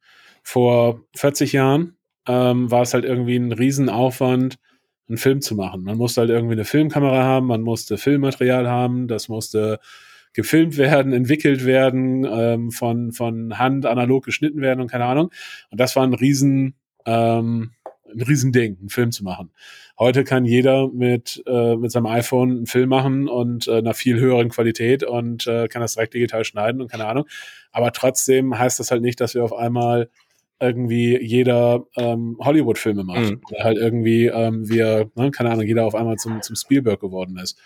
vor 0.44 1.02
40 1.16 1.54
Jahren 1.54 1.98
ähm, 2.28 2.70
war 2.72 2.84
es 2.84 2.94
halt 2.94 3.06
irgendwie 3.06 3.38
ein 3.38 3.52
Riesenaufwand, 3.52 4.58
einen 5.08 5.18
Film 5.18 5.42
zu 5.42 5.56
machen. 5.56 5.84
Man 5.84 5.98
musste 5.98 6.22
halt 6.22 6.30
irgendwie 6.30 6.54
eine 6.54 6.66
Filmkamera 6.66 7.24
haben, 7.24 7.48
man 7.48 7.62
musste 7.62 7.98
Filmmaterial 7.98 8.70
haben, 8.70 9.08
das 9.08 9.28
musste 9.28 9.80
gefilmt 10.34 10.78
werden, 10.78 11.12
entwickelt 11.14 11.66
werden, 11.66 12.26
ähm, 12.30 12.72
von, 12.72 13.12
von 13.12 13.58
Hand 13.58 13.86
analog 13.86 14.24
geschnitten 14.24 14.62
werden 14.62 14.82
und 14.82 14.92
keine 14.92 15.06
Ahnung. 15.06 15.32
Und 15.72 15.80
das 15.80 15.96
war 15.96 16.04
ein 16.04 16.14
riesen, 16.14 16.76
ähm, 17.06 17.72
ein 18.12 18.22
Riesending, 18.22 18.78
einen 18.80 18.90
Film 18.90 19.12
zu 19.12 19.24
machen. 19.24 19.52
Heute 19.98 20.24
kann 20.24 20.46
jeder 20.46 20.88
mit, 20.90 21.44
äh, 21.46 21.76
mit 21.76 21.92
seinem 21.92 22.06
iPhone 22.06 22.52
einen 22.52 22.66
Film 22.68 22.90
machen 22.90 23.28
und 23.28 23.68
äh, 23.68 23.78
einer 23.78 23.94
viel 23.94 24.20
höheren 24.20 24.50
Qualität 24.50 25.04
und 25.04 25.46
äh, 25.48 25.68
kann 25.68 25.82
das 25.82 25.96
direkt 25.96 26.14
digital 26.14 26.46
schneiden 26.46 26.82
und 26.82 26.90
keine 26.90 27.06
Ahnung. 27.06 27.26
Aber 27.72 27.92
trotzdem 27.92 28.58
heißt 28.58 28.80
das 28.80 28.92
halt 28.92 29.02
nicht, 29.02 29.20
dass 29.20 29.36
wir 29.36 29.44
auf 29.44 29.54
einmal 29.54 30.10
irgendwie 30.60 31.22
jeder 31.22 31.86
ähm, 31.96 32.38
Hollywood-Filme 32.40 33.04
macht. 33.04 33.32
Mhm. 33.32 33.42
Oder 33.50 33.64
halt 33.64 33.78
irgendwie 33.78 34.26
ähm, 34.26 34.68
wir, 34.70 35.12
ne, 35.16 35.32
keine 35.32 35.52
Ahnung, 35.52 35.66
jeder 35.66 35.86
auf 35.86 35.96
einmal 35.96 36.18
zum, 36.18 36.42
zum 36.42 36.56
Spielberg 36.56 37.00
geworden 37.00 37.38
ist. 37.38 37.60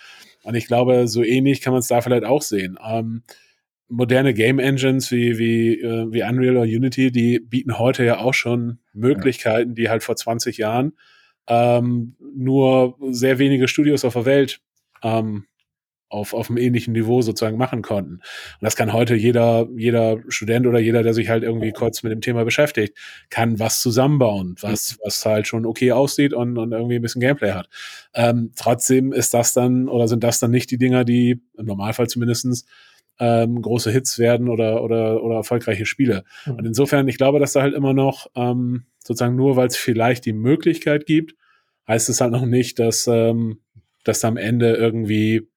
Und 0.43 0.55
ich 0.55 0.67
glaube, 0.67 1.07
so 1.07 1.23
ähnlich 1.23 1.61
kann 1.61 1.73
man 1.73 1.79
es 1.79 1.87
da 1.87 2.01
vielleicht 2.01 2.25
auch 2.25 2.41
sehen. 2.41 2.77
Ähm, 2.85 3.23
moderne 3.87 4.33
Game 4.33 4.59
Engines 4.59 5.11
wie, 5.11 5.37
wie, 5.37 5.79
äh, 5.79 6.11
wie 6.11 6.23
Unreal 6.23 6.57
oder 6.57 6.65
Unity, 6.65 7.11
die 7.11 7.39
bieten 7.39 7.77
heute 7.79 8.03
ja 8.03 8.19
auch 8.19 8.33
schon 8.33 8.79
Möglichkeiten, 8.93 9.75
die 9.75 9.89
halt 9.89 10.03
vor 10.03 10.15
20 10.15 10.57
Jahren 10.57 10.93
ähm, 11.47 12.15
nur 12.19 12.97
sehr 13.11 13.39
wenige 13.39 13.67
Studios 13.67 14.05
auf 14.05 14.13
der 14.13 14.25
Welt 14.25 14.61
ähm, 15.03 15.45
auf, 16.13 16.33
auf 16.33 16.49
einem 16.49 16.57
ähnlichen 16.57 16.93
Niveau 16.93 17.21
sozusagen 17.21 17.57
machen 17.57 17.81
konnten. 17.81 18.13
Und 18.13 18.21
das 18.61 18.75
kann 18.75 18.93
heute 18.93 19.15
jeder, 19.15 19.67
jeder 19.75 20.19
Student 20.27 20.67
oder 20.67 20.79
jeder, 20.79 21.03
der 21.03 21.13
sich 21.13 21.29
halt 21.29 21.43
irgendwie 21.43 21.71
kurz 21.71 22.03
mit 22.03 22.11
dem 22.11 22.21
Thema 22.21 22.45
beschäftigt, 22.45 22.97
kann 23.29 23.59
was 23.59 23.81
zusammenbauen, 23.81 24.55
was, 24.61 24.97
was 25.03 25.25
halt 25.25 25.47
schon 25.47 25.65
okay 25.65 25.91
aussieht 25.91 26.33
und, 26.33 26.57
und 26.57 26.71
irgendwie 26.71 26.95
ein 26.95 27.01
bisschen 27.01 27.21
Gameplay 27.21 27.51
hat. 27.51 27.67
Ähm, 28.13 28.51
trotzdem 28.55 29.11
ist 29.11 29.33
das 29.33 29.53
dann 29.53 29.89
oder 29.89 30.07
sind 30.07 30.23
das 30.23 30.39
dann 30.39 30.51
nicht 30.51 30.71
die 30.71 30.77
Dinger, 30.77 31.03
die 31.03 31.41
im 31.57 31.65
Normalfall 31.65 32.07
zumindestens 32.07 32.65
ähm, 33.19 33.61
große 33.61 33.91
Hits 33.91 34.19
werden 34.19 34.49
oder, 34.49 34.83
oder, 34.83 35.23
oder 35.23 35.35
erfolgreiche 35.35 35.85
Spiele. 35.85 36.23
Mhm. 36.45 36.55
Und 36.55 36.65
insofern, 36.65 37.07
ich 37.07 37.17
glaube, 37.17 37.39
dass 37.39 37.53
da 37.53 37.61
halt 37.61 37.73
immer 37.73 37.93
noch 37.93 38.27
ähm, 38.35 38.85
sozusagen 38.99 39.35
nur, 39.35 39.55
weil 39.55 39.67
es 39.67 39.77
vielleicht 39.77 40.25
die 40.25 40.33
Möglichkeit 40.33 41.05
gibt, 41.05 41.35
heißt 41.87 42.09
es 42.09 42.21
halt 42.21 42.31
noch 42.31 42.45
nicht, 42.45 42.79
dass, 42.79 43.07
ähm, 43.07 43.59
dass 44.03 44.21
da 44.21 44.27
am 44.27 44.37
Ende 44.37 44.73
irgendwie 44.73 45.47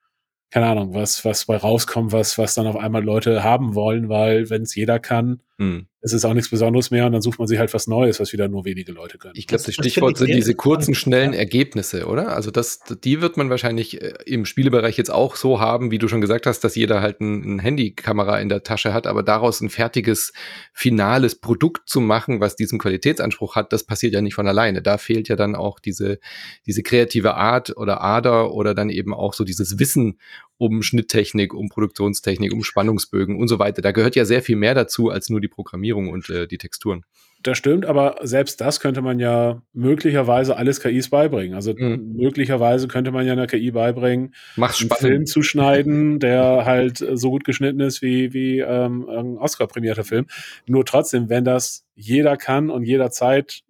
keine 0.50 0.66
Ahnung, 0.66 0.94
was, 0.94 1.24
was 1.24 1.46
bei 1.46 1.56
rauskommt, 1.56 2.12
was, 2.12 2.38
was 2.38 2.54
dann 2.54 2.66
auf 2.66 2.76
einmal 2.76 3.04
Leute 3.04 3.42
haben 3.42 3.74
wollen, 3.74 4.08
weil 4.08 4.50
wenn 4.50 4.62
es 4.62 4.74
jeder 4.74 4.98
kann, 4.98 5.40
hm. 5.58 5.86
ist 6.02 6.12
es 6.12 6.24
auch 6.26 6.34
nichts 6.34 6.50
Besonderes 6.50 6.90
mehr 6.90 7.06
und 7.06 7.12
dann 7.12 7.22
sucht 7.22 7.38
man 7.38 7.48
sich 7.48 7.58
halt 7.58 7.72
was 7.72 7.86
Neues, 7.86 8.20
was 8.20 8.32
wieder 8.32 8.46
nur 8.48 8.66
wenige 8.66 8.92
Leute 8.92 9.16
können. 9.16 9.32
Ich 9.36 9.46
glaube, 9.46 9.64
das, 9.64 9.74
das 9.74 9.74
Stichwort 9.74 10.18
sind 10.18 10.28
diese 10.28 10.54
kurzen, 10.54 10.94
schnellen 10.94 11.32
ja. 11.32 11.38
Ergebnisse, 11.38 12.06
oder? 12.06 12.34
Also 12.34 12.50
das, 12.50 12.80
die 13.02 13.22
wird 13.22 13.38
man 13.38 13.48
wahrscheinlich 13.48 14.02
äh, 14.02 14.14
im 14.26 14.44
Spielebereich 14.44 14.98
jetzt 14.98 15.10
auch 15.10 15.36
so 15.36 15.58
haben, 15.58 15.90
wie 15.90 15.98
du 15.98 16.08
schon 16.08 16.20
gesagt 16.20 16.46
hast, 16.46 16.60
dass 16.60 16.74
jeder 16.74 17.00
halt 17.00 17.20
ein, 17.20 17.56
ein 17.56 17.58
Handykamera 17.58 18.38
in 18.38 18.50
der 18.50 18.62
Tasche 18.62 18.92
hat, 18.92 19.06
aber 19.06 19.22
daraus 19.22 19.62
ein 19.62 19.70
fertiges, 19.70 20.34
finales 20.74 21.36
Produkt 21.36 21.88
zu 21.88 22.00
machen, 22.00 22.40
was 22.40 22.56
diesen 22.56 22.78
Qualitätsanspruch 22.78 23.56
hat, 23.56 23.72
das 23.72 23.84
passiert 23.84 24.12
ja 24.12 24.20
nicht 24.20 24.34
von 24.34 24.46
alleine. 24.46 24.82
Da 24.82 24.98
fehlt 24.98 25.28
ja 25.28 25.36
dann 25.36 25.54
auch 25.54 25.80
diese, 25.80 26.18
diese 26.66 26.82
kreative 26.82 27.34
Art 27.34 27.74
oder 27.76 28.02
Ader 28.02 28.52
oder 28.52 28.74
dann 28.74 28.90
eben 28.90 29.14
auch 29.14 29.32
so 29.32 29.44
dieses 29.44 29.78
Wissen 29.78 30.18
um 30.58 30.82
Schnitttechnik, 30.82 31.52
um 31.52 31.68
Produktionstechnik, 31.68 32.52
um 32.52 32.64
Spannungsbögen 32.64 33.36
und 33.36 33.48
so 33.48 33.58
weiter. 33.58 33.82
Da 33.82 33.92
gehört 33.92 34.16
ja 34.16 34.24
sehr 34.24 34.42
viel 34.42 34.56
mehr 34.56 34.74
dazu 34.74 35.10
als 35.10 35.28
nur 35.28 35.40
die 35.40 35.48
Programmierung 35.48 36.08
und 36.08 36.30
äh, 36.30 36.46
die 36.46 36.58
Texturen. 36.58 37.04
Das 37.42 37.58
stimmt, 37.58 37.84
aber 37.84 38.16
selbst 38.22 38.60
das 38.60 38.80
könnte 38.80 39.02
man 39.02 39.20
ja 39.20 39.62
möglicherweise 39.72 40.56
alles 40.56 40.80
KIs 40.80 41.10
beibringen. 41.10 41.54
Also 41.54 41.74
mhm. 41.76 42.14
möglicherweise 42.16 42.88
könnte 42.88 43.12
man 43.12 43.26
ja 43.26 43.32
einer 43.32 43.46
KI 43.46 43.70
beibringen, 43.70 44.34
Mach's 44.56 44.80
einen 44.80 44.90
Film 44.90 45.26
zu 45.26 45.42
schneiden, 45.42 46.18
der 46.18 46.64
halt 46.64 47.04
so 47.14 47.30
gut 47.30 47.44
geschnitten 47.44 47.80
ist 47.80 48.00
wie, 48.00 48.32
wie 48.32 48.60
ähm, 48.60 49.06
ein 49.08 49.36
Oscar-prämierter 49.36 50.04
Film. 50.04 50.26
Nur 50.66 50.84
trotzdem, 50.86 51.28
wenn 51.28 51.44
das 51.44 51.84
jeder 51.94 52.36
kann 52.36 52.70
und 52.70 52.84
jederzeit 52.84 53.62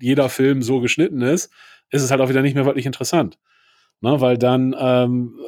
jeder 0.00 0.28
Film 0.28 0.62
so 0.62 0.80
geschnitten 0.80 1.22
ist, 1.22 1.52
ist 1.90 2.02
es 2.02 2.10
halt 2.10 2.20
auch 2.20 2.28
wieder 2.28 2.42
nicht 2.42 2.54
mehr 2.54 2.66
wirklich 2.66 2.86
interessant. 2.86 3.38
Ne, 4.02 4.20
weil 4.20 4.36
dann, 4.36 4.74
ähm, 4.76 5.38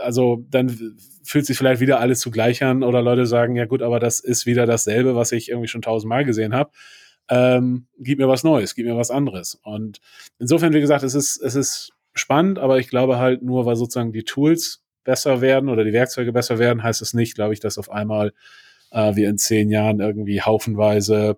also 0.00 0.46
dann 0.48 0.96
fühlt 1.24 1.46
sich 1.46 1.58
vielleicht 1.58 1.80
wieder 1.80 1.98
alles 1.98 2.20
zugleich 2.20 2.62
an 2.62 2.84
oder 2.84 3.02
Leute 3.02 3.26
sagen, 3.26 3.56
ja 3.56 3.64
gut, 3.64 3.82
aber 3.82 3.98
das 3.98 4.20
ist 4.20 4.46
wieder 4.46 4.66
dasselbe, 4.66 5.16
was 5.16 5.32
ich 5.32 5.48
irgendwie 5.48 5.66
schon 5.66 5.82
tausendmal 5.82 6.24
gesehen 6.24 6.54
habe. 6.54 6.70
Ähm, 7.28 7.88
gib 7.98 8.20
mir 8.20 8.28
was 8.28 8.44
Neues, 8.44 8.76
gib 8.76 8.86
mir 8.86 8.96
was 8.96 9.10
anderes. 9.10 9.58
Und 9.64 9.98
insofern, 10.38 10.72
wie 10.74 10.80
gesagt, 10.80 11.02
es 11.02 11.16
ist, 11.16 11.38
es 11.38 11.56
ist 11.56 11.92
spannend, 12.14 12.60
aber 12.60 12.78
ich 12.78 12.88
glaube 12.88 13.18
halt 13.18 13.42
nur, 13.42 13.66
weil 13.66 13.74
sozusagen 13.74 14.12
die 14.12 14.22
Tools 14.22 14.84
besser 15.02 15.40
werden 15.40 15.68
oder 15.68 15.82
die 15.82 15.92
Werkzeuge 15.92 16.32
besser 16.32 16.60
werden, 16.60 16.84
heißt 16.84 17.02
es 17.02 17.14
nicht, 17.14 17.34
glaube 17.34 17.52
ich, 17.52 17.58
dass 17.58 17.78
auf 17.78 17.90
einmal 17.90 18.32
äh, 18.92 19.16
wir 19.16 19.28
in 19.28 19.38
zehn 19.38 19.70
Jahren 19.70 19.98
irgendwie 19.98 20.40
haufenweise 20.40 21.36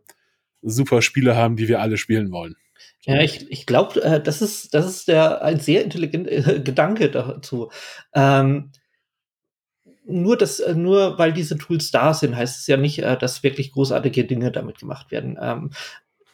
super 0.61 1.01
Spiele 1.01 1.37
haben, 1.37 1.57
die 1.57 1.69
wir 1.69 1.81
alle 1.81 1.97
spielen 1.97 2.33
wollen. 2.33 2.57
Ja, 3.05 3.21
ich, 3.21 3.51
ich 3.51 3.67
glaube, 3.67 4.03
äh, 4.03 4.21
das 4.21 4.43
ist, 4.43 4.75
das 4.75 4.87
ist 4.87 5.09
der, 5.09 5.43
ein 5.43 5.61
sehr 5.61 5.85
intelligenter 5.85 6.31
äh, 6.33 6.61
Gedanke 6.61 7.11
dazu. 7.11 7.71
Ähm, 8.15 8.73
nur, 10.05 10.37
das, 10.37 10.61
äh, 10.61 10.75
nur 10.75 11.19
weil 11.19 11.33
diese 11.33 11.57
Tools 11.57 11.91
da 11.91 12.15
sind, 12.15 12.37
heißt 12.37 12.61
es 12.61 12.67
ja 12.67 12.77
nicht, 12.77 12.99
äh, 13.01 13.17
dass 13.17 13.43
wirklich 13.43 13.73
großartige 13.73 14.25
Dinge 14.25 14.51
damit 14.51 14.79
gemacht 14.79 15.11
werden. 15.11 15.39
Ähm, 15.41 15.71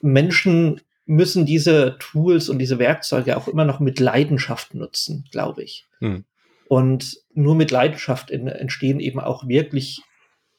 Menschen 0.01 0.81
müssen 1.07 1.47
diese 1.47 1.97
Tools 1.99 2.49
und 2.49 2.59
diese 2.59 2.79
Werkzeuge 2.79 3.37
auch 3.37 3.49
immer 3.49 3.65
noch 3.65 3.81
mit 3.81 3.99
Leidenschaft 4.01 4.75
nutzen, 4.75 5.25
glaube 5.31 5.63
ich. 5.63 5.87
Hm. 6.01 6.25
Und 6.69 7.19
nur 7.35 7.55
mit 7.55 7.71
Leidenschaft 7.71 8.31
in, 8.31 8.47
entstehen 8.47 9.01
eben 9.01 9.21
auch 9.21 9.47
wirklich 9.47 10.03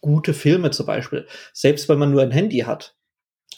gute 0.02 0.34
Filme 0.34 0.70
zum 0.72 0.86
Beispiel. 0.86 1.28
Selbst 1.54 1.90
wenn 1.90 1.98
man 1.98 2.12
nur 2.12 2.22
ein 2.22 2.32
Handy 2.32 2.60
hat. 2.60 2.96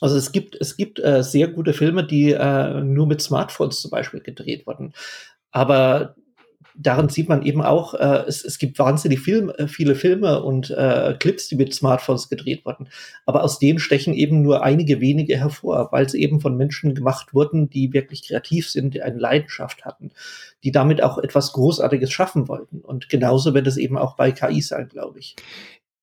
Also 0.02 0.18
es 0.18 0.32
gibt, 0.32 0.56
es 0.60 0.78
gibt 0.78 1.00
äh, 1.00 1.24
sehr 1.24 1.48
gute 1.48 1.74
Filme, 1.74 2.06
die 2.06 2.32
äh, 2.32 2.82
nur 2.82 3.08
mit 3.08 3.22
Smartphones 3.22 3.82
zum 3.82 3.92
Beispiel 3.92 4.20
gedreht 4.20 4.68
wurden. 4.68 4.94
Aber 5.52 6.16
darin 6.78 7.10
sieht 7.10 7.30
man 7.30 7.44
eben 7.44 7.62
auch, 7.62 7.94
äh, 7.94 8.24
es, 8.28 8.44
es 8.44 8.58
gibt 8.58 8.78
wahnsinnig 8.80 9.20
Film, 9.20 9.50
äh, 9.50 9.68
viele 9.68 9.96
Filme 9.96 10.44
und 10.44 10.70
äh, 10.70 11.16
Clips, 11.20 11.48
die 11.48 11.56
mit 11.56 11.74
Smartphones 11.74 12.30
gedreht 12.30 12.66
wurden. 12.66 12.90
Aber 13.26 13.44
aus 13.44 13.60
denen 13.60 13.80
stechen 13.80 14.14
eben 14.14 14.42
nur 14.42 14.64
einige 14.64 15.00
wenige 15.00 15.38
hervor, 15.38 15.90
weil 15.92 16.10
sie 16.10 16.22
eben 16.22 16.42
von 16.42 16.58
Menschen 16.58 16.94
gemacht 16.96 17.34
wurden, 17.34 17.70
die 17.70 17.94
wirklich 17.94 18.28
kreativ 18.28 18.70
sind, 18.70 18.94
die 18.94 19.02
eine 19.02 19.20
Leidenschaft 19.20 19.86
hatten, 19.86 20.12
die 20.64 20.72
damit 20.72 21.02
auch 21.02 21.18
etwas 21.18 21.54
Großartiges 21.54 22.12
schaffen 22.12 22.48
wollten. 22.48 22.82
Und 22.82 23.10
genauso 23.10 23.54
wird 23.54 23.68
es 23.68 23.78
eben 23.78 23.98
auch 23.98 24.16
bei 24.16 24.32
KI 24.32 24.62
sein, 24.62 24.90
glaube 24.90 25.20
ich 25.20 25.36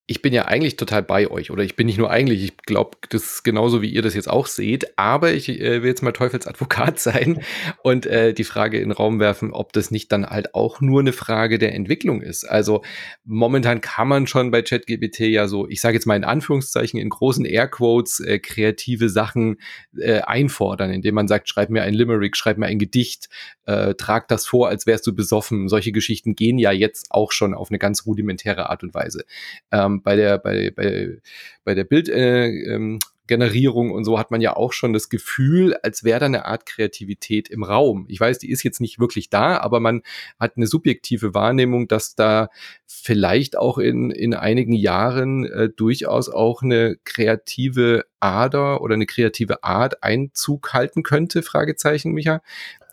ich 0.09 0.21
bin 0.21 0.33
ja 0.33 0.47
eigentlich 0.47 0.77
total 0.77 1.03
bei 1.03 1.31
euch 1.31 1.53
oder 1.53 1.63
ich 1.63 1.77
bin 1.77 1.87
nicht 1.87 1.97
nur 1.97 2.11
eigentlich, 2.11 2.43
ich 2.43 2.57
glaube, 2.57 2.99
das 3.11 3.23
ist 3.23 3.45
genauso 3.45 3.83
wie 3.83 3.89
ihr 3.89 4.03
das 4.03 4.15
jetzt 4.15 4.29
auch 4.29 4.47
seht, 4.47 4.99
aber 4.99 5.33
ich 5.33 5.49
äh, 5.49 5.83
will 5.83 5.89
jetzt 5.89 6.03
mal 6.03 6.13
Teufelsadvokat 6.13 6.99
sein 7.01 7.41
und 7.85 8.07
äh, 8.07 8.35
die 8.35 8.43
Frage 8.43 8.79
in 8.79 8.89
den 8.89 8.93
Raum 8.93 9.21
werfen, 9.21 9.53
ob 9.53 9.73
das 9.73 9.93
nicht 9.93 10.11
dann 10.11 10.27
halt 10.27 10.57
auch 10.57 10.81
nur 10.81 11.01
eine 11.01 11.13
Frage 11.13 11.59
der 11.59 11.75
Entwicklung 11.75 12.21
ist. 12.21 12.45
Also 12.45 12.83
momentan 13.25 13.81
kann 13.81 14.09
man 14.09 14.27
schon 14.27 14.51
bei 14.51 14.63
ChatGPT 14.63 15.21
ja 15.21 15.47
so, 15.47 15.69
ich 15.69 15.81
sage 15.81 15.95
jetzt 15.95 16.07
mal 16.07 16.17
in 16.17 16.25
Anführungszeichen 16.25 16.99
in 16.99 17.09
großen 17.09 17.45
Airquotes 17.45 18.19
äh, 18.19 18.41
kreative 18.41 19.09
Sachen 19.09 19.61
äh, 19.97 20.21
einfordern, 20.21 20.91
indem 20.91 21.15
man 21.15 21.29
sagt, 21.29 21.49
schreib 21.49 21.71
mir 21.71 21.83
ein 21.83 21.95
Limerick, 21.95 22.37
schreib 22.37 22.59
mir 22.59 22.67
ein 22.67 22.81
Gedicht, 22.81 23.29
äh, 23.67 23.95
trag 23.95 24.27
das 24.27 24.47
vor, 24.47 24.69
als 24.69 24.87
wärst 24.87 25.07
du 25.07 25.15
besoffen. 25.15 25.69
Solche 25.69 25.93
Geschichten 25.93 26.35
gehen 26.35 26.59
ja 26.59 26.73
jetzt 26.73 27.07
auch 27.11 27.31
schon 27.31 27.55
auf 27.55 27.71
eine 27.71 27.79
ganz 27.79 28.05
rudimentäre 28.05 28.69
Art 28.69 28.83
und 28.83 28.95
Weise. 28.95 29.25
Ähm, 29.71 29.92
bei 30.01 30.17
der, 30.17 30.39
bei, 30.39 30.71
bei, 30.75 31.19
bei 31.65 31.75
der 31.75 31.85
Bild, 31.85 32.09
äh, 32.09 32.47
ähm, 32.47 32.99
und 33.35 34.05
so 34.05 34.19
hat 34.19 34.31
man 34.31 34.43
ja 34.43 34.57
auch 34.57 34.73
schon 34.75 34.93
das 34.93 35.09
Gefühl, 35.09 35.75
als 35.83 36.05
wäre 36.05 36.21
da 36.21 36.27
eine 36.27 36.45
Art 36.45 36.67
Kreativität 36.67 37.49
im 37.49 37.63
Raum. 37.63 38.05
Ich 38.09 38.21
weiß, 38.21 38.39
die 38.39 38.51
ist 38.51 38.63
jetzt 38.63 38.81
nicht 38.81 38.99
wirklich 38.99 39.31
da, 39.31 39.57
aber 39.59 39.81
man 39.81 40.03
hat 40.39 40.57
eine 40.57 40.67
subjektive 40.67 41.33
Wahrnehmung, 41.33 41.89
dass 41.89 42.15
da 42.15 42.49
vielleicht 42.87 43.57
auch 43.57 43.79
in, 43.79 44.11
in 44.11 44.35
einigen 44.35 44.75
Jahren 44.75 45.47
äh, 45.47 45.71
durchaus 45.71 46.29
auch 46.29 46.63
eine 46.63 46.99
kreative 47.05 48.05
Ader 48.21 48.83
oder 48.83 48.95
eine 48.95 49.07
kreative 49.07 49.65
Art 49.65 50.03
Einzug 50.03 50.75
halten 50.75 51.03
könnte, 51.03 51.43
Fragezeichen, 51.43 52.13
Micha 52.13 52.43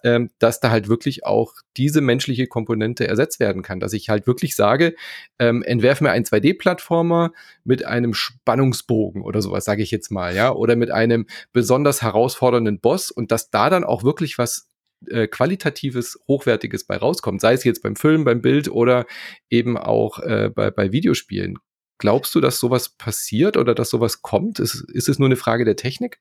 ähm, 0.04 0.30
dass 0.40 0.60
da 0.60 0.70
halt 0.70 0.88
wirklich 0.88 1.26
auch 1.26 1.54
diese 1.78 2.02
menschliche 2.02 2.48
Komponente 2.48 3.08
ersetzt 3.08 3.40
werden 3.40 3.62
kann. 3.62 3.80
Dass 3.80 3.94
ich 3.94 4.10
halt 4.10 4.28
wirklich 4.28 4.56
sage, 4.56 4.96
ähm, 5.40 5.64
entwerf 5.64 6.02
mir 6.02 6.12
einen 6.12 6.26
2D-Plattformer 6.26 7.32
mit 7.64 7.86
einem 7.86 8.14
Spannungsbogen 8.14 9.22
oder 9.22 9.42
sowas, 9.42 9.66
sage 9.66 9.84
ich 9.84 9.92
jetzt 9.92 10.12
mal, 10.12 10.36
ja, 10.36 10.52
oder 10.52 10.76
mit 10.76 10.92
einem 10.92 11.28
besonders 11.54 12.02
herausfordernden 12.02 12.80
Boss 12.80 13.12
und 13.12 13.32
dass 13.32 13.50
da 13.50 13.70
dann 13.70 13.84
auch 13.84 14.04
wirklich 14.04 14.38
was 14.38 14.70
äh, 15.08 15.28
qualitatives, 15.28 16.20
hochwertiges 16.28 16.86
bei 16.86 16.98
rauskommt, 16.98 17.42
sei 17.42 17.54
es 17.54 17.64
jetzt 17.64 17.84
beim 17.84 17.96
Film, 17.96 18.26
beim 18.26 18.42
Bild 18.42 18.70
oder 18.70 19.06
eben 19.50 19.78
auch 19.78 20.20
äh, 20.20 20.50
bei, 20.54 20.72
bei 20.72 20.92
Videospielen. 20.92 21.58
Glaubst 22.00 22.34
du, 22.34 22.42
dass 22.42 22.60
sowas 22.60 22.90
passiert 22.90 23.58
oder 23.58 23.76
dass 23.76 23.90
sowas 23.90 24.22
kommt? 24.22 24.60
Ist, 24.60 24.86
ist 24.94 25.10
es 25.10 25.20
nur 25.20 25.28
eine 25.28 25.36
Frage 25.36 25.66
der 25.66 25.76
Technik? 25.76 26.20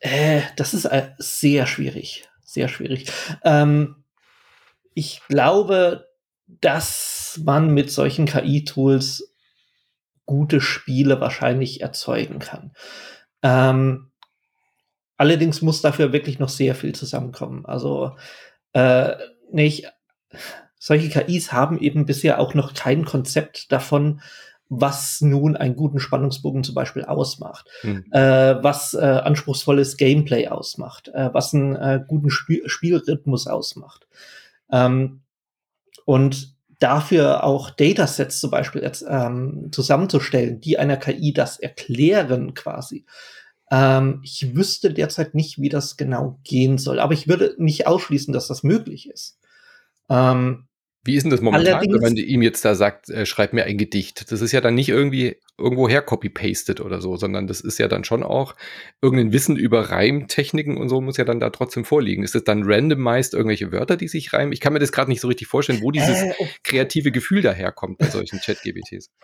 Äh, 0.00 0.42
das 0.56 0.74
ist 0.74 0.86
äh, 0.86 1.10
sehr 1.18 1.66
schwierig 1.66 2.28
sehr 2.54 2.68
schwierig. 2.68 3.10
Ähm, 3.44 4.04
ich 4.94 5.20
glaube, 5.28 6.08
dass 6.46 7.40
man 7.44 7.72
mit 7.74 7.90
solchen 7.90 8.26
KI-Tools 8.26 9.34
gute 10.26 10.60
Spiele 10.60 11.20
wahrscheinlich 11.20 11.82
erzeugen 11.82 12.38
kann. 12.38 12.72
Ähm, 13.42 14.10
allerdings 15.16 15.62
muss 15.62 15.82
dafür 15.82 16.12
wirklich 16.12 16.38
noch 16.38 16.48
sehr 16.48 16.74
viel 16.74 16.94
zusammenkommen. 16.94 17.66
Also 17.66 18.16
äh, 18.72 19.14
nicht, 19.52 19.92
solche 20.78 21.08
KIs 21.08 21.52
haben 21.52 21.78
eben 21.78 22.06
bisher 22.06 22.40
auch 22.40 22.54
noch 22.54 22.74
kein 22.74 23.04
Konzept 23.04 23.70
davon, 23.72 24.20
was 24.80 25.20
nun 25.20 25.56
einen 25.56 25.76
guten 25.76 26.00
Spannungsbogen 26.00 26.64
zum 26.64 26.74
Beispiel 26.74 27.04
ausmacht, 27.04 27.68
mhm. 27.82 28.04
äh, 28.10 28.62
was 28.62 28.94
äh, 28.94 28.98
anspruchsvolles 28.98 29.96
Gameplay 29.96 30.48
ausmacht, 30.48 31.08
äh, 31.08 31.30
was 31.32 31.54
einen 31.54 31.76
äh, 31.76 32.00
guten 32.06 32.30
Spiel 32.30 32.62
Spielrhythmus 32.66 33.46
ausmacht. 33.46 34.06
Ähm, 34.70 35.22
und 36.04 36.54
dafür 36.78 37.44
auch 37.44 37.70
Datasets 37.70 38.40
zum 38.40 38.50
Beispiel 38.50 38.82
jetzt, 38.82 39.04
ähm, 39.08 39.68
zusammenzustellen, 39.72 40.60
die 40.60 40.78
einer 40.78 40.96
KI 40.96 41.32
das 41.32 41.58
erklären 41.58 42.54
quasi. 42.54 43.06
Ähm, 43.70 44.20
ich 44.22 44.54
wüsste 44.54 44.92
derzeit 44.92 45.34
nicht, 45.34 45.60
wie 45.60 45.68
das 45.68 45.96
genau 45.96 46.38
gehen 46.44 46.78
soll, 46.78 47.00
aber 47.00 47.14
ich 47.14 47.28
würde 47.28 47.54
nicht 47.58 47.86
ausschließen, 47.86 48.32
dass 48.32 48.48
das 48.48 48.62
möglich 48.62 49.08
ist. 49.08 49.38
Ähm, 50.10 50.66
Wie 51.04 51.16
ist 51.16 51.24
denn 51.24 51.30
das 51.30 51.42
momentan, 51.42 51.82
wenn 51.82 52.00
man 52.00 52.16
ihm 52.16 52.40
jetzt 52.40 52.64
da 52.64 52.74
sagt, 52.74 53.10
äh, 53.10 53.26
schreib 53.26 53.52
mir 53.52 53.64
ein 53.64 53.76
Gedicht? 53.76 54.32
Das 54.32 54.40
ist 54.40 54.52
ja 54.52 54.62
dann 54.62 54.74
nicht 54.74 54.88
irgendwie 54.88 55.36
irgendwo 55.58 55.86
her 55.88 56.00
copy-pasted 56.00 56.80
oder 56.80 57.02
so, 57.02 57.16
sondern 57.16 57.46
das 57.46 57.60
ist 57.60 57.78
ja 57.78 57.88
dann 57.88 58.04
schon 58.04 58.22
auch 58.22 58.54
irgendein 59.02 59.32
Wissen 59.32 59.56
über 59.56 59.90
Reimtechniken 59.90 60.78
und 60.78 60.88
so 60.88 61.02
muss 61.02 61.18
ja 61.18 61.24
dann 61.24 61.40
da 61.40 61.50
trotzdem 61.50 61.84
vorliegen. 61.84 62.24
Ist 62.24 62.34
das 62.34 62.44
dann 62.44 62.62
randomized 62.64 63.34
irgendwelche 63.34 63.70
Wörter, 63.70 63.98
die 63.98 64.08
sich 64.08 64.32
reimen? 64.32 64.52
Ich 64.52 64.60
kann 64.60 64.72
mir 64.72 64.78
das 64.78 64.92
gerade 64.92 65.10
nicht 65.10 65.20
so 65.20 65.28
richtig 65.28 65.46
vorstellen, 65.46 65.82
wo 65.82 65.90
dieses 65.90 66.22
äh, 66.22 66.32
oh. 66.38 66.46
kreative 66.62 67.12
Gefühl 67.12 67.42
daherkommt 67.42 67.98
bei 67.98 68.08
solchen 68.08 68.40
Chat-GBTs. 68.40 69.10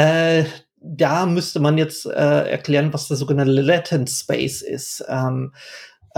Äh, 0.00 0.44
da 0.80 1.26
müsste 1.26 1.58
man 1.58 1.76
jetzt 1.76 2.06
äh, 2.06 2.10
erklären, 2.50 2.92
was 2.92 3.08
der 3.08 3.16
sogenannte 3.16 3.50
Latent 3.50 4.08
Space 4.08 4.62
ist. 4.62 5.04
Ähm, 5.08 5.52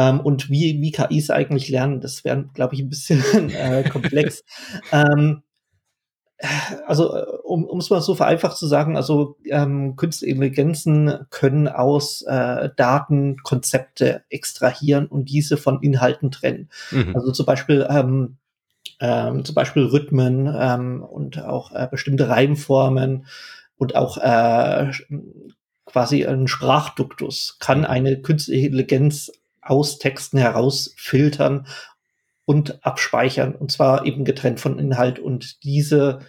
ähm, 0.00 0.20
und 0.20 0.48
wie, 0.48 0.80
wie 0.80 0.92
KIs 0.92 1.28
eigentlich 1.28 1.68
lernen, 1.68 2.00
das 2.00 2.24
wäre, 2.24 2.48
glaube 2.54 2.74
ich, 2.74 2.80
ein 2.80 2.88
bisschen 2.88 3.22
äh, 3.50 3.86
komplex. 3.86 4.42
ähm, 4.92 5.42
also, 6.86 7.14
äh, 7.14 7.26
um 7.44 7.78
es 7.78 7.90
mal 7.90 8.00
so 8.00 8.14
vereinfacht 8.14 8.56
zu 8.56 8.66
sagen, 8.66 8.96
also 8.96 9.36
ähm, 9.44 9.96
Künstliche 9.96 10.32
Intelligenzen 10.32 11.26
können 11.28 11.68
aus 11.68 12.22
äh, 12.22 12.70
Daten 12.76 13.36
Konzepte 13.42 14.24
extrahieren 14.30 15.06
und 15.06 15.26
diese 15.26 15.58
von 15.58 15.82
Inhalten 15.82 16.30
trennen. 16.30 16.70
Mhm. 16.90 17.14
Also 17.14 17.32
zum 17.32 17.44
Beispiel 17.44 17.86
ähm, 17.90 18.38
ähm, 19.00 19.44
zum 19.44 19.54
Beispiel 19.54 19.84
Rhythmen 19.84 20.50
ähm, 20.58 21.02
und 21.02 21.42
auch 21.42 21.72
äh, 21.72 21.88
bestimmte 21.90 22.28
Reimformen 22.28 23.26
und 23.76 23.94
auch 23.96 24.16
äh, 24.16 24.90
quasi 25.84 26.24
ein 26.24 26.48
Sprachduktus 26.48 27.58
kann 27.60 27.84
eine 27.84 28.20
künstliche 28.20 28.66
Intelligenz 28.66 29.30
aus 29.70 29.98
Texten 29.98 30.38
herausfiltern 30.38 31.66
und 32.44 32.84
abspeichern 32.84 33.54
und 33.54 33.70
zwar 33.70 34.04
eben 34.04 34.24
getrennt 34.24 34.60
von 34.60 34.78
Inhalt 34.78 35.18
und 35.18 35.62
diese 35.62 36.20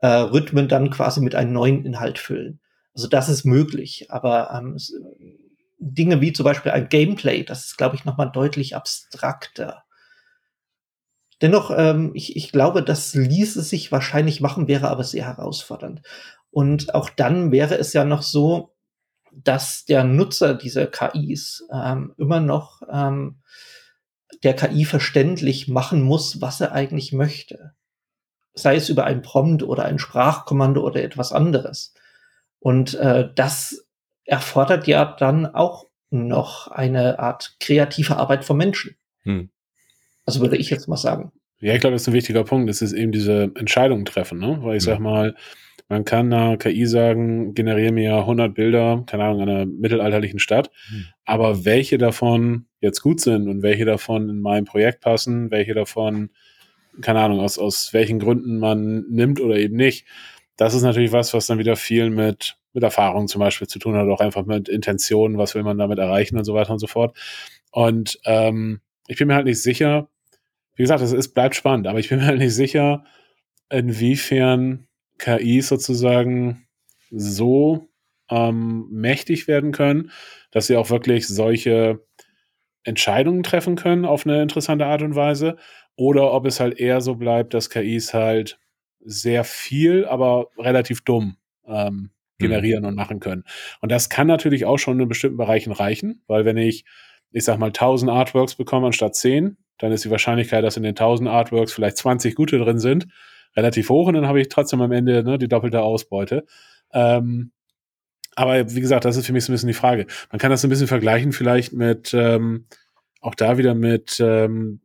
äh, 0.00 0.06
Rhythmen 0.06 0.68
dann 0.68 0.90
quasi 0.90 1.20
mit 1.20 1.34
einem 1.34 1.52
neuen 1.52 1.84
Inhalt 1.84 2.18
füllen. 2.18 2.60
Also 2.94 3.08
das 3.08 3.28
ist 3.28 3.44
möglich, 3.44 4.06
aber 4.10 4.50
ähm, 4.52 4.76
Dinge 5.78 6.20
wie 6.20 6.32
zum 6.32 6.44
Beispiel 6.44 6.72
ein 6.72 6.88
Gameplay, 6.88 7.44
das 7.44 7.66
ist, 7.66 7.76
glaube 7.78 7.96
ich, 7.96 8.04
nochmal 8.04 8.30
deutlich 8.30 8.74
abstrakter. 8.74 9.84
Dennoch, 11.40 11.72
ähm, 11.76 12.12
ich, 12.14 12.36
ich 12.36 12.50
glaube, 12.50 12.82
das 12.82 13.14
ließe 13.14 13.62
sich 13.62 13.92
wahrscheinlich 13.92 14.40
machen, 14.40 14.66
wäre 14.66 14.88
aber 14.88 15.04
sehr 15.04 15.26
herausfordernd. 15.26 16.02
Und 16.50 16.94
auch 16.94 17.10
dann 17.10 17.52
wäre 17.52 17.76
es 17.76 17.92
ja 17.92 18.04
noch 18.04 18.22
so, 18.22 18.74
dass 19.32 19.84
der 19.84 20.04
Nutzer 20.04 20.54
dieser 20.54 20.86
KIs 20.86 21.66
ähm, 21.72 22.14
immer 22.16 22.40
noch 22.40 22.82
ähm, 22.90 23.40
der 24.42 24.54
KI 24.54 24.84
verständlich 24.84 25.68
machen 25.68 26.02
muss, 26.02 26.40
was 26.40 26.60
er 26.60 26.72
eigentlich 26.72 27.12
möchte. 27.12 27.74
Sei 28.54 28.76
es 28.76 28.88
über 28.88 29.04
ein 29.04 29.22
Prompt 29.22 29.62
oder 29.62 29.84
ein 29.84 29.98
Sprachkommando 29.98 30.84
oder 30.84 31.02
etwas 31.02 31.32
anderes. 31.32 31.94
Und 32.58 32.94
äh, 32.94 33.30
das 33.34 33.86
erfordert 34.24 34.86
ja 34.86 35.04
dann 35.04 35.46
auch 35.46 35.86
noch 36.10 36.68
eine 36.68 37.18
Art 37.18 37.56
kreative 37.60 38.16
Arbeit 38.16 38.44
vom 38.44 38.56
Menschen. 38.56 38.96
Hm. 39.22 39.50
Also 40.24 40.40
würde 40.40 40.56
ich 40.56 40.70
jetzt 40.70 40.88
mal 40.88 40.96
sagen. 40.96 41.32
Ja, 41.60 41.74
ich 41.74 41.80
glaube, 41.80 41.94
das 41.94 42.02
ist 42.02 42.08
ein 42.08 42.14
wichtiger 42.14 42.44
Punkt. 42.44 42.68
Das 42.68 42.82
ist 42.82 42.92
eben 42.92 43.12
diese 43.12 43.50
Entscheidung 43.54 44.04
treffen, 44.04 44.38
ne? 44.38 44.58
Weil 44.62 44.76
ich 44.76 44.84
hm. 44.84 44.92
sag 44.92 44.98
mal, 45.00 45.34
man 45.88 46.04
kann 46.04 46.32
einer 46.32 46.58
KI 46.58 46.86
sagen, 46.86 47.54
generiere 47.54 47.92
mir 47.92 48.16
100 48.16 48.54
Bilder, 48.54 49.04
keine 49.06 49.24
Ahnung, 49.24 49.40
einer 49.40 49.64
mittelalterlichen 49.64 50.38
Stadt. 50.38 50.70
Mhm. 50.90 51.06
Aber 51.24 51.64
welche 51.64 51.96
davon 51.96 52.66
jetzt 52.80 53.00
gut 53.00 53.20
sind 53.20 53.48
und 53.48 53.62
welche 53.62 53.86
davon 53.86 54.28
in 54.28 54.40
mein 54.40 54.66
Projekt 54.66 55.00
passen, 55.00 55.50
welche 55.50 55.72
davon, 55.72 56.30
keine 57.00 57.20
Ahnung, 57.20 57.40
aus, 57.40 57.58
aus 57.58 57.94
welchen 57.94 58.18
Gründen 58.18 58.58
man 58.58 59.06
nimmt 59.08 59.40
oder 59.40 59.56
eben 59.56 59.76
nicht, 59.76 60.06
das 60.56 60.74
ist 60.74 60.82
natürlich 60.82 61.12
was, 61.12 61.32
was 61.32 61.46
dann 61.46 61.58
wieder 61.58 61.76
viel 61.76 62.10
mit, 62.10 62.58
mit 62.74 62.82
Erfahrung 62.82 63.26
zum 63.26 63.38
Beispiel 63.38 63.66
zu 63.66 63.78
tun 63.78 63.94
hat, 63.94 64.08
auch 64.08 64.20
einfach 64.20 64.44
mit 64.44 64.68
Intentionen, 64.68 65.38
was 65.38 65.54
will 65.54 65.62
man 65.62 65.78
damit 65.78 65.98
erreichen 65.98 66.36
und 66.36 66.44
so 66.44 66.52
weiter 66.52 66.72
und 66.72 66.80
so 66.80 66.86
fort. 66.86 67.16
Und 67.70 68.18
ähm, 68.26 68.80
ich 69.06 69.16
bin 69.16 69.28
mir 69.28 69.36
halt 69.36 69.46
nicht 69.46 69.62
sicher, 69.62 70.08
wie 70.78 70.84
gesagt, 70.84 71.02
es 71.02 71.12
ist, 71.12 71.34
bleibt 71.34 71.56
spannend, 71.56 71.88
aber 71.88 71.98
ich 71.98 72.08
bin 72.08 72.20
mir 72.20 72.26
halt 72.26 72.38
nicht 72.38 72.54
sicher, 72.54 73.04
inwiefern 73.68 74.86
KIs 75.18 75.66
sozusagen 75.66 76.68
so 77.10 77.90
ähm, 78.30 78.86
mächtig 78.88 79.48
werden 79.48 79.72
können, 79.72 80.12
dass 80.52 80.68
sie 80.68 80.76
auch 80.76 80.88
wirklich 80.88 81.26
solche 81.26 82.00
Entscheidungen 82.84 83.42
treffen 83.42 83.74
können 83.74 84.04
auf 84.04 84.24
eine 84.24 84.40
interessante 84.40 84.86
Art 84.86 85.02
und 85.02 85.16
Weise. 85.16 85.56
Oder 85.96 86.32
ob 86.32 86.46
es 86.46 86.60
halt 86.60 86.78
eher 86.78 87.00
so 87.00 87.16
bleibt, 87.16 87.54
dass 87.54 87.70
KIs 87.70 88.14
halt 88.14 88.60
sehr 89.00 89.42
viel, 89.42 90.04
aber 90.04 90.46
relativ 90.56 91.02
dumm 91.02 91.38
ähm, 91.66 92.10
generieren 92.38 92.82
mhm. 92.82 92.90
und 92.90 92.94
machen 92.94 93.18
können. 93.18 93.42
Und 93.80 93.90
das 93.90 94.10
kann 94.10 94.28
natürlich 94.28 94.64
auch 94.64 94.78
schon 94.78 95.00
in 95.00 95.08
bestimmten 95.08 95.38
Bereichen 95.38 95.72
reichen, 95.72 96.22
weil 96.28 96.44
wenn 96.44 96.56
ich, 96.56 96.84
ich 97.32 97.42
sag 97.42 97.58
mal, 97.58 97.66
1000 97.66 98.12
Artworks 98.12 98.54
bekomme 98.54 98.86
anstatt 98.86 99.16
10, 99.16 99.56
dann 99.78 99.92
ist 99.92 100.04
die 100.04 100.10
Wahrscheinlichkeit, 100.10 100.64
dass 100.64 100.76
in 100.76 100.82
den 100.82 100.90
1000 100.90 101.28
Artworks 101.28 101.72
vielleicht 101.72 101.96
20 101.96 102.34
gute 102.34 102.58
drin 102.58 102.78
sind, 102.78 103.06
relativ 103.56 103.88
hoch 103.88 104.08
und 104.08 104.14
dann 104.14 104.26
habe 104.26 104.40
ich 104.40 104.48
trotzdem 104.48 104.80
am 104.80 104.92
Ende 104.92 105.22
ne, 105.22 105.38
die 105.38 105.48
doppelte 105.48 105.82
Ausbeute. 105.82 106.44
Ähm, 106.92 107.52
aber 108.36 108.72
wie 108.74 108.80
gesagt, 108.80 109.04
das 109.04 109.16
ist 109.16 109.26
für 109.26 109.32
mich 109.32 109.44
so 109.44 109.52
ein 109.52 109.54
bisschen 109.54 109.66
die 109.66 109.74
Frage. 109.74 110.06
Man 110.30 110.38
kann 110.38 110.50
das 110.50 110.64
ein 110.64 110.70
bisschen 110.70 110.86
vergleichen 110.86 111.32
vielleicht 111.32 111.72
mit, 111.72 112.14
ähm, 112.14 112.66
auch 113.20 113.34
da 113.34 113.58
wieder 113.58 113.74
mit 113.74 114.20
ähm, 114.20 114.80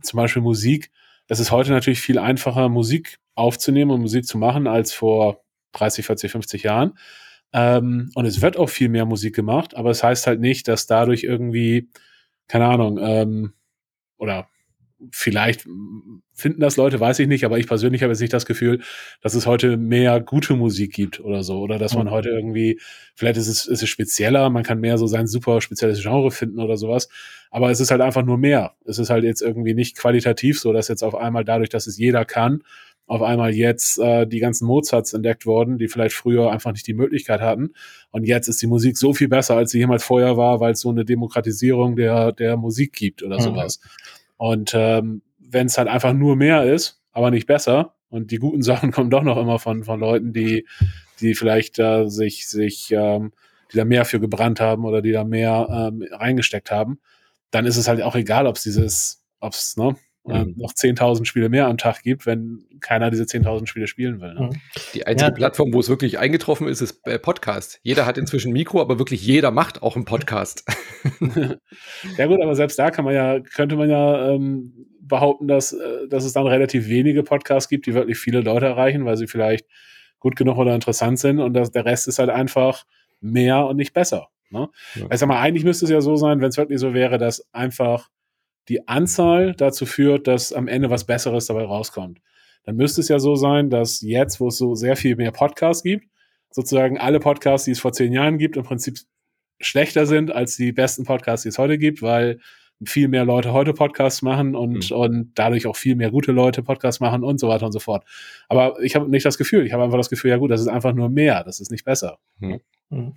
zum 0.00 0.16
Beispiel 0.16 0.42
Musik. 0.42 0.90
Es 1.28 1.40
ist 1.40 1.50
heute 1.50 1.72
natürlich 1.72 2.00
viel 2.00 2.18
einfacher, 2.18 2.68
Musik 2.68 3.18
aufzunehmen 3.34 3.90
und 3.90 4.00
Musik 4.00 4.26
zu 4.26 4.38
machen 4.38 4.66
als 4.66 4.92
vor 4.92 5.44
30, 5.72 6.06
40, 6.06 6.32
50 6.32 6.62
Jahren. 6.62 6.92
Ähm, 7.52 8.10
und 8.14 8.24
es 8.24 8.40
wird 8.40 8.56
auch 8.56 8.68
viel 8.68 8.88
mehr 8.88 9.04
Musik 9.04 9.34
gemacht, 9.34 9.76
aber 9.76 9.90
es 9.90 10.02
heißt 10.02 10.26
halt 10.26 10.40
nicht, 10.40 10.68
dass 10.68 10.86
dadurch 10.86 11.24
irgendwie, 11.24 11.88
keine 12.48 12.66
Ahnung, 12.66 12.98
ähm, 13.00 13.52
oder 14.20 14.48
vielleicht 15.10 15.66
finden 16.34 16.60
das 16.60 16.76
Leute, 16.76 17.00
weiß 17.00 17.18
ich 17.20 17.26
nicht, 17.26 17.44
aber 17.44 17.58
ich 17.58 17.66
persönlich 17.66 18.02
habe 18.02 18.12
jetzt 18.12 18.20
nicht 18.20 18.32
das 18.32 18.44
Gefühl, 18.44 18.82
dass 19.22 19.34
es 19.34 19.46
heute 19.46 19.78
mehr 19.78 20.20
gute 20.20 20.54
Musik 20.56 20.92
gibt 20.92 21.20
oder 21.20 21.42
so. 21.42 21.60
Oder 21.60 21.78
dass 21.78 21.94
man 21.94 22.06
mhm. 22.06 22.10
heute 22.10 22.28
irgendwie, 22.28 22.78
vielleicht 23.14 23.38
ist 23.38 23.48
es, 23.48 23.66
ist 23.66 23.82
es 23.82 23.88
spezieller, 23.88 24.50
man 24.50 24.62
kann 24.62 24.78
mehr 24.78 24.98
so 24.98 25.06
sein 25.06 25.26
super 25.26 25.62
spezielles 25.62 26.02
Genre 26.02 26.30
finden 26.30 26.60
oder 26.60 26.76
sowas. 26.76 27.08
Aber 27.50 27.70
es 27.70 27.80
ist 27.80 27.90
halt 27.90 28.02
einfach 28.02 28.24
nur 28.24 28.36
mehr. 28.36 28.74
Es 28.84 28.98
ist 28.98 29.08
halt 29.08 29.24
jetzt 29.24 29.40
irgendwie 29.40 29.74
nicht 29.74 29.96
qualitativ 29.96 30.60
so, 30.60 30.72
dass 30.72 30.88
jetzt 30.88 31.02
auf 31.02 31.14
einmal 31.14 31.44
dadurch, 31.44 31.70
dass 31.70 31.86
es 31.86 31.96
jeder 31.96 32.26
kann, 32.26 32.62
auf 33.10 33.22
einmal 33.22 33.52
jetzt 33.52 33.98
äh, 33.98 34.24
die 34.24 34.38
ganzen 34.38 34.68
Mozarts 34.68 35.14
entdeckt 35.14 35.44
worden, 35.44 35.78
die 35.78 35.88
vielleicht 35.88 36.14
früher 36.14 36.52
einfach 36.52 36.70
nicht 36.70 36.86
die 36.86 36.94
Möglichkeit 36.94 37.40
hatten. 37.40 37.70
Und 38.12 38.22
jetzt 38.22 38.46
ist 38.46 38.62
die 38.62 38.68
Musik 38.68 38.96
so 38.96 39.12
viel 39.12 39.26
besser, 39.26 39.56
als 39.56 39.72
sie 39.72 39.78
jemals 39.78 40.04
vorher 40.04 40.36
war, 40.36 40.60
weil 40.60 40.74
es 40.74 40.80
so 40.80 40.90
eine 40.90 41.04
Demokratisierung 41.04 41.96
der, 41.96 42.30
der 42.30 42.56
Musik 42.56 42.92
gibt 42.92 43.24
oder 43.24 43.38
mhm. 43.38 43.42
sowas. 43.42 43.80
Und 44.36 44.74
ähm, 44.76 45.22
wenn 45.40 45.66
es 45.66 45.76
halt 45.76 45.88
einfach 45.88 46.12
nur 46.12 46.36
mehr 46.36 46.72
ist, 46.72 47.02
aber 47.10 47.32
nicht 47.32 47.48
besser, 47.48 47.96
und 48.10 48.30
die 48.30 48.38
guten 48.38 48.62
Sachen 48.70 48.92
kommen 48.92 49.10
doch 49.10 49.24
noch 49.24 49.38
immer 49.38 49.58
von, 49.58 49.82
von 49.82 49.98
Leuten, 49.98 50.32
die, 50.32 50.68
die 51.20 51.34
vielleicht 51.34 51.80
äh, 51.80 52.08
sich, 52.08 52.48
sich, 52.48 52.92
ähm, 52.92 53.32
die 53.72 53.76
da 53.76 53.84
mehr 53.84 54.04
für 54.04 54.20
gebrannt 54.20 54.60
haben 54.60 54.84
oder 54.84 55.02
die 55.02 55.10
da 55.10 55.24
mehr 55.24 55.66
ähm, 55.68 56.06
reingesteckt 56.12 56.70
haben, 56.70 57.00
dann 57.50 57.66
ist 57.66 57.76
es 57.76 57.88
halt 57.88 58.02
auch 58.02 58.14
egal, 58.14 58.46
ob 58.46 58.54
es 58.54 58.62
dieses, 58.62 59.24
ob 59.40 59.54
es, 59.54 59.76
ne, 59.76 59.96
äh, 60.28 60.44
mhm. 60.44 60.54
noch 60.56 60.72
10.000 60.72 61.24
Spiele 61.24 61.48
mehr 61.48 61.66
am 61.66 61.78
Tag 61.78 62.02
gibt, 62.02 62.26
wenn 62.26 62.66
keiner 62.80 63.10
diese 63.10 63.24
10.000 63.24 63.66
Spiele 63.66 63.86
spielen 63.86 64.20
will. 64.20 64.34
Ne? 64.34 64.50
Die 64.94 65.06
einzige 65.06 65.30
ja. 65.30 65.34
Plattform, 65.34 65.72
wo 65.72 65.80
es 65.80 65.88
wirklich 65.88 66.18
eingetroffen 66.18 66.68
ist, 66.68 66.80
ist 66.80 67.06
äh, 67.06 67.18
Podcast. 67.18 67.80
Jeder 67.82 68.06
hat 68.06 68.18
inzwischen 68.18 68.52
Mikro, 68.52 68.80
aber 68.80 68.98
wirklich 68.98 69.24
jeder 69.24 69.50
macht 69.50 69.82
auch 69.82 69.96
einen 69.96 70.04
Podcast. 70.04 70.64
ja 72.18 72.26
gut, 72.26 72.42
aber 72.42 72.54
selbst 72.54 72.78
da 72.78 72.90
kann 72.90 73.04
man 73.04 73.14
ja, 73.14 73.40
könnte 73.40 73.76
man 73.76 73.88
ja 73.88 74.30
ähm, 74.30 74.86
behaupten, 75.00 75.48
dass, 75.48 75.72
äh, 75.72 76.08
dass 76.08 76.24
es 76.24 76.32
dann 76.32 76.46
relativ 76.46 76.88
wenige 76.88 77.22
Podcasts 77.22 77.68
gibt, 77.68 77.86
die 77.86 77.94
wirklich 77.94 78.18
viele 78.18 78.40
Leute 78.40 78.66
erreichen, 78.66 79.04
weil 79.04 79.16
sie 79.16 79.26
vielleicht 79.26 79.66
gut 80.18 80.36
genug 80.36 80.58
oder 80.58 80.74
interessant 80.74 81.18
sind 81.18 81.38
und 81.38 81.54
das, 81.54 81.70
der 81.70 81.84
Rest 81.84 82.08
ist 82.08 82.18
halt 82.18 82.30
einfach 82.30 82.84
mehr 83.20 83.66
und 83.66 83.76
nicht 83.76 83.94
besser. 83.94 84.28
Ne? 84.50 84.68
Ja. 84.94 85.06
Ich 85.10 85.18
sag 85.18 85.28
mal, 85.28 85.40
eigentlich 85.40 85.64
müsste 85.64 85.84
es 85.86 85.90
ja 85.90 86.00
so 86.00 86.16
sein, 86.16 86.40
wenn 86.40 86.48
es 86.48 86.56
wirklich 86.56 86.78
so 86.78 86.94
wäre, 86.94 87.18
dass 87.18 87.46
einfach 87.52 88.08
die 88.68 88.86
Anzahl 88.88 89.54
dazu 89.54 89.86
führt, 89.86 90.26
dass 90.26 90.52
am 90.52 90.68
Ende 90.68 90.90
was 90.90 91.04
Besseres 91.04 91.46
dabei 91.46 91.64
rauskommt. 91.64 92.20
Dann 92.64 92.76
müsste 92.76 93.00
es 93.00 93.08
ja 93.08 93.18
so 93.18 93.34
sein, 93.36 93.70
dass 93.70 94.00
jetzt, 94.02 94.40
wo 94.40 94.48
es 94.48 94.58
so 94.58 94.74
sehr 94.74 94.96
viel 94.96 95.16
mehr 95.16 95.32
Podcasts 95.32 95.82
gibt, 95.82 96.06
sozusagen 96.50 96.98
alle 96.98 97.20
Podcasts, 97.20 97.64
die 97.64 97.70
es 97.70 97.80
vor 97.80 97.92
zehn 97.92 98.12
Jahren 98.12 98.38
gibt, 98.38 98.56
im 98.56 98.64
Prinzip 98.64 98.98
schlechter 99.60 100.06
sind 100.06 100.32
als 100.32 100.56
die 100.56 100.72
besten 100.72 101.04
Podcasts, 101.04 101.42
die 101.42 101.50
es 101.50 101.58
heute 101.58 101.78
gibt, 101.78 102.02
weil 102.02 102.38
viel 102.84 103.08
mehr 103.08 103.24
Leute 103.24 103.52
heute 103.52 103.74
Podcasts 103.74 104.22
machen 104.22 104.54
und, 104.54 104.90
mhm. 104.90 104.96
und 104.96 105.32
dadurch 105.34 105.66
auch 105.66 105.76
viel 105.76 105.96
mehr 105.96 106.10
gute 106.10 106.32
Leute 106.32 106.62
Podcasts 106.62 107.00
machen 107.00 107.24
und 107.24 107.38
so 107.38 107.48
weiter 107.48 107.66
und 107.66 107.72
so 107.72 107.78
fort. 107.78 108.04
Aber 108.48 108.80
ich 108.80 108.96
habe 108.96 109.10
nicht 109.10 109.26
das 109.26 109.36
Gefühl, 109.36 109.66
ich 109.66 109.72
habe 109.72 109.84
einfach 109.84 109.98
das 109.98 110.08
Gefühl, 110.08 110.30
ja 110.30 110.38
gut, 110.38 110.50
das 110.50 110.62
ist 110.62 110.68
einfach 110.68 110.94
nur 110.94 111.10
mehr, 111.10 111.44
das 111.44 111.60
ist 111.60 111.70
nicht 111.70 111.84
besser. 111.84 112.18
Mhm. 112.38 112.60
Mhm. 112.88 113.12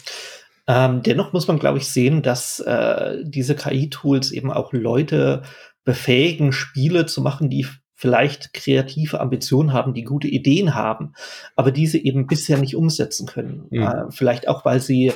Ähm, 0.67 1.03
dennoch 1.03 1.33
muss 1.33 1.47
man, 1.47 1.59
glaube 1.59 1.77
ich, 1.77 1.87
sehen, 1.89 2.21
dass 2.21 2.59
äh, 2.59 3.17
diese 3.23 3.55
KI-Tools 3.55 4.31
eben 4.31 4.51
auch 4.51 4.71
Leute 4.71 5.43
befähigen, 5.83 6.53
Spiele 6.53 7.05
zu 7.05 7.21
machen, 7.21 7.49
die 7.49 7.67
vielleicht 7.95 8.53
kreative 8.53 9.19
Ambitionen 9.19 9.73
haben, 9.73 9.93
die 9.93 10.03
gute 10.03 10.27
Ideen 10.27 10.75
haben, 10.75 11.13
aber 11.55 11.71
diese 11.71 11.97
eben 11.97 12.27
bisher 12.27 12.57
nicht 12.57 12.75
umsetzen 12.75 13.27
können. 13.27 13.67
Mhm. 13.69 13.81
Äh, 13.81 14.11
vielleicht 14.11 14.47
auch, 14.47 14.65
weil 14.65 14.79
sie 14.79 15.13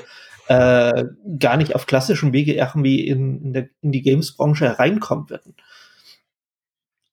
äh, 0.47 1.05
gar 1.39 1.57
nicht 1.57 1.75
auf 1.75 1.85
klassischen 1.85 2.33
Wege 2.33 2.53
irgendwie 2.53 3.05
in, 3.05 3.41
in, 3.41 3.53
der, 3.53 3.69
in 3.81 3.91
die 3.91 4.01
Games-Branche 4.01 4.65
hereinkommen 4.65 5.29
würden. 5.29 5.55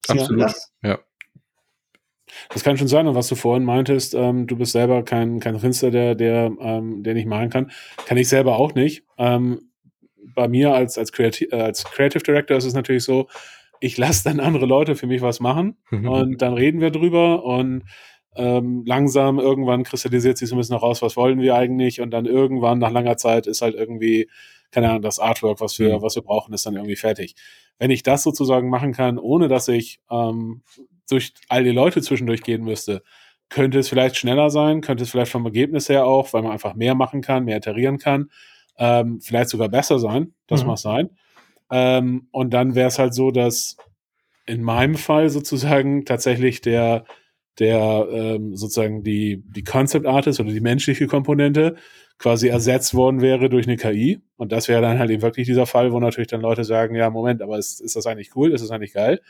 Absolut. 0.09 0.43
Das? 0.43 0.73
Ja. 0.83 0.99
Das 2.51 2.63
kann 2.63 2.77
schon 2.77 2.89
sein. 2.89 3.07
Und 3.07 3.15
was 3.15 3.29
du 3.29 3.35
vorhin 3.35 3.65
meintest, 3.65 4.15
ähm, 4.15 4.47
du 4.47 4.57
bist 4.57 4.73
selber 4.73 5.03
kein, 5.03 5.41
kein 5.41 5.59
Künstler, 5.59 5.91
der, 5.91 6.15
der, 6.15 6.53
ähm, 6.61 7.03
der 7.03 7.15
nicht 7.15 7.27
malen 7.27 7.51
kann. 7.51 7.71
Kann 8.07 8.17
ich 8.17 8.29
selber 8.29 8.57
auch 8.57 8.75
nicht. 8.75 9.05
Ähm, 9.19 9.71
bei 10.35 10.49
mir 10.49 10.75
als, 10.75 10.99
als, 10.99 11.13
Creative, 11.13 11.51
äh, 11.53 11.61
als 11.61 11.85
Creative 11.85 12.23
Director 12.23 12.57
ist 12.57 12.65
es 12.65 12.75
natürlich 12.75 13.05
so, 13.05 13.29
ich 13.81 13.99
lasse 13.99 14.25
dann 14.25 14.41
andere 14.41 14.67
Leute 14.67 14.97
für 14.97 15.07
mich 15.07 15.21
was 15.21 15.41
machen 15.41 15.77
mhm. 15.91 16.09
und 16.09 16.43
dann 16.43 16.55
reden 16.55 16.81
wir 16.81 16.91
drüber 16.91 17.45
und 17.45 17.85
ähm, 18.37 18.83
langsam 18.87 19.39
irgendwann 19.39 19.85
kristallisiert 19.85 20.39
sich 20.39 20.49
so 20.49 20.57
ein 20.57 20.59
bisschen 20.59 20.79
heraus, 20.79 21.03
was 21.03 21.17
wollen 21.17 21.41
wir 21.41 21.55
eigentlich 21.55 22.01
und 22.01 22.11
dann 22.11 22.27
irgendwann 22.27 22.79
nach 22.79 22.91
langer 22.91 23.17
Zeit 23.17 23.47
ist 23.47 23.63
halt 23.63 23.75
irgendwie, 23.75 24.29
keine 24.71 24.89
Ahnung, 24.89 25.03
das 25.03 25.19
Artwork, 25.19 25.61
was 25.61 25.79
wir, 25.79 25.99
mhm. 25.99 26.03
was 26.03 26.17
wir 26.17 26.23
brauchen, 26.23 26.53
ist 26.53 26.67
dann 26.67 26.75
irgendwie 26.75 26.97
fertig. 26.97 27.37
Wenn 27.79 27.91
ich 27.91 28.03
das 28.03 28.23
sozusagen 28.23 28.71
machen 28.71 28.93
kann, 28.93 29.19
ohne 29.19 29.49
dass 29.49 29.69
ich 29.69 30.01
ähm, 30.11 30.63
durch 31.09 31.35
all 31.49 31.65
die 31.65 31.71
Leute 31.71 32.03
zwischendurch 32.03 32.43
gehen 32.43 32.65
müsste, 32.65 33.03
könnte 33.49 33.79
es 33.79 33.89
vielleicht 33.89 34.17
schneller 34.17 34.51
sein, 34.51 34.81
könnte 34.81 35.05
es 35.05 35.11
vielleicht 35.11 35.33
vom 35.33 35.45
Ergebnis 35.45 35.89
her 35.89 36.07
auch, 36.07 36.33
weil 36.33 36.43
man 36.43 36.53
einfach 36.53 36.75
mehr 36.75 36.95
machen 36.95 37.21
kann, 37.21 37.45
mehr 37.45 37.59
iterieren 37.59 37.99
kann, 37.99 38.31
ähm, 38.79 39.21
vielleicht 39.21 39.51
sogar 39.51 39.69
besser 39.69 39.99
sein, 39.99 40.35
das 40.47 40.63
mhm. 40.63 40.69
mag 40.69 40.79
sein. 40.79 41.11
Ähm, 41.71 42.29
und 42.31 42.53
dann 42.53 42.75
wäre 42.75 42.89
es 42.89 42.99
halt 42.99 43.15
so, 43.15 43.31
dass 43.31 43.77
in 44.47 44.63
meinem 44.63 44.97
Fall 44.97 45.31
sozusagen 45.31 46.05
tatsächlich 46.05 46.61
der, 46.61 47.05
der 47.59 48.07
ähm, 48.11 48.57
sozusagen 48.57 49.03
die, 49.03 49.43
die 49.47 49.65
Concept 49.65 50.07
Artist 50.07 50.41
oder 50.41 50.53
die 50.53 50.61
menschliche 50.61 51.07
Komponente 51.07 51.77
quasi 52.19 52.49
ersetzt 52.49 52.95
worden 52.95 53.21
wäre 53.21 53.49
durch 53.49 53.67
eine 53.67 53.77
KI. 53.77 54.21
Und 54.37 54.53
das 54.53 54.69
wäre 54.69 54.83
dann 54.83 54.99
halt 54.99 55.11
eben 55.11 55.23
wirklich 55.23 55.47
dieser 55.47 55.67
Fall, 55.67 55.93
wo 55.93 56.01
natürlich 56.01 56.29
dann 56.29 56.41
Leute 56.41 56.65
sagen, 56.65 56.95
ja, 56.95 57.11
Moment, 57.11 57.43
aber 57.43 57.59
ist, 57.59 57.81
ist 57.81 57.97
das 57.97 58.07
eigentlich 58.07 58.37
cool? 58.37 58.53
Ist 58.53 58.63
das 58.63 58.71
eigentlich 58.71 58.93
geil? 58.93 59.21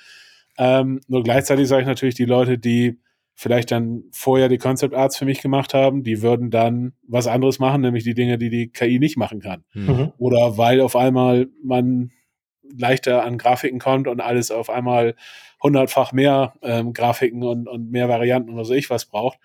Ähm, 0.59 1.01
nur 1.09 1.23
gleichzeitig 1.23 1.69
sage 1.69 1.83
ich 1.83 1.89
natürlich, 1.89 2.15
die 2.15 2.25
Leute, 2.25 2.59
die 2.59 3.01
vielleicht 3.35 3.73
dann 3.73 4.05
vorher 4.13 4.49
die 4.49 4.59
Concept 4.59 4.95
Arts 4.95 5.17
für 5.17 5.25
mich 5.25 5.43
gemacht 5.43 5.75
haben, 5.75 6.05
die 6.05 6.23
würden 6.23 6.51
dann 6.51 6.93
was 7.07 7.27
anderes 7.27 7.59
machen, 7.59 7.81
nämlich 7.81 8.05
die 8.05 8.15
Dinge, 8.15 8.39
die 8.39 8.49
die 8.49 8.71
KI 8.71 8.99
nicht 8.99 9.17
machen 9.17 9.41
kann. 9.41 9.65
Mhm. 9.75 9.87
mhm. 9.87 10.13
Oder 10.19 10.57
weil 10.57 10.81
auf 10.81 10.95
einmal 10.97 11.49
man 11.63 12.11
leichter 12.63 13.25
an 13.25 13.39
Grafiken 13.39 13.79
kommt 13.79 14.09
und 14.09 14.21
alles 14.21 14.51
auf 14.51 14.71
einmal 14.71 15.15
hundertfach 15.63 16.13
mehr 16.13 16.55
ähm, 16.63 16.93
Grafiken 16.93 17.43
und, 17.43 17.69
und 17.69 17.91
mehr 17.91 18.09
Varianten 18.09 18.53
oder 18.53 18.65
so 18.65 18.75
ich 18.75 18.91
was 18.91 19.07
braucht, 19.07 19.39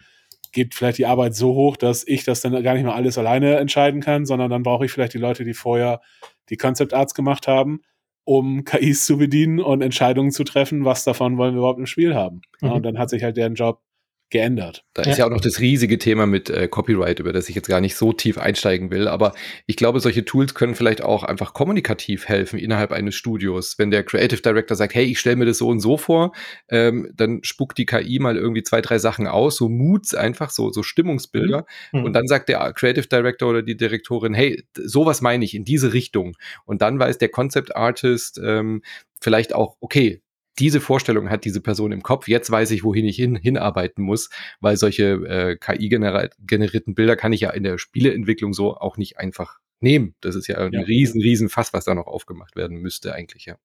geht 0.52 0.76
vielleicht 0.76 0.98
die 0.98 1.06
Arbeit 1.06 1.36
so 1.36 1.54
hoch, 1.54 1.78
dass 1.78 2.08
ich 2.08 2.24
das 2.24 2.42
dann 2.42 2.64
gar 2.64 2.74
nicht 2.74 2.84
mehr 2.84 2.96
alles 2.96 3.18
alleine 3.18 3.58
entscheiden 3.58 4.02
kann, 4.02 4.26
sondern 4.26 4.50
dann 4.50 4.64
brauche 4.64 4.86
ich 4.86 4.92
vielleicht 4.92 5.14
die 5.14 5.20
Leute, 5.20 5.44
die 5.44 5.54
vorher 5.54 6.02
die 6.50 6.58
Concept 6.58 6.94
Arts 6.94 7.14
gemacht 7.14 7.48
haben, 7.48 7.82
um 8.30 8.64
KIs 8.64 9.08
zu 9.08 9.18
bedienen 9.18 9.60
und 9.60 9.82
Entscheidungen 9.82 10.30
zu 10.30 10.44
treffen, 10.44 10.86
was 10.86 11.04
davon 11.04 11.40
wollen 11.40 11.56
wir 11.56 11.60
überhaupt 11.60 11.80
im 11.80 11.88
Spiel 11.88 12.14
haben. 12.14 12.42
Mhm. 12.62 12.68
Ja, 12.68 12.74
und 12.76 12.84
dann 12.84 13.00
hat 13.00 13.10
sich 13.10 13.24
halt 13.24 13.38
deren 13.38 13.56
Job 13.56 13.82
geändert. 14.30 14.86
Da 14.94 15.04
ja. 15.04 15.12
ist 15.12 15.18
ja 15.18 15.26
auch 15.26 15.30
noch 15.30 15.42
das 15.42 15.60
riesige 15.60 15.98
Thema 15.98 16.26
mit 16.26 16.50
äh, 16.50 16.68
Copyright, 16.68 17.20
über 17.20 17.34
das 17.34 17.50
ich 17.50 17.56
jetzt 17.56 17.68
gar 17.68 17.82
nicht 17.82 17.96
so 17.96 18.14
tief 18.14 18.38
einsteigen 18.38 18.92
will. 18.92 19.08
Aber 19.08 19.34
ich 19.66 19.76
glaube, 19.76 20.00
solche 20.00 20.26
Tools 20.26 20.54
können 20.54 20.76
vielleicht 20.76 21.02
auch 21.02 21.24
einfach 21.24 21.54
kommunikativ 21.54 22.28
helfen 22.28 22.60
innerhalb 22.60 22.92
eines 22.92 23.16
Studios. 23.16 23.80
Wenn 23.80 23.92
der 23.92 24.04
Creative 24.04 24.42
Director 24.42 24.76
sagt, 24.76 24.94
hey, 24.94 25.06
ich 25.06 25.20
stelle 25.20 25.38
mir 25.38 25.46
das 25.46 25.58
so 25.58 25.68
und 25.68 25.80
so 25.80 25.98
vor, 25.98 26.34
ähm, 26.70 27.12
dann 27.16 27.40
spuckt 27.44 27.78
die 27.78 27.86
KI 27.86 28.20
mal 28.20 28.38
irgendwie 28.38 28.64
zwei, 28.64 28.82
drei 28.82 29.00
Sachen 29.00 29.28
aus, 29.28 29.58
so 29.58 29.70
Moods 29.70 30.14
einfach, 30.14 30.52
so, 30.52 30.72
so 30.72 30.84
Stimmungsbilder. 30.84 31.66
Mhm. 31.92 32.04
Und 32.04 32.14
dann 32.14 32.28
sagt 32.28 32.50
der 32.50 32.72
Creative 32.74 33.08
Director 33.08 33.50
oder 33.50 33.62
die 33.64 33.78
Direktorin, 33.78 34.34
hey, 34.34 34.64
sowas 34.76 35.22
meine 35.22 35.46
ich 35.46 35.56
in 35.56 35.66
diese 35.66 35.94
Richtung. 35.94 36.36
Und 36.66 36.82
dann 36.82 37.00
weiß 37.00 37.18
der 37.18 37.30
Concept 37.30 37.76
Artist 37.76 38.40
ähm, 38.44 38.82
vielleicht 39.20 39.54
auch, 39.54 39.78
okay, 39.80 40.22
diese 40.60 40.82
Vorstellung 40.82 41.30
hat 41.30 41.46
diese 41.46 41.62
Person 41.62 41.92
im 41.92 42.04
Kopf. 42.04 42.28
Jetzt 42.28 42.52
weiß 42.52 42.72
ich, 42.72 42.84
wohin 42.84 43.06
ich 43.06 43.16
hin, 43.16 43.36
hinarbeiten 43.36 44.04
muss, 44.04 44.30
weil 44.60 44.78
solche 44.78 45.04
äh, 45.28 45.56
KI-generierten 45.58 46.96
Bilder 46.96 47.16
kann 47.16 47.34
ich 47.34 47.42
ja 47.42 47.52
in 47.52 47.64
der 47.64 47.78
Spieleentwicklung 47.78 48.54
so 48.54 48.76
auch 48.76 48.98
nicht 48.98 49.18
einfach 49.18 49.60
nehmen. 49.80 50.16
Das 50.22 50.36
ist 50.36 50.48
ja 50.48 50.58
ein 50.58 50.74
ja. 50.74 50.82
riesen, 50.82 51.22
riesen 51.22 51.50
Fass, 51.50 51.74
was 51.74 51.86
da 51.86 51.96
noch 51.96 52.08
aufgemacht 52.08 52.56
werden 52.56 52.78
müsste 52.78 53.14
eigentlich, 53.14 53.46
ja. 53.46 53.58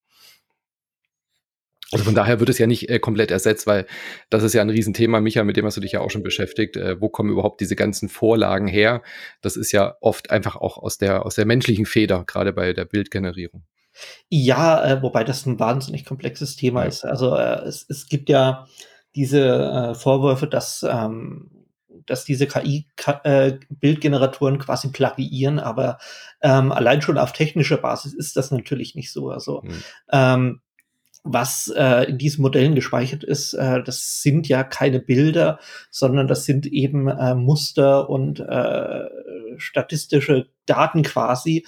Also 1.93 2.07
von 2.07 2.15
daher 2.15 2.41
wird 2.41 2.49
es 2.49 2.59
ja 2.59 2.67
nicht 2.67 2.89
äh, 2.89 2.99
komplett 2.99 3.31
ersetzt, 3.31 3.67
weil 3.67 3.87
das 4.29 4.43
ist 4.43 4.53
ja 4.53 4.63
ein 4.63 4.71
Riesenthema, 4.71 5.21
Micha, 5.21 5.45
mit 5.45 5.57
dem 5.57 5.65
hast 5.65 5.77
du 5.77 5.81
dich 5.81 5.93
ja 5.93 6.01
auch 6.01 6.11
schon 6.11 6.25
beschäftigt. 6.25 6.77
Äh, 6.77 7.01
wo 7.01 7.09
kommen 7.09 7.31
überhaupt 7.31 7.61
diese 7.61 7.77
ganzen 7.77 8.09
Vorlagen 8.09 8.67
her? 8.67 9.03
Das 9.43 9.57
ist 9.57 9.71
ja 9.71 9.97
oft 10.01 10.31
einfach 10.31 10.57
auch 10.57 10.77
aus 10.79 10.99
der, 10.99 11.25
aus 11.25 11.37
der 11.37 11.47
menschlichen 11.47 11.87
Feder, 11.87 12.25
gerade 12.27 12.53
bei 12.53 12.73
der 12.73 12.85
Bildgenerierung. 12.85 13.65
Ja, 14.29 14.85
äh, 14.85 15.03
wobei 15.03 15.25
das 15.25 15.47
ein 15.47 15.59
wahnsinnig 15.59 16.05
komplexes 16.05 16.57
Thema 16.57 16.83
ja. 16.83 16.89
ist. 16.89 17.05
Also 17.05 17.35
äh, 17.37 17.63
es, 17.63 17.87
es 17.89 18.07
gibt 18.09 18.29
ja 18.29 18.67
diese 19.15 19.41
äh, 19.41 19.95
Vorwürfe, 19.95 20.47
dass, 20.47 20.85
ähm, 20.89 21.51
dass 22.07 22.25
diese 22.25 22.47
KI-Bildgeneratoren 22.47 24.55
äh, 24.57 24.59
quasi 24.59 24.91
plagiieren, 24.91 25.59
aber 25.59 25.99
ähm, 26.43 26.73
allein 26.73 27.01
schon 27.03 27.19
auf 27.19 27.33
technischer 27.33 27.79
Basis 27.79 28.13
ist 28.13 28.37
das 28.37 28.51
natürlich 28.51 28.95
nicht 28.95 29.13
so. 29.13 29.31
Also 29.31 29.63
mhm. 29.63 29.83
ähm, 30.13 30.61
was 31.25 31.73
äh, 31.75 32.11
in 32.11 32.19
diesen 32.19 32.43
Modellen 32.43 32.75
gespeichert 32.75 33.25
ist, 33.25 33.55
äh, 33.55 33.83
das 33.83 34.21
sind 34.21 34.47
ja 34.47 34.63
keine 34.63 35.01
Bilder, 35.01 35.59
sondern 35.91 36.29
das 36.29 36.45
sind 36.45 36.67
eben 36.67 37.09
äh, 37.09 37.35
Muster 37.35 38.11
und 38.11 38.41
äh, 38.41 39.05
statistische 39.57 40.49
Daten 40.67 41.03
quasi, 41.03 41.67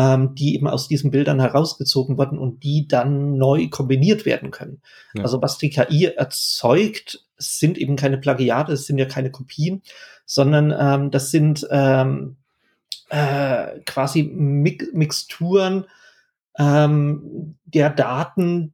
ähm, 0.00 0.34
die 0.34 0.54
eben 0.54 0.66
aus 0.66 0.88
diesen 0.88 1.10
Bildern 1.10 1.40
herausgezogen 1.40 2.16
wurden 2.16 2.38
und 2.38 2.62
die 2.62 2.88
dann 2.88 3.36
neu 3.36 3.68
kombiniert 3.68 4.24
werden 4.24 4.50
können. 4.50 4.80
Ja. 5.12 5.24
Also 5.24 5.42
was 5.42 5.58
die 5.58 5.68
KI 5.68 6.06
erzeugt, 6.06 7.26
sind 7.36 7.76
eben 7.76 7.96
keine 7.96 8.16
Plagiate, 8.16 8.72
es 8.72 8.86
sind 8.86 8.96
ja 8.96 9.04
keine 9.04 9.30
Kopien, 9.30 9.82
sondern 10.24 10.74
ähm, 10.78 11.10
das 11.10 11.30
sind 11.30 11.66
ähm, 11.70 12.36
äh, 13.10 13.80
quasi 13.84 14.22
Mi 14.22 14.78
Mixturen 14.94 15.84
ähm, 16.58 17.56
der 17.66 17.90
Daten, 17.90 18.72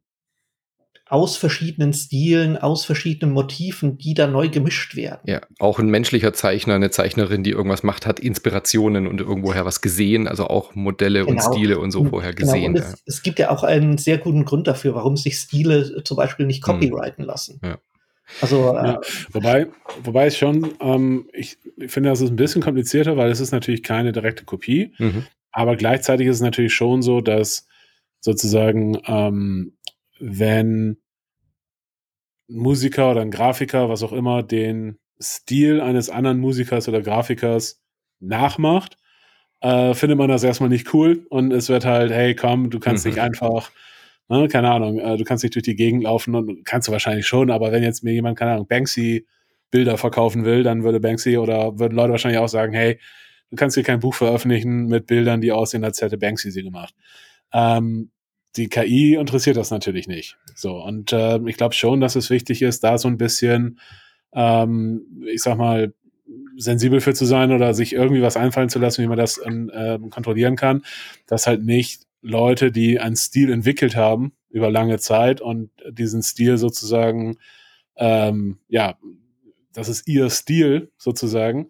aus 1.09 1.36
verschiedenen 1.36 1.92
Stilen, 1.92 2.57
aus 2.57 2.84
verschiedenen 2.84 3.32
Motiven, 3.32 3.96
die 3.96 4.14
da 4.14 4.26
neu 4.26 4.48
gemischt 4.48 4.96
werden. 4.96 5.20
Ja, 5.24 5.40
auch 5.61 5.78
ein 5.78 5.88
menschlicher 5.88 6.32
Zeichner, 6.32 6.74
eine 6.74 6.90
Zeichnerin, 6.90 7.44
die 7.44 7.50
irgendwas 7.50 7.84
macht, 7.84 8.07
hat 8.07 8.18
Inspirationen 8.18 9.07
und 9.07 9.20
irgendwoher 9.20 9.64
was 9.64 9.80
gesehen, 9.80 10.26
also 10.26 10.48
auch 10.48 10.74
Modelle 10.74 11.24
genau. 11.24 11.30
und 11.30 11.54
Stile 11.54 11.78
und 11.78 11.92
so 11.92 12.04
vorher 12.04 12.34
genau. 12.34 12.52
gesehen. 12.52 12.72
Und 12.72 12.78
es, 12.80 12.90
ja. 12.90 12.96
es, 13.07 13.22
gibt 13.22 13.38
ja 13.38 13.50
auch 13.50 13.62
einen 13.62 13.98
sehr 13.98 14.18
guten 14.18 14.44
Grund 14.44 14.66
dafür, 14.66 14.96
warum 14.96 15.16
sich 15.16 15.38
Stile 15.38 16.02
zum 16.02 16.16
Beispiel 16.16 16.44
nicht 16.44 16.66
hm. 16.66 16.74
copyrighten 16.74 17.22
hm. 17.22 17.28
lassen. 17.28 17.61
Ja. 17.62 17.78
Also, 18.40 18.76
äh, 18.76 18.86
ja, 18.86 19.00
wobei, 19.30 19.68
wobei 20.02 20.26
es 20.26 20.36
schon, 20.36 20.74
ähm, 20.80 21.28
ich, 21.32 21.59
ich 21.76 21.92
finde, 21.92 22.11
das 22.11 22.20
ist 22.20 22.30
ein 22.30 22.36
bisschen 22.36 22.62
komplizierter, 22.62 23.16
weil 23.16 23.30
es 23.30 23.38
ist 23.38 23.52
natürlich 23.52 23.84
keine 23.84 24.11
direkte 24.11 24.44
Kopie, 24.44 24.92
mhm. 24.98 25.24
aber 25.52 25.76
gleichzeitig 25.76 26.26
ist 26.26 26.36
es 26.36 26.42
natürlich 26.42 26.74
schon 26.74 27.02
so, 27.02 27.20
dass 27.20 27.68
sozusagen 28.18 28.98
ähm, 29.07 29.76
wenn 30.18 30.98
ein 32.48 32.56
Musiker 32.58 33.10
oder 33.10 33.22
ein 33.22 33.30
Grafiker, 33.30 33.88
was 33.88 34.02
auch 34.02 34.12
immer, 34.12 34.42
den 34.42 34.98
Stil 35.20 35.80
eines 35.80 36.10
anderen 36.10 36.38
Musikers 36.38 36.88
oder 36.88 37.02
Grafikers 37.02 37.82
nachmacht, 38.20 38.96
äh, 39.60 39.94
findet 39.94 40.18
man 40.18 40.28
das 40.28 40.44
erstmal 40.44 40.68
nicht 40.68 40.92
cool 40.94 41.26
und 41.30 41.52
es 41.52 41.68
wird 41.68 41.84
halt, 41.84 42.12
hey, 42.12 42.34
komm, 42.34 42.70
du 42.70 42.78
kannst 42.78 43.04
mhm. 43.04 43.12
nicht 43.12 43.20
einfach, 43.20 43.70
ne, 44.28 44.48
keine 44.48 44.70
Ahnung, 44.70 44.98
äh, 44.98 45.16
du 45.16 45.24
kannst 45.24 45.42
nicht 45.42 45.54
durch 45.54 45.64
die 45.64 45.76
Gegend 45.76 46.04
laufen 46.04 46.34
und 46.34 46.64
kannst 46.64 46.88
du 46.88 46.92
wahrscheinlich 46.92 47.26
schon, 47.26 47.50
aber 47.50 47.72
wenn 47.72 47.82
jetzt 47.82 48.04
mir 48.04 48.12
jemand, 48.12 48.38
keine 48.38 48.52
Ahnung, 48.52 48.66
Banksy 48.68 49.26
Bilder 49.70 49.98
verkaufen 49.98 50.44
will, 50.44 50.62
dann 50.62 50.84
würde 50.84 51.00
Banksy 51.00 51.38
oder 51.38 51.78
würden 51.78 51.96
Leute 51.96 52.12
wahrscheinlich 52.12 52.38
auch 52.38 52.48
sagen, 52.48 52.72
hey, 52.72 53.00
du 53.50 53.56
kannst 53.56 53.74
hier 53.74 53.82
kein 53.82 54.00
Buch 54.00 54.14
veröffentlichen 54.14 54.86
mit 54.86 55.06
Bildern, 55.06 55.40
die 55.40 55.52
aussehen, 55.52 55.84
als 55.84 56.00
hätte 56.00 56.18
Banksy 56.18 56.50
sie 56.50 56.62
gemacht. 56.62 56.94
Ähm, 57.52 58.10
die 58.57 58.68
KI 58.68 59.14
interessiert 59.14 59.57
das 59.57 59.70
natürlich 59.70 60.09
nicht. 60.09 60.36
So, 60.54 60.82
und 60.82 61.12
äh, 61.12 61.38
ich 61.46 61.57
glaube 61.57 61.74
schon, 61.74 62.00
dass 62.00 62.16
es 62.16 62.30
wichtig 62.30 62.62
ist, 62.62 62.82
da 62.84 62.98
so 62.98 63.09
ein 63.09 63.18
bisschen, 63.18 63.78
ähm, 64.32 65.24
ich 65.26 65.42
sag 65.42 65.59
mal, 65.59 65.92
sensibel 66.57 67.00
für 67.00 67.14
zu 67.14 67.24
sein 67.24 67.52
oder 67.52 67.74
sich 67.74 67.92
irgendwie 67.92 68.22
was 68.22 68.36
einfallen 68.36 68.68
zu 68.68 68.78
lassen, 68.78 69.02
wie 69.02 69.07
man 69.07 69.18
das 69.18 69.38
äh, 69.38 69.98
kontrollieren 70.11 70.57
kann, 70.57 70.82
dass 71.26 71.46
halt 71.46 71.62
nicht 71.62 72.02
Leute, 72.22 72.72
die 72.72 72.98
einen 72.98 73.16
Stil 73.16 73.52
entwickelt 73.52 73.94
haben 73.94 74.32
über 74.50 74.70
lange 74.70 74.98
Zeit 74.98 75.40
und 75.40 75.70
diesen 75.90 76.22
Stil 76.22 76.59
sozusagen, 76.59 77.36
ähm, 77.96 78.59
ja, 78.68 78.98
das 79.72 79.88
ist 79.88 80.09
ihr 80.09 80.30
Stil 80.30 80.90
sozusagen, 80.96 81.68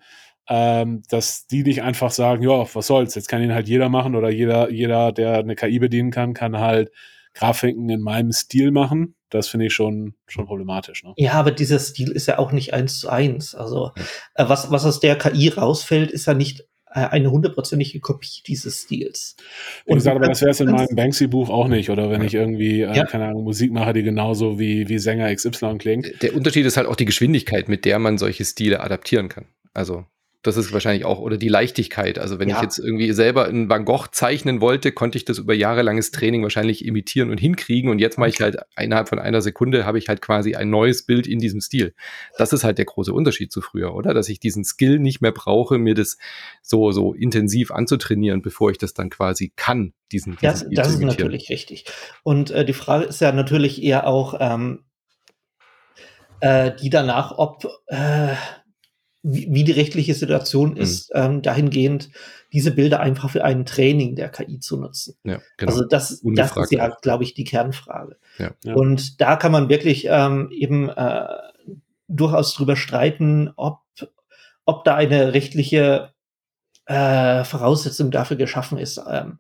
ähm, 0.49 1.03
dass 1.09 1.47
die 1.47 1.63
nicht 1.63 1.83
einfach 1.83 2.11
sagen, 2.11 2.43
ja, 2.43 2.67
was 2.75 2.87
soll's, 2.87 3.15
jetzt 3.15 3.29
kann 3.29 3.43
ihn 3.43 3.55
halt 3.55 3.69
jeder 3.69 3.89
machen 3.89 4.15
oder 4.15 4.31
jeder, 4.31 4.71
jeder, 4.71 5.13
der 5.13 5.39
eine 5.39 5.57
KI 5.57 5.79
bedienen 5.79 6.11
kann, 6.11 6.35
kann 6.35 6.59
halt 6.59 6.91
Grafiken 7.35 7.89
in 7.91 8.01
meinem 8.01 8.33
Stil 8.33 8.71
machen 8.71 9.17
das 9.31 9.49
finde 9.49 9.67
ich 9.67 9.75
schon, 9.75 10.15
schon 10.27 10.47
problematisch. 10.47 11.05
Ne? 11.05 11.13
Ja, 11.17 11.33
aber 11.33 11.51
dieser 11.51 11.79
Stil 11.79 12.11
ist 12.11 12.27
ja 12.27 12.39
auch 12.39 12.53
nicht 12.53 12.75
eins 12.75 13.01
zu 13.01 13.09
eins. 13.09 13.55
Also 13.55 13.93
äh, 14.35 14.49
was, 14.49 14.71
was 14.71 14.85
aus 14.85 15.01
der 15.01 15.17
KI 15.17 15.49
rausfällt, 15.49 16.11
ist 16.11 16.27
ja 16.27 16.35
nicht 16.35 16.61
äh, 16.91 17.01
eine 17.01 17.31
hundertprozentige 17.31 18.01
Kopie 18.01 18.43
dieses 18.47 18.83
Stils. 18.83 19.37
Wie 19.85 19.95
gesagt, 19.95 20.17
aber 20.17 20.29
das 20.29 20.41
wäre 20.41 20.53
es 20.53 20.61
in 20.61 20.71
meinem 20.71 20.95
Banksy-Buch 20.95 21.51
auch 21.51 21.69
nicht, 21.69 21.91
oder 21.91 22.11
wenn 22.11 22.23
ich 22.23 22.35
irgendwie, 22.35 22.83
äh, 22.83 22.95
ja. 22.95 23.05
keine 23.05 23.27
Ahnung, 23.27 23.45
Musik 23.45 23.73
mache, 23.73 23.93
die 23.93 24.03
genauso 24.03 24.59
wie, 24.59 24.89
wie 24.89 24.99
Sänger 24.99 25.35
XY 25.35 25.79
klingt. 25.79 26.23
Der 26.23 26.35
Unterschied 26.35 26.65
ist 26.65 26.77
halt 26.77 26.87
auch 26.87 26.97
die 26.97 27.05
Geschwindigkeit, 27.05 27.69
mit 27.69 27.85
der 27.85 27.99
man 27.99 28.19
solche 28.19 28.45
Stile 28.45 28.81
adaptieren 28.81 29.29
kann. 29.29 29.47
Also 29.75 30.07
das 30.47 30.57
ist 30.57 30.73
wahrscheinlich 30.73 31.05
auch, 31.05 31.19
oder 31.19 31.37
die 31.37 31.49
Leichtigkeit. 31.49 32.19
Also 32.19 32.39
wenn 32.39 32.49
ja. 32.49 32.57
ich 32.57 32.63
jetzt 32.63 32.79
irgendwie 32.79 33.13
selber 33.13 33.47
einen 33.47 33.69
Van 33.69 33.85
Gogh 33.85 34.09
zeichnen 34.13 34.61
wollte, 34.61 34.93
konnte 34.93 35.19
ich 35.19 35.25
das 35.25 35.39
über 35.39 35.55
jahrelanges 35.55 36.11
Training 36.11 36.43
wahrscheinlich 36.43 36.85
imitieren 36.85 37.31
und 37.31 37.39
hinkriegen. 37.39 37.91
Und 37.91 37.99
jetzt 37.99 38.19
mache 38.19 38.31
ich 38.31 38.41
halt 38.41 38.57
innerhalb 38.79 39.09
von 39.09 39.19
einer 39.19 39.41
Sekunde 39.43 39.85
habe 39.85 39.99
ich 39.99 40.09
halt 40.09 40.23
quasi 40.23 40.55
ein 40.55 40.71
neues 40.71 41.05
Bild 41.05 41.27
in 41.27 41.39
diesem 41.39 41.61
Stil. 41.61 41.95
Das 42.39 42.53
ist 42.53 42.65
halt 42.65 42.79
der 42.79 42.85
große 42.85 43.13
Unterschied 43.13 43.53
zu 43.53 43.61
früher, 43.61 43.95
oder? 43.95 44.15
Dass 44.15 44.29
ich 44.29 44.41
diesen 44.41 44.65
Skill 44.65 44.99
nicht 44.99 45.21
mehr 45.21 45.33
brauche, 45.33 45.79
mir 45.79 45.95
das 45.95 46.19
so, 46.63 46.93
so 46.93 47.13
intensiv 47.13 47.71
anzutrainieren, 47.71 48.43
bevor 48.43 48.71
ich 48.71 48.79
das 48.79 48.95
dann 48.95 49.11
quasi 49.11 49.53
kann, 49.57 49.93
diesen, 50.13 50.33
diesen 50.37 50.43
Das, 50.43 50.61
Stil 50.61 50.75
das 50.75 50.91
ist 50.91 51.01
natürlich 51.01 51.51
richtig. 51.51 51.85
Und 52.23 52.51
äh, 52.51 52.65
die 52.65 52.73
Frage 52.73 53.05
ist 53.05 53.21
ja 53.21 53.33
natürlich 53.33 53.83
eher 53.83 54.07
auch, 54.07 54.37
ähm, 54.41 54.85
äh, 56.41 56.73
die 56.81 56.91
danach, 56.91 57.33
ob 57.37 57.67
äh, 57.87 58.35
wie, 59.29 59.49
wie 59.51 59.65
die 59.65 59.73
rechtliche 59.73 60.15
Situation 60.15 60.71
mhm. 60.71 60.77
ist, 60.77 61.11
ähm, 61.15 61.43
dahingehend 61.43 62.11
diese 62.53 62.71
Bilder 62.71 63.01
einfach 63.01 63.31
für 63.31 63.45
ein 63.45 63.67
Training 63.67 64.15
der 64.15 64.29
KI 64.29 64.61
zu 64.61 64.77
nutzen. 64.77 65.17
Ja, 65.25 65.41
genau. 65.57 65.73
Also 65.73 65.85
das, 65.85 66.23
das 66.23 66.57
ist 66.57 66.73
ja, 66.73 66.97
glaube 67.03 67.25
ich, 67.25 67.35
die 67.35 67.45
Kernfrage. 67.45 68.17
Ja, 68.39 68.53
ja. 68.63 68.75
Und 68.75 69.21
da 69.21 69.37
kann 69.37 69.51
man 69.51 69.69
wirklich 69.69 70.07
ähm, 70.09 70.49
eben 70.53 70.89
äh, 70.89 71.27
durchaus 72.07 72.55
drüber 72.55 72.77
streiten, 72.77 73.51
ob, 73.57 73.81
ob 74.65 74.85
da 74.85 74.95
eine 74.95 75.35
rechtliche 75.35 76.13
äh, 76.87 77.43
Voraussetzung 77.43 78.13
dafür 78.13 78.37
geschaffen 78.37 78.79
ist. 78.79 79.01
Ähm, 79.11 79.39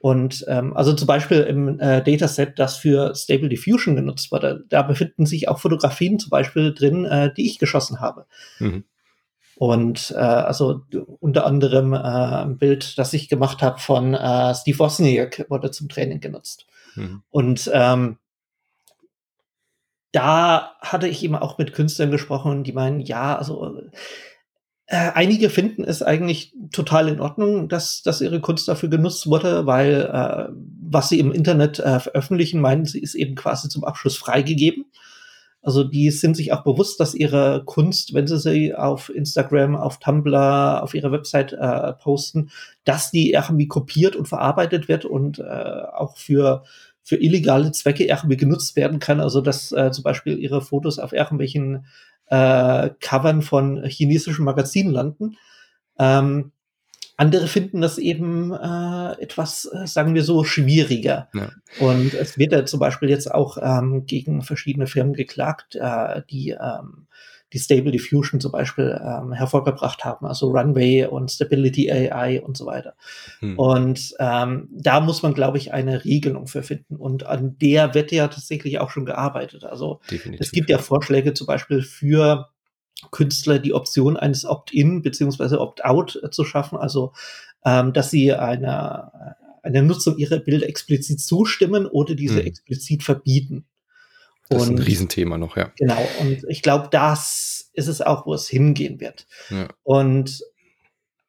und 0.00 0.44
ähm, 0.48 0.76
also 0.76 0.92
zum 0.94 1.06
Beispiel 1.06 1.42
im 1.42 1.78
äh, 1.78 2.02
Dataset, 2.02 2.58
das 2.58 2.76
für 2.76 3.14
Stable 3.14 3.48
Diffusion 3.48 3.94
genutzt 3.94 4.32
wurde, 4.32 4.64
da 4.68 4.82
befinden 4.82 5.26
sich 5.26 5.48
auch 5.48 5.60
Fotografien 5.60 6.18
zum 6.18 6.30
Beispiel 6.30 6.74
drin, 6.74 7.04
äh, 7.04 7.32
die 7.32 7.46
ich 7.46 7.58
geschossen 7.60 8.00
habe. 8.00 8.26
Mhm. 8.58 8.84
Und 9.58 10.12
äh, 10.12 10.18
also 10.18 10.82
unter 11.18 11.44
anderem 11.44 11.92
äh, 11.92 11.96
ein 11.96 12.58
Bild, 12.58 12.96
das 12.96 13.12
ich 13.12 13.28
gemacht 13.28 13.60
habe 13.60 13.80
von 13.80 14.14
äh, 14.14 14.54
Steve 14.54 14.78
Wozniak, 14.78 15.46
wurde 15.48 15.72
zum 15.72 15.88
Training 15.88 16.20
genutzt. 16.20 16.66
Mhm. 16.94 17.22
Und 17.28 17.68
ähm, 17.74 18.18
da 20.12 20.76
hatte 20.80 21.08
ich 21.08 21.24
eben 21.24 21.34
auch 21.34 21.58
mit 21.58 21.72
Künstlern 21.72 22.12
gesprochen, 22.12 22.62
die 22.62 22.72
meinen, 22.72 23.00
ja, 23.00 23.36
also 23.36 23.82
äh, 24.86 25.10
einige 25.14 25.50
finden 25.50 25.82
es 25.82 26.04
eigentlich 26.04 26.54
total 26.70 27.08
in 27.08 27.20
Ordnung, 27.20 27.68
dass, 27.68 28.02
dass 28.02 28.20
ihre 28.20 28.40
Kunst 28.40 28.68
dafür 28.68 28.88
genutzt 28.88 29.26
wurde, 29.26 29.66
weil 29.66 30.08
äh, 30.12 30.52
was 30.88 31.08
sie 31.08 31.18
im 31.18 31.32
Internet 31.32 31.80
äh, 31.80 31.98
veröffentlichen, 31.98 32.60
meinen 32.60 32.84
sie, 32.84 33.00
ist 33.00 33.16
eben 33.16 33.34
quasi 33.34 33.68
zum 33.68 33.82
Abschluss 33.82 34.16
freigegeben. 34.16 34.84
Also 35.68 35.84
die 35.84 36.10
sind 36.10 36.34
sich 36.34 36.54
auch 36.54 36.64
bewusst, 36.64 36.98
dass 36.98 37.14
ihre 37.14 37.62
Kunst, 37.66 38.14
wenn 38.14 38.26
sie 38.26 38.38
sie 38.38 38.74
auf 38.74 39.10
Instagram, 39.14 39.76
auf 39.76 39.98
Tumblr, 39.98 40.82
auf 40.82 40.94
ihrer 40.94 41.12
Website 41.12 41.52
äh, 41.52 41.92
posten, 41.92 42.48
dass 42.84 43.10
die 43.10 43.32
irgendwie 43.32 43.68
kopiert 43.68 44.16
und 44.16 44.28
verarbeitet 44.28 44.88
wird 44.88 45.04
und 45.04 45.40
äh, 45.40 45.42
auch 45.42 46.16
für 46.16 46.64
für 47.02 47.16
illegale 47.16 47.70
Zwecke 47.72 48.06
irgendwie 48.06 48.38
genutzt 48.38 48.76
werden 48.76 48.98
kann. 48.98 49.20
Also 49.20 49.42
dass 49.42 49.70
äh, 49.72 49.90
zum 49.92 50.04
Beispiel 50.04 50.38
ihre 50.38 50.62
Fotos 50.62 50.98
auf 50.98 51.12
irgendwelchen 51.12 51.84
äh, 52.28 52.88
Covern 53.00 53.42
von 53.42 53.84
chinesischen 53.84 54.46
Magazinen 54.46 54.90
landen. 54.90 55.36
Ähm, 55.98 56.52
andere 57.18 57.48
finden 57.48 57.80
das 57.80 57.98
eben 57.98 58.52
äh, 58.52 59.20
etwas, 59.20 59.66
äh, 59.66 59.86
sagen 59.86 60.14
wir 60.14 60.22
so, 60.22 60.44
schwieriger. 60.44 61.28
Ja. 61.34 61.50
Und 61.80 62.14
es 62.14 62.38
wird 62.38 62.52
ja 62.52 62.64
zum 62.64 62.78
Beispiel 62.80 63.10
jetzt 63.10 63.30
auch 63.30 63.58
ähm, 63.60 64.06
gegen 64.06 64.42
verschiedene 64.42 64.86
Firmen 64.86 65.14
geklagt, 65.14 65.74
äh, 65.74 66.22
die 66.30 66.50
ähm, 66.50 67.08
die 67.52 67.58
Stable 67.58 67.92
Diffusion 67.92 68.40
zum 68.40 68.52
Beispiel 68.52 69.00
ähm, 69.02 69.32
hervorgebracht 69.32 70.04
haben, 70.04 70.26
also 70.26 70.50
Runway 70.50 71.06
und 71.06 71.30
Stability 71.30 71.90
AI 71.90 72.42
und 72.42 72.56
so 72.56 72.66
weiter. 72.66 72.94
Hm. 73.40 73.58
Und 73.58 74.14
ähm, 74.18 74.68
da 74.70 75.00
muss 75.00 75.22
man, 75.22 75.32
glaube 75.32 75.56
ich, 75.56 75.72
eine 75.72 76.04
Regelung 76.04 76.46
für 76.46 76.62
finden. 76.62 76.96
Und 76.96 77.24
an 77.24 77.56
der 77.58 77.94
wird 77.94 78.12
ja 78.12 78.28
tatsächlich 78.28 78.80
auch 78.80 78.90
schon 78.90 79.06
gearbeitet. 79.06 79.64
Also 79.64 80.00
Definitiv. 80.10 80.46
es 80.46 80.52
gibt 80.52 80.68
ja 80.68 80.78
Vorschläge 80.78 81.32
zum 81.32 81.46
Beispiel 81.46 81.80
für 81.80 82.50
Künstler 83.10 83.58
die 83.58 83.74
Option 83.74 84.16
eines 84.16 84.44
Opt-in 84.44 85.02
beziehungsweise 85.02 85.60
Opt-out 85.60 86.20
äh, 86.22 86.30
zu 86.30 86.44
schaffen, 86.44 86.78
also 86.78 87.12
ähm, 87.64 87.92
dass 87.92 88.10
sie 88.10 88.32
einer 88.32 89.36
eine 89.62 89.82
Nutzung 89.82 90.16
ihrer 90.16 90.38
Bilder 90.38 90.68
explizit 90.68 91.20
zustimmen 91.20 91.86
oder 91.86 92.14
diese 92.14 92.40
hm. 92.40 92.46
explizit 92.46 93.02
verbieten. 93.02 93.66
Das 94.48 94.62
und, 94.62 94.74
ist 94.74 94.80
ein 94.80 94.86
Riesenthema 94.86 95.36
noch, 95.36 95.56
ja. 95.56 95.72
Genau, 95.76 96.08
und 96.20 96.44
ich 96.48 96.62
glaube, 96.62 96.88
das 96.90 97.70
ist 97.74 97.86
es 97.86 98.00
auch, 98.00 98.26
wo 98.26 98.34
es 98.34 98.48
hingehen 98.48 98.98
wird. 99.00 99.26
Ja. 99.50 99.68
Und 99.82 100.42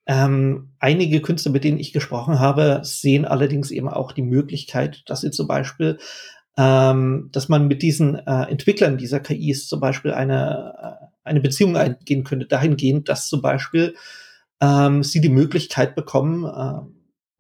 ähm, 0.05 0.69
einige 0.79 1.21
Künstler, 1.21 1.51
mit 1.51 1.63
denen 1.63 1.79
ich 1.79 1.93
gesprochen 1.93 2.39
habe, 2.39 2.81
sehen 2.83 3.25
allerdings 3.25 3.71
eben 3.71 3.89
auch 3.89 4.11
die 4.11 4.23
Möglichkeit, 4.23 5.03
dass 5.05 5.21
sie 5.21 5.31
zum 5.31 5.47
Beispiel, 5.47 5.99
ähm, 6.57 7.29
dass 7.31 7.49
man 7.49 7.67
mit 7.67 7.81
diesen 7.81 8.15
äh, 8.15 8.43
Entwicklern 8.49 8.97
dieser 8.97 9.19
KIs 9.19 9.67
zum 9.67 9.79
Beispiel 9.79 10.11
eine 10.11 10.99
äh, 11.01 11.05
eine 11.29 11.41
Beziehung 11.41 11.77
eingehen 11.77 12.23
könnte, 12.23 12.45
dahingehend, 12.45 13.07
dass 13.07 13.29
zum 13.29 13.41
Beispiel 13.41 13.95
ähm, 14.61 15.03
sie 15.03 15.21
die 15.21 15.29
Möglichkeit 15.29 15.95
bekommen, 15.95 16.45
äh, 16.45 16.81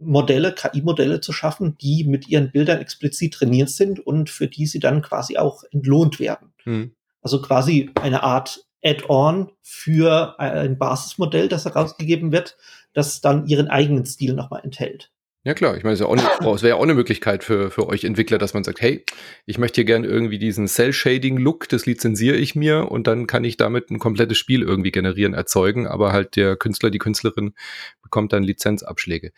Modelle, 0.01 0.53
KI-Modelle 0.53 1.19
zu 1.19 1.33
schaffen, 1.33 1.77
die 1.77 2.05
mit 2.05 2.29
ihren 2.29 2.51
Bildern 2.51 2.79
explizit 2.79 3.33
trainiert 3.33 3.69
sind 3.69 3.99
und 3.99 4.29
für 4.29 4.47
die 4.47 4.65
sie 4.65 4.79
dann 4.79 5.01
quasi 5.01 5.37
auch 5.37 5.63
entlohnt 5.71 6.19
werden. 6.19 6.53
Hm. 6.63 6.91
Also 7.21 7.41
quasi 7.41 7.91
eine 7.95 8.23
Art 8.23 8.65
Add-on 8.81 9.51
für 9.61 10.39
ein 10.39 10.77
Basismodell, 10.77 11.49
das 11.49 11.65
herausgegeben 11.65 12.31
wird, 12.31 12.55
das 12.93 13.19
dann 13.19 13.45
ihren 13.45 13.67
eigenen 13.67 14.05
Stil 14.05 14.33
nochmal 14.33 14.61
enthält. 14.63 15.11
Ja 15.45 15.53
klar, 15.53 15.77
ich 15.77 15.83
meine, 15.83 15.93
es, 15.93 16.01
ja 16.01 16.07
wäre 16.41 16.67
ja 16.67 16.75
auch 16.75 16.83
eine 16.83 16.93
Möglichkeit 16.93 17.45
für, 17.45 17.71
für 17.71 17.87
euch 17.87 18.03
Entwickler, 18.03 18.37
dass 18.37 18.53
man 18.53 18.65
sagt, 18.65 18.81
hey, 18.81 19.05
ich 19.45 19.57
möchte 19.57 19.75
hier 19.75 19.85
gerne 19.85 20.05
irgendwie 20.05 20.37
diesen 20.37 20.67
Cell-Shading-Look, 20.67 21.69
das 21.69 21.85
lizenziere 21.85 22.35
ich 22.35 22.55
mir 22.55 22.91
und 22.91 23.07
dann 23.07 23.25
kann 23.25 23.45
ich 23.45 23.55
damit 23.55 23.89
ein 23.89 23.99
komplettes 23.99 24.37
Spiel 24.37 24.63
irgendwie 24.63 24.91
generieren, 24.91 25.33
erzeugen, 25.33 25.87
aber 25.87 26.11
halt 26.11 26.35
der 26.35 26.57
Künstler, 26.57 26.89
die 26.89 26.97
Künstlerin 26.97 27.53
bekommt 28.01 28.33
dann 28.33 28.43
Lizenzabschläge. 28.43 29.31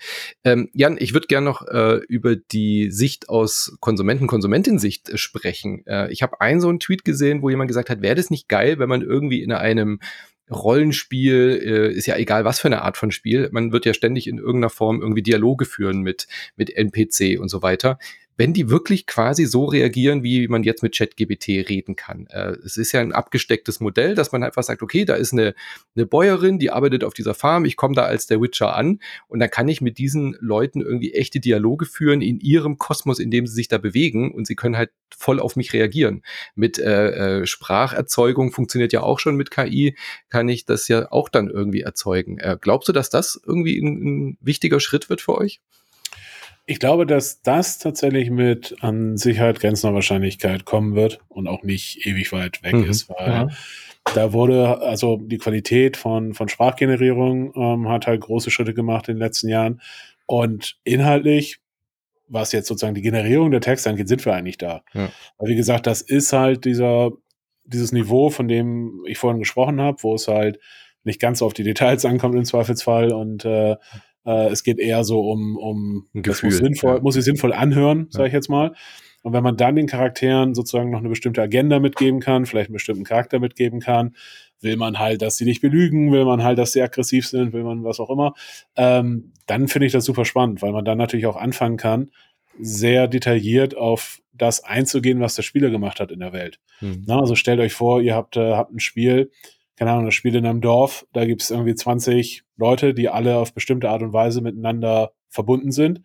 Ähm, 0.44 0.70
Jan, 0.74 0.98
ich 1.00 1.14
würde 1.14 1.28
gerne 1.28 1.46
noch 1.46 1.68
äh, 1.68 1.98
über 2.08 2.36
die 2.36 2.90
Sicht 2.90 3.30
aus 3.30 3.78
Konsumenten, 3.80 4.26
Konsumentensicht 4.26 5.10
äh, 5.10 5.18
sprechen. 5.18 5.86
Äh, 5.86 6.12
ich 6.12 6.24
habe 6.24 6.42
einen 6.42 6.62
so 6.62 6.70
einen 6.70 6.80
Tweet 6.80 7.06
gesehen, 7.06 7.44
wo 7.44 7.52
jemand 7.52 7.68
gesagt 7.68 7.92
hat, 7.92 8.02
wäre 8.02 8.16
das 8.16 8.32
nicht 8.32 8.50
geil, 8.50 8.80
wenn 8.80 8.90
man 8.90 9.04
irgendwie 9.04 9.44
in 9.44 9.52
einem 9.52 10.00
Rollenspiel, 10.52 11.62
äh, 11.64 11.94
ist 11.94 12.06
ja 12.06 12.18
egal 12.18 12.46
was 12.46 12.60
für 12.60 12.68
eine 12.68 12.82
Art 12.82 12.98
von 12.98 13.12
Spiel, 13.12 13.50
man 13.52 13.72
wird 13.72 13.86
ja 13.86 13.94
ständig 13.94 14.28
in 14.28 14.38
irgendeiner 14.38 14.70
Form 14.70 15.02
irgendwie 15.02 15.24
Dialoge 15.24 15.66
führen 15.66 16.02
mit, 16.02 16.28
mit 16.56 16.76
NPC 16.76 17.40
und 17.40 17.50
so 17.50 17.62
weiter 17.62 17.98
wenn 18.42 18.54
die 18.54 18.72
wirklich 18.72 19.06
quasi 19.06 19.46
so 19.46 19.66
reagieren, 19.66 20.24
wie 20.24 20.48
man 20.48 20.64
jetzt 20.64 20.82
mit 20.82 20.98
ChatGBT 20.98 21.70
reden 21.70 21.96
kann. 21.96 22.26
Äh, 22.32 22.54
es 22.66 22.76
ist 22.76 22.92
ja 22.92 23.00
ein 23.00 23.12
abgestecktes 23.12 23.80
Modell, 23.80 24.16
dass 24.16 24.32
man 24.32 24.42
einfach 24.42 24.64
sagt, 24.64 24.82
okay, 24.82 25.06
da 25.06 25.14
ist 25.14 25.32
eine, 25.32 25.54
eine 25.96 26.08
Bäuerin, 26.08 26.58
die 26.58 26.72
arbeitet 26.72 27.04
auf 27.04 27.14
dieser 27.14 27.36
Farm, 27.36 27.66
ich 27.66 27.76
komme 27.76 27.94
da 27.94 28.06
als 28.06 28.26
der 28.26 28.42
Witcher 28.42 28.76
an 28.76 28.98
und 29.28 29.42
dann 29.42 29.52
kann 29.52 29.68
ich 29.68 29.80
mit 29.80 30.00
diesen 30.00 30.36
Leuten 30.40 30.82
irgendwie 30.82 31.14
echte 31.14 31.40
Dialoge 31.40 31.86
führen 31.86 32.24
in 32.24 32.40
ihrem 32.40 32.80
Kosmos, 32.80 33.20
in 33.20 33.30
dem 33.30 33.46
sie 33.46 33.54
sich 33.54 33.68
da 33.68 33.78
bewegen 33.78 34.32
und 34.32 34.48
sie 34.48 34.56
können 34.56 34.76
halt 34.76 34.90
voll 35.16 35.40
auf 35.40 35.56
mich 35.56 35.72
reagieren. 35.74 36.24
Mit 36.56 36.80
äh, 36.80 37.42
äh, 37.42 37.46
Spracherzeugung 37.46 38.52
funktioniert 38.52 38.92
ja 38.92 39.04
auch 39.04 39.20
schon 39.20 39.36
mit 39.36 39.52
KI, 39.52 39.96
kann 40.30 40.50
ich 40.50 40.66
das 40.66 40.88
ja 40.88 41.12
auch 41.12 41.30
dann 41.30 41.48
irgendwie 41.48 41.82
erzeugen. 41.82 42.40
Äh, 42.40 42.58
glaubst 42.60 42.90
du, 42.90 42.92
dass 42.92 43.12
das 43.12 43.40
irgendwie 43.46 43.78
ein, 43.78 44.02
ein 44.32 44.38
wichtiger 44.42 44.80
Schritt 44.80 45.12
wird 45.12 45.22
für 45.22 45.38
euch? 45.38 45.62
Ich 46.72 46.80
glaube, 46.80 47.06
dass 47.06 47.42
das 47.42 47.80
tatsächlich 47.80 48.30
mit 48.30 48.78
an 48.80 49.18
Sicherheit 49.18 49.60
grenzender 49.60 49.94
Wahrscheinlichkeit 49.94 50.64
kommen 50.64 50.96
wird 50.96 51.20
und 51.28 51.50
auch 51.50 51.64
nicht 51.64 52.08
ewig 52.08 52.32
weit 52.32 52.64
weg 52.64 52.76
mhm. 52.76 52.86
ist, 52.86 53.10
weil 53.10 53.28
ja. 53.28 53.48
da 54.16 54.32
wurde, 54.32 54.80
also 54.80 55.18
die 55.18 55.38
Qualität 55.38 55.98
von, 55.98 56.34
von 56.34 56.48
Sprachgenerierung 56.48 57.54
ähm, 57.58 57.90
hat 57.90 58.08
halt 58.08 58.22
große 58.22 58.52
Schritte 58.52 58.74
gemacht 58.74 59.10
in 59.10 59.16
den 59.16 59.22
letzten 59.22 59.50
Jahren. 59.50 59.82
Und 60.28 60.78
inhaltlich, 60.86 61.60
was 62.30 62.54
jetzt 62.54 62.70
sozusagen 62.70 62.96
die 62.96 63.02
Generierung 63.02 63.52
der 63.52 63.60
Texte 63.60 63.90
angeht, 63.90 64.08
sind 64.08 64.26
wir 64.26 64.34
eigentlich 64.34 64.58
da. 64.58 64.82
Ja. 64.94 65.10
Weil 65.40 65.50
wie 65.50 65.58
gesagt, 65.58 65.88
das 65.88 66.02
ist 66.02 66.32
halt 66.32 66.64
dieser, 66.64 67.12
dieses 67.66 67.92
Niveau, 67.92 68.30
von 68.30 68.48
dem 68.48 69.04
ich 69.08 69.18
vorhin 69.18 69.40
gesprochen 69.40 69.82
habe, 69.82 70.02
wo 70.04 70.16
es 70.16 70.30
halt 70.30 70.58
nicht 71.04 71.20
ganz 71.20 71.42
auf 71.42 71.52
die 71.52 71.64
Details 71.64 72.06
ankommt 72.06 72.36
im 72.36 72.46
Zweifelsfall 72.46 73.12
und 73.12 73.44
äh, 73.44 73.76
äh, 74.26 74.50
es 74.50 74.64
geht 74.64 74.80
eher 74.80 75.04
so 75.04 75.22
um, 75.22 75.58
um 75.58 76.08
Gefühl, 76.14 76.50
muss, 76.50 76.58
sinnvoll, 76.58 76.96
ja. 76.96 77.02
muss 77.02 77.16
ich 77.16 77.24
sinnvoll 77.24 77.54
anhören, 77.54 78.08
sage 78.10 78.28
ich 78.28 78.34
jetzt 78.34 78.50
mal. 78.50 78.74
Und 79.24 79.34
wenn 79.34 79.44
man 79.44 79.56
dann 79.56 79.76
den 79.76 79.88
Charakteren 79.88 80.56
sozusagen 80.56 80.90
noch 80.90 81.00
eine 81.00 81.10
bestimmte 81.10 81.42
Agenda 81.42 81.80
mitgeben 81.80 82.20
kann, 82.20 82.46
vielleicht 82.46 82.70
einen 82.70 82.74
bestimmten 82.74 83.04
Charakter 83.04 83.40
mitgeben 83.40 83.80
kann, 83.80 84.16
will 84.62 84.78
man 84.78 85.00
halt, 85.00 85.22
dass 85.22 85.38
sie 85.38 85.46
nicht 85.46 85.62
belügen, 85.62 86.12
will 86.12 86.26
man 86.26 86.44
halt, 86.44 86.58
dass 86.58 86.72
sie 86.72 86.82
aggressiv 86.82 87.28
sind, 87.28 87.54
will 87.54 87.64
man 87.64 87.84
was 87.84 88.00
auch 88.00 88.10
immer, 88.10 88.34
ähm, 88.76 89.32
dann 89.46 89.68
finde 89.68 89.88
ich 89.88 89.92
das 89.92 90.06
super 90.06 90.26
spannend, 90.26 90.62
weil 90.62 90.72
man 90.72 90.86
dann 90.86 90.98
natürlich 90.98 91.26
auch 91.28 91.36
anfangen 91.36 91.78
kann, 91.78 92.12
sehr 92.60 93.08
detailliert 93.08 93.76
auf 93.76 94.22
das 94.34 94.64
einzugehen, 94.64 95.20
was 95.20 95.36
der 95.36 95.44
Spieler 95.44 95.70
gemacht 95.70 96.00
hat 96.00 96.12
in 96.12 96.20
der 96.20 96.34
Welt. 96.34 96.60
Mhm. 96.80 97.04
Na, 97.08 97.20
also 97.20 97.36
stellt 97.36 97.60
euch 97.60 97.74
vor, 97.74 98.02
ihr 98.02 98.16
habt, 98.16 98.38
äh, 98.38 98.54
habt 98.54 98.74
ein 98.74 98.80
Spiel, 98.80 99.32
keine 99.76 99.92
Ahnung, 99.92 100.06
das 100.06 100.14
Spiel 100.14 100.36
in 100.36 100.46
einem 100.46 100.62
Dorf, 100.62 101.06
da 101.14 101.26
gibt 101.26 101.42
es 101.42 101.52
irgendwie 101.52 101.76
20 101.76 102.44
Leute, 102.58 102.94
die 102.94 103.10
alle 103.10 103.38
auf 103.38 103.54
bestimmte 103.54 103.90
Art 103.90 104.02
und 104.04 104.14
Weise 104.14 104.42
miteinander 104.42 105.14
verbunden 105.30 105.72
sind. 105.72 106.02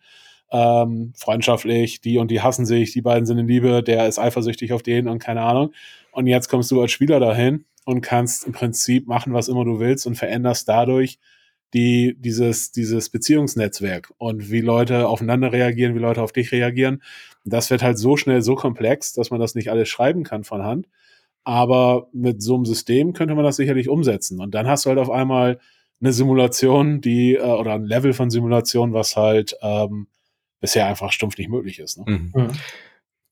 Ähm, 0.51 1.13
freundschaftlich, 1.17 1.99
die 2.01 2.17
und 2.17 2.31
die 2.31 2.41
hassen 2.41 2.65
sich, 2.65 2.93
die 2.93 3.01
beiden 3.01 3.25
sind 3.25 3.37
in 3.37 3.47
Liebe, 3.47 3.83
der 3.83 4.07
ist 4.07 4.17
eifersüchtig 4.17 4.71
auf 4.71 4.81
den 4.81 5.07
und 5.07 5.19
keine 5.19 5.41
Ahnung. 5.41 5.73
Und 6.11 6.27
jetzt 6.27 6.47
kommst 6.47 6.71
du 6.71 6.81
als 6.81 6.91
Spieler 6.91 7.19
dahin 7.19 7.65
und 7.85 8.01
kannst 8.01 8.45
im 8.45 8.53
Prinzip 8.53 9.07
machen, 9.07 9.33
was 9.33 9.49
immer 9.49 9.65
du 9.65 9.79
willst 9.79 10.07
und 10.07 10.15
veränderst 10.15 10.67
dadurch 10.67 11.19
die, 11.73 12.15
dieses, 12.17 12.71
dieses 12.71 13.09
Beziehungsnetzwerk 13.09 14.13
und 14.17 14.49
wie 14.49 14.61
Leute 14.61 15.07
aufeinander 15.07 15.51
reagieren, 15.51 15.95
wie 15.95 15.99
Leute 15.99 16.21
auf 16.21 16.31
dich 16.31 16.51
reagieren. 16.51 17.03
Das 17.43 17.69
wird 17.69 17.83
halt 17.83 17.97
so 17.97 18.17
schnell 18.17 18.41
so 18.41 18.55
komplex, 18.55 19.13
dass 19.13 19.31
man 19.31 19.39
das 19.39 19.55
nicht 19.55 19.69
alles 19.69 19.89
schreiben 19.89 20.23
kann 20.23 20.43
von 20.43 20.63
Hand. 20.63 20.87
Aber 21.47 22.09
mit 22.11 22.43
so 22.43 22.55
einem 22.55 22.65
System 22.65 23.13
könnte 23.13 23.33
man 23.33 23.45
das 23.45 23.55
sicherlich 23.55 23.87
umsetzen. 23.87 24.41
Und 24.41 24.53
dann 24.53 24.67
hast 24.67 24.83
du 24.83 24.89
halt 24.89 24.99
auf 24.99 25.09
einmal 25.09 25.61
eine 26.01 26.11
Simulation, 26.11 26.99
die, 26.99 27.35
äh, 27.35 27.41
oder 27.41 27.71
ein 27.71 27.85
Level 27.85 28.11
von 28.11 28.29
Simulation, 28.29 28.91
was 28.91 29.15
halt 29.15 29.55
ähm, 29.61 30.07
bisher 30.59 30.87
einfach 30.87 31.13
stumpf 31.13 31.37
nicht 31.37 31.49
möglich 31.49 31.79
ist. 31.79 31.99
Ne? 31.99 32.03
Mhm. 32.05 32.31
mhm. 32.35 32.47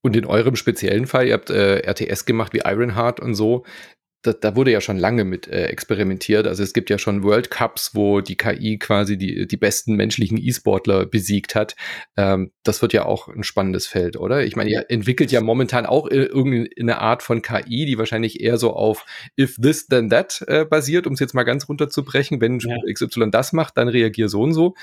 Und 0.02 0.16
in 0.16 0.26
eurem 0.26 0.56
speziellen 0.56 1.08
Fall, 1.08 1.28
ihr 1.28 1.34
habt 1.34 1.50
äh, 1.50 1.80
RTS 1.80 2.24
gemacht 2.24 2.54
wie 2.54 2.62
Ironheart 2.64 3.20
und 3.20 3.34
so 3.34 3.66
da, 4.26 4.34
da 4.34 4.56
wurde 4.56 4.72
ja 4.72 4.82
schon 4.82 4.98
lange 4.98 5.24
mit 5.24 5.48
äh, 5.48 5.66
experimentiert. 5.66 6.48
Also 6.48 6.64
es 6.64 6.74
gibt 6.74 6.90
ja 6.90 6.98
schon 6.98 7.24
World 7.24 7.52
Cups, 7.52 7.92
wo 7.94 8.22
die 8.22 8.36
KI 8.36 8.78
quasi 8.78 9.18
die, 9.18 9.48
die 9.48 9.58
besten 9.58 9.96
menschlichen 9.96 10.38
E-Sportler 10.38 11.06
besiegt 11.06 11.56
hat. 11.56 11.76
Ähm, 12.18 12.52
das 12.64 12.82
wird 12.82 12.94
ja 12.94 13.06
auch 13.06 13.28
ein 13.28 13.44
spannendes 13.44 13.88
Feld, 13.88 14.18
oder? 14.18 14.44
Ich 14.44 14.56
meine, 14.56 14.70
ihr 14.70 14.86
entwickelt 14.90 15.32
ja 15.32 15.42
momentan 15.42 15.86
auch 15.86 16.10
irgendeine 16.10 17.00
Art 17.00 17.24
von 17.24 17.42
KI, 17.42 17.86
die 17.86 17.98
wahrscheinlich 17.98 18.42
eher 18.42 18.58
so 18.58 18.74
auf 18.74 19.06
if 19.40 19.58
this 19.62 19.88
then 19.88 20.10
that 20.10 20.44
äh, 20.48 20.66
basiert, 20.66 21.08
um 21.08 21.14
es 21.14 21.20
jetzt 21.20 21.34
mal 21.34 21.44
ganz 21.44 21.70
runterzubrechen. 21.70 22.42
Wenn 22.42 22.60
ja. 22.60 22.76
XY 22.92 23.30
das 23.32 23.54
macht, 23.54 23.78
dann 23.78 23.88
reagier 23.88 24.30
so 24.30 24.42
und 24.42 24.54
so 24.54 24.74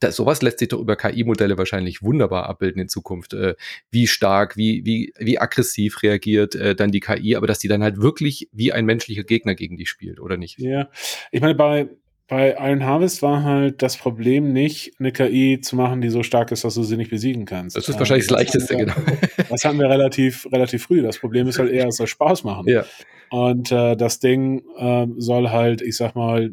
das, 0.00 0.16
sowas 0.16 0.42
lässt 0.42 0.58
sich 0.58 0.68
doch 0.68 0.80
über 0.80 0.96
KI-Modelle 0.96 1.58
wahrscheinlich 1.58 2.02
wunderbar 2.02 2.48
abbilden 2.48 2.82
in 2.82 2.88
Zukunft. 2.88 3.34
Äh, 3.34 3.54
wie 3.90 4.06
stark, 4.06 4.56
wie, 4.56 4.84
wie, 4.84 5.12
wie 5.18 5.38
aggressiv 5.38 6.02
reagiert 6.02 6.54
äh, 6.54 6.74
dann 6.74 6.90
die 6.90 7.00
KI, 7.00 7.36
aber 7.36 7.46
dass 7.46 7.58
die 7.58 7.68
dann 7.68 7.82
halt 7.82 8.00
wirklich 8.00 8.48
wie 8.52 8.72
ein 8.72 8.86
menschlicher 8.86 9.24
Gegner 9.24 9.54
gegen 9.54 9.76
die 9.76 9.86
spielt, 9.86 10.20
oder 10.20 10.36
nicht? 10.36 10.58
Ja, 10.58 10.88
ich 11.30 11.40
meine, 11.40 11.54
bei, 11.54 11.88
bei 12.30 12.56
Iron 12.58 12.84
Harvest 12.84 13.22
war 13.22 13.42
halt 13.42 13.82
das 13.82 13.96
Problem 13.96 14.52
nicht, 14.52 14.92
eine 14.98 15.12
KI 15.12 15.60
zu 15.60 15.76
machen, 15.76 16.00
die 16.00 16.10
so 16.10 16.22
stark 16.22 16.52
ist, 16.52 16.64
dass 16.64 16.74
du 16.74 16.82
sie 16.84 16.96
nicht 16.96 17.10
besiegen 17.10 17.44
kannst. 17.44 17.76
Das 17.76 17.88
ist 17.88 17.98
wahrscheinlich 17.98 18.30
ähm, 18.30 18.36
das, 18.36 18.38
Leichteste, 18.38 18.78
wir, 18.78 18.86
genau. 18.86 18.94
Das 19.48 19.64
haben 19.64 19.78
wir 19.78 19.90
relativ, 19.90 20.46
relativ 20.52 20.84
früh. 20.84 21.02
Das 21.02 21.18
Problem 21.18 21.48
ist 21.48 21.58
halt 21.58 21.72
eher, 21.72 21.88
es 21.88 21.96
soll 21.96 22.06
Spaß 22.06 22.44
machen. 22.44 22.68
Ja. 22.68 22.84
Und 23.30 23.70
äh, 23.72 23.96
das 23.96 24.20
Ding 24.20 24.62
äh, 24.76 25.06
soll 25.16 25.50
halt, 25.50 25.82
ich 25.82 25.96
sag 25.96 26.14
mal, 26.14 26.52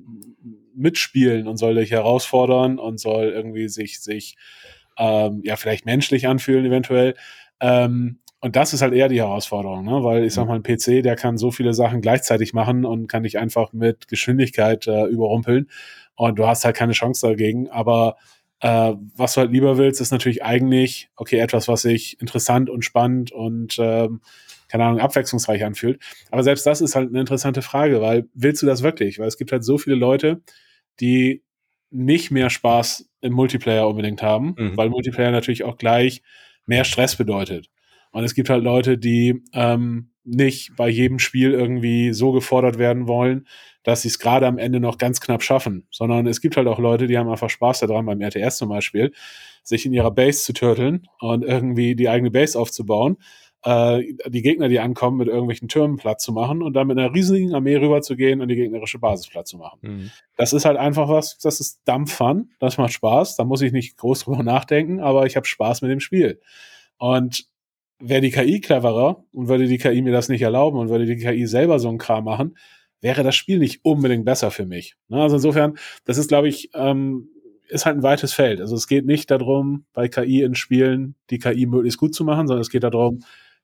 mitspielen 0.77 1.47
und 1.47 1.57
soll 1.57 1.75
dich 1.75 1.91
herausfordern 1.91 2.79
und 2.79 2.99
soll 2.99 3.25
irgendwie 3.29 3.67
sich, 3.67 3.99
sich 3.99 4.35
ähm, 4.97 5.41
ja, 5.43 5.55
vielleicht 5.55 5.85
menschlich 5.85 6.27
anfühlen, 6.27 6.65
eventuell. 6.65 7.15
Ähm, 7.59 8.19
und 8.39 8.55
das 8.55 8.73
ist 8.73 8.81
halt 8.81 8.93
eher 8.93 9.09
die 9.09 9.19
Herausforderung, 9.19 9.85
ne? 9.85 10.03
weil 10.03 10.23
ich 10.23 10.33
sag 10.33 10.43
mhm. 10.43 10.49
mal, 10.49 10.55
ein 10.55 10.63
PC, 10.63 11.03
der 11.03 11.15
kann 11.15 11.37
so 11.37 11.51
viele 11.51 11.73
Sachen 11.73 12.01
gleichzeitig 12.01 12.53
machen 12.53 12.85
und 12.85 13.07
kann 13.07 13.23
dich 13.23 13.39
einfach 13.39 13.73
mit 13.73 14.07
Geschwindigkeit 14.07 14.87
äh, 14.87 15.05
überrumpeln. 15.05 15.69
Und 16.15 16.37
du 16.39 16.47
hast 16.47 16.63
halt 16.63 16.75
keine 16.75 16.93
Chance 16.93 17.27
dagegen. 17.27 17.69
Aber 17.69 18.15
äh, 18.59 18.93
was 19.15 19.33
du 19.33 19.41
halt 19.41 19.51
lieber 19.51 19.77
willst, 19.77 20.01
ist 20.01 20.11
natürlich 20.11 20.43
eigentlich, 20.43 21.09
okay, 21.15 21.37
etwas, 21.39 21.67
was 21.67 21.81
sich 21.81 22.19
interessant 22.21 22.69
und 22.69 22.85
spannend 22.85 23.31
und 23.31 23.77
ähm, 23.79 24.21
keine 24.67 24.85
Ahnung, 24.85 24.99
abwechslungsreich 24.99 25.63
anfühlt. 25.63 26.01
Aber 26.29 26.43
selbst 26.43 26.65
das 26.65 26.81
ist 26.81 26.95
halt 26.95 27.09
eine 27.09 27.19
interessante 27.19 27.61
Frage, 27.61 28.01
weil 28.01 28.27
willst 28.33 28.61
du 28.61 28.65
das 28.65 28.83
wirklich? 28.83 29.19
Weil 29.19 29.27
es 29.27 29.37
gibt 29.37 29.51
halt 29.51 29.63
so 29.63 29.77
viele 29.77 29.95
Leute, 29.95 30.41
die 30.99 31.43
nicht 31.89 32.31
mehr 32.31 32.49
Spaß 32.49 33.09
im 33.21 33.33
Multiplayer 33.33 33.87
unbedingt 33.87 34.21
haben, 34.21 34.55
mhm. 34.57 34.77
weil 34.77 34.89
Multiplayer 34.89 35.31
natürlich 35.31 35.63
auch 35.63 35.77
gleich 35.77 36.21
mehr 36.65 36.83
Stress 36.83 37.15
bedeutet. 37.15 37.69
Und 38.11 38.23
es 38.23 38.35
gibt 38.35 38.49
halt 38.49 38.63
Leute, 38.63 38.97
die 38.97 39.43
ähm, 39.53 40.11
nicht 40.23 40.75
bei 40.75 40.89
jedem 40.89 41.19
Spiel 41.19 41.53
irgendwie 41.53 42.13
so 42.13 42.31
gefordert 42.31 42.77
werden 42.77 43.07
wollen, 43.07 43.47
dass 43.83 44.01
sie 44.01 44.09
es 44.09 44.19
gerade 44.19 44.45
am 44.45 44.57
Ende 44.57 44.79
noch 44.81 44.97
ganz 44.97 45.21
knapp 45.21 45.41
schaffen, 45.41 45.87
sondern 45.91 46.27
es 46.27 46.41
gibt 46.41 46.57
halt 46.57 46.67
auch 46.67 46.79
Leute, 46.79 47.07
die 47.07 47.17
haben 47.17 47.29
einfach 47.29 47.49
Spaß 47.49 47.79
daran, 47.79 48.05
beim 48.05 48.21
RTS 48.21 48.57
zum 48.57 48.69
Beispiel, 48.69 49.13
sich 49.63 49.85
in 49.85 49.93
ihrer 49.93 50.11
Base 50.11 50.43
zu 50.43 50.53
turteln 50.53 51.07
und 51.19 51.43
irgendwie 51.43 51.95
die 51.95 52.09
eigene 52.09 52.31
Base 52.31 52.59
aufzubauen 52.59 53.17
äh, 53.63 54.03
die 54.27 54.41
Gegner, 54.41 54.69
die 54.69 54.79
ankommen, 54.79 55.17
mit 55.17 55.27
irgendwelchen 55.27 55.67
Türmen 55.67 55.97
platt 55.97 56.21
zu 56.21 56.31
machen 56.31 56.61
und 56.61 56.73
dann 56.73 56.87
mit 56.87 56.97
einer 56.97 57.13
riesigen 57.13 57.53
Armee 57.53 57.75
rüber 57.75 58.01
zu 58.01 58.15
gehen 58.15 58.41
und 58.41 58.47
die 58.47 58.55
gegnerische 58.55 58.99
Basis 58.99 59.27
platt 59.27 59.47
zu 59.47 59.57
machen. 59.57 59.79
Mhm. 59.81 60.11
Das 60.35 60.53
ist 60.53 60.65
halt 60.65 60.77
einfach 60.77 61.09
was, 61.09 61.37
das 61.39 61.59
ist 61.59 61.81
dumb 61.85 62.09
fun, 62.09 62.51
das 62.59 62.77
macht 62.77 62.93
Spaß, 62.93 63.35
da 63.35 63.43
muss 63.43 63.61
ich 63.61 63.71
nicht 63.71 63.97
groß 63.97 64.23
drüber 64.23 64.43
nachdenken, 64.43 64.99
aber 64.99 65.25
ich 65.25 65.35
habe 65.35 65.45
Spaß 65.45 65.81
mit 65.81 65.91
dem 65.91 65.99
Spiel. 65.99 66.39
Und 66.97 67.47
wäre 67.99 68.21
die 68.21 68.31
KI 68.31 68.61
cleverer 68.61 69.23
und 69.31 69.47
würde 69.47 69.67
die 69.67 69.77
KI 69.77 70.01
mir 70.01 70.13
das 70.13 70.29
nicht 70.29 70.41
erlauben 70.41 70.77
und 70.77 70.89
würde 70.89 71.05
die 71.05 71.17
KI 71.17 71.47
selber 71.47 71.79
so 71.79 71.89
einen 71.89 71.97
Kram 71.97 72.25
machen, 72.25 72.57
wäre 73.01 73.23
das 73.23 73.35
Spiel 73.35 73.59
nicht 73.59 73.83
unbedingt 73.83 74.25
besser 74.25 74.51
für 74.51 74.65
mich. 74.65 74.95
Ne, 75.07 75.21
also 75.21 75.35
insofern, 75.35 75.77
das 76.05 76.17
ist, 76.17 76.27
glaube 76.27 76.47
ich, 76.47 76.69
ähm, 76.73 77.29
ist 77.69 77.85
halt 77.85 77.97
ein 77.97 78.03
weites 78.03 78.33
Feld. 78.33 78.61
Also 78.61 78.75
es 78.75 78.87
geht 78.87 79.05
nicht 79.05 79.29
darum, 79.29 79.85
bei 79.93 80.07
KI 80.07 80.41
in 80.41 80.55
Spielen 80.55 81.15
die 81.29 81.39
KI 81.39 81.65
möglichst 81.65 81.99
gut 81.99 82.15
zu 82.15 82.23
machen, 82.23 82.47
sondern 82.47 82.61
es 82.61 82.69
geht 82.69 82.83
darum, 82.83 83.19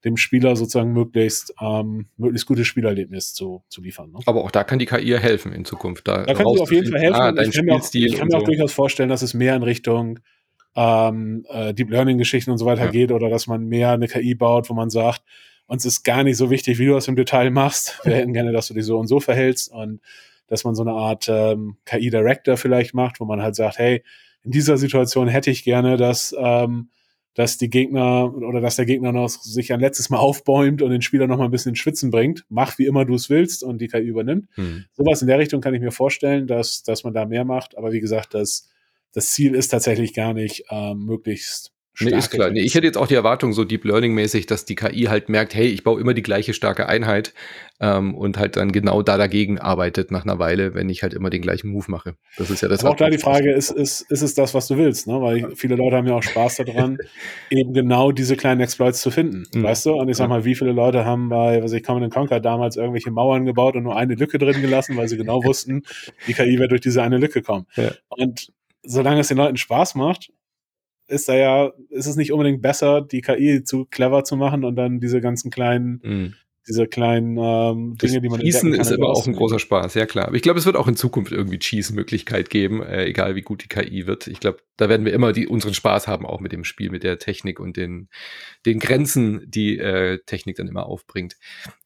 dem 0.05 0.17
Spieler 0.17 0.55
sozusagen 0.55 0.91
möglichst, 0.91 1.53
ähm, 1.61 2.07
möglichst 2.17 2.45
gutes 2.45 2.67
Spielerlebnis 2.67 3.33
zu, 3.33 3.63
zu 3.69 3.81
liefern. 3.81 4.11
Ne? 4.11 4.19
Aber 4.25 4.43
auch 4.43 4.51
da 4.51 4.63
kann 4.63 4.79
die 4.79 4.85
KI 4.85 5.09
ja 5.09 5.17
helfen 5.17 5.53
in 5.53 5.63
Zukunft. 5.65 6.07
Da, 6.07 6.23
da 6.23 6.33
kann 6.33 6.45
sie 6.53 6.61
auf 6.61 6.71
jeden 6.71 6.91
Fall 6.91 6.99
helfen. 6.99 7.15
Ah, 7.15 7.41
ich 7.41 7.51
kann 7.51 7.65
mir 7.65 7.75
auch, 7.75 7.93
ich 7.93 8.15
kann 8.15 8.27
mir 8.27 8.35
auch 8.35 8.41
so. 8.41 8.45
durchaus 8.45 8.73
vorstellen, 8.73 9.09
dass 9.09 9.21
es 9.21 9.33
mehr 9.33 9.55
in 9.55 9.63
Richtung 9.63 10.19
ähm, 10.75 11.45
äh, 11.49 11.73
Deep 11.73 11.89
Learning 11.89 12.17
Geschichten 12.17 12.51
und 12.51 12.57
so 12.57 12.65
weiter 12.65 12.85
ja. 12.85 12.91
geht 12.91 13.11
oder 13.11 13.29
dass 13.29 13.47
man 13.47 13.65
mehr 13.65 13.91
eine 13.91 14.07
KI 14.07 14.35
baut, 14.35 14.69
wo 14.69 14.73
man 14.73 14.89
sagt, 14.89 15.21
uns 15.67 15.85
ist 15.85 16.03
gar 16.03 16.23
nicht 16.23 16.37
so 16.37 16.49
wichtig, 16.49 16.79
wie 16.79 16.87
du 16.87 16.93
das 16.93 17.07
im 17.07 17.15
Detail 17.15 17.49
machst. 17.51 17.99
Wir 18.03 18.15
hätten 18.15 18.33
gerne, 18.33 18.51
dass 18.51 18.67
du 18.67 18.73
dich 18.73 18.85
so 18.85 18.99
und 18.99 19.07
so 19.07 19.19
verhältst 19.19 19.71
und 19.71 20.01
dass 20.47 20.65
man 20.65 20.75
so 20.75 20.83
eine 20.83 20.91
Art 20.91 21.27
ähm, 21.29 21.77
KI-Director 21.85 22.57
vielleicht 22.57 22.93
macht, 22.93 23.19
wo 23.19 23.25
man 23.25 23.41
halt 23.41 23.55
sagt, 23.55 23.79
hey, 23.79 24.03
in 24.43 24.51
dieser 24.51 24.77
Situation 24.77 25.29
hätte 25.29 25.49
ich 25.49 25.63
gerne, 25.63 25.95
dass 25.95 26.35
ähm, 26.37 26.89
dass 27.35 27.57
die 27.57 27.69
Gegner 27.69 28.33
oder 28.35 28.61
dass 28.61 28.75
der 28.75 28.85
Gegner 28.85 29.11
noch 29.11 29.27
sich 29.27 29.73
ein 29.73 29.79
letztes 29.79 30.09
Mal 30.09 30.19
aufbäumt 30.19 30.81
und 30.81 30.91
den 30.91 31.01
Spieler 31.01 31.27
noch 31.27 31.37
mal 31.37 31.45
ein 31.45 31.51
bisschen 31.51 31.71
in 31.71 31.75
Schwitzen 31.75 32.11
bringt. 32.11 32.45
Mach 32.49 32.77
wie 32.77 32.85
immer 32.85 33.05
du 33.05 33.15
es 33.15 33.29
willst 33.29 33.63
und 33.63 33.79
die 33.79 33.87
KI 33.87 34.03
übernimmt. 34.03 34.47
Mhm. 34.55 34.85
Sowas 34.93 35.21
in 35.21 35.27
der 35.27 35.39
Richtung 35.39 35.59
kann 35.59 35.73
ich 35.73 35.81
mir 35.81 35.91
vorstellen, 35.91 36.47
dass, 36.47 36.83
dass 36.83 37.03
man 37.03 37.13
da 37.13 37.25
mehr 37.25 37.43
macht. 37.43 37.77
Aber 37.77 37.91
wie 37.91 37.99
gesagt, 37.99 38.33
das, 38.33 38.69
das 39.13 39.31
Ziel 39.31 39.55
ist 39.55 39.69
tatsächlich 39.69 40.13
gar 40.13 40.33
nicht 40.33 40.65
ähm, 40.69 41.05
möglichst 41.05 41.72
Nee, 41.99 42.17
ist 42.17 42.31
klar. 42.31 42.49
Nee, 42.49 42.61
ich 42.61 42.73
hätte 42.73 42.87
jetzt 42.87 42.97
auch 42.97 43.05
die 43.05 43.13
Erwartung, 43.13 43.53
so 43.53 43.65
Deep 43.65 43.85
Learning-mäßig, 43.85 44.47
dass 44.47 44.65
die 44.65 44.75
KI 44.75 45.03
halt 45.03 45.29
merkt, 45.29 45.53
hey, 45.53 45.67
ich 45.67 45.83
baue 45.83 46.01
immer 46.01 46.15
die 46.15 46.23
gleiche 46.23 46.53
starke 46.53 46.87
Einheit 46.87 47.33
ähm, 47.79 48.15
und 48.15 48.39
halt 48.39 48.57
dann 48.57 48.71
genau 48.71 49.03
da 49.03 49.17
dagegen 49.17 49.59
arbeitet 49.59 50.09
nach 50.09 50.23
einer 50.23 50.39
Weile, 50.39 50.73
wenn 50.73 50.89
ich 50.89 51.03
halt 51.03 51.13
immer 51.13 51.29
den 51.29 51.43
gleichen 51.43 51.69
Move 51.69 51.85
mache. 51.89 52.15
Das 52.37 52.49
ist 52.49 52.61
ja 52.61 52.67
das. 52.67 52.79
Aber 52.81 52.93
auch 52.93 52.95
da 52.95 53.11
die 53.11 53.19
Frage, 53.19 53.51
ist, 53.51 53.69
ist, 53.69 54.01
ist 54.09 54.21
es 54.23 54.33
das, 54.33 54.55
was 54.55 54.67
du 54.67 54.77
willst? 54.77 55.05
Ne? 55.05 55.21
Weil 55.21 55.55
viele 55.55 55.75
Leute 55.75 55.97
haben 55.97 56.07
ja 56.07 56.15
auch 56.15 56.23
Spaß 56.23 56.57
daran, 56.57 56.97
eben 57.51 57.73
genau 57.73 58.11
diese 58.11 58.37
kleinen 58.37 58.61
Exploits 58.61 58.99
zu 58.99 59.11
finden. 59.11 59.43
Mhm. 59.53 59.63
Weißt 59.63 59.85
du? 59.85 59.93
Und 59.93 60.09
ich 60.09 60.17
sag 60.17 60.29
mal, 60.29 60.45
wie 60.45 60.55
viele 60.55 60.71
Leute 60.71 61.05
haben 61.05 61.29
bei, 61.29 61.61
was 61.61 61.73
ich 61.73 61.83
Command 61.83 62.11
Conquer 62.11 62.39
damals 62.39 62.75
irgendwelche 62.75 63.11
Mauern 63.11 63.45
gebaut 63.45 63.75
und 63.75 63.83
nur 63.83 63.95
eine 63.95 64.15
Lücke 64.15 64.39
drin 64.39 64.61
gelassen, 64.61 64.97
weil 64.97 65.07
sie 65.07 65.17
genau 65.17 65.43
wussten, 65.43 65.83
die 66.27 66.33
KI 66.33 66.57
wird 66.57 66.71
durch 66.71 66.81
diese 66.81 67.03
eine 67.03 67.17
Lücke 67.17 67.43
kommen. 67.43 67.67
Ja. 67.75 67.91
Und 68.09 68.51
solange 68.83 69.21
es 69.21 69.27
den 69.27 69.37
Leuten 69.37 69.57
Spaß 69.57 69.95
macht, 69.95 70.31
ist 71.13 71.29
da 71.29 71.35
ja, 71.35 71.71
ist 71.89 72.07
es 72.07 72.15
nicht 72.15 72.31
unbedingt 72.31 72.61
besser, 72.61 73.01
die 73.01 73.21
KI 73.21 73.63
zu 73.63 73.85
clever 73.85 74.23
zu 74.23 74.35
machen 74.35 74.63
und 74.63 74.75
dann 74.75 74.99
diese 74.99 75.21
ganzen 75.21 75.51
kleinen, 75.51 76.01
mm. 76.03 76.35
diese 76.67 76.87
kleinen 76.87 77.37
ähm, 77.37 77.95
Dinge, 78.01 78.21
die 78.21 78.29
man 78.29 78.41
Schießen 78.41 78.73
ist 78.73 78.91
immer 78.91 79.07
auch 79.07 79.25
ein 79.25 79.33
großer 79.33 79.59
Spaß, 79.59 79.93
ja 79.93 80.05
klar. 80.05 80.27
Aber 80.27 80.35
ich 80.35 80.41
glaube, 80.41 80.59
es 80.59 80.65
wird 80.65 80.75
auch 80.75 80.87
in 80.87 80.95
Zukunft 80.95 81.31
irgendwie 81.31 81.59
Cheese-Möglichkeit 81.59 82.49
geben, 82.49 82.81
äh, 82.81 83.05
egal 83.05 83.35
wie 83.35 83.41
gut 83.41 83.63
die 83.63 83.67
KI 83.67 84.07
wird. 84.07 84.27
Ich 84.27 84.39
glaube, 84.39 84.59
da 84.77 84.89
werden 84.89 85.05
wir 85.05 85.13
immer 85.13 85.33
die, 85.33 85.47
unseren 85.47 85.73
Spaß 85.73 86.07
haben, 86.07 86.25
auch 86.25 86.39
mit 86.39 86.51
dem 86.51 86.63
Spiel, 86.63 86.89
mit 86.89 87.03
der 87.03 87.19
Technik 87.19 87.59
und 87.59 87.77
den, 87.77 88.09
den 88.65 88.79
Grenzen, 88.79 89.43
die 89.47 89.77
äh, 89.77 90.19
Technik 90.25 90.55
dann 90.57 90.67
immer 90.67 90.85
aufbringt. 90.85 91.35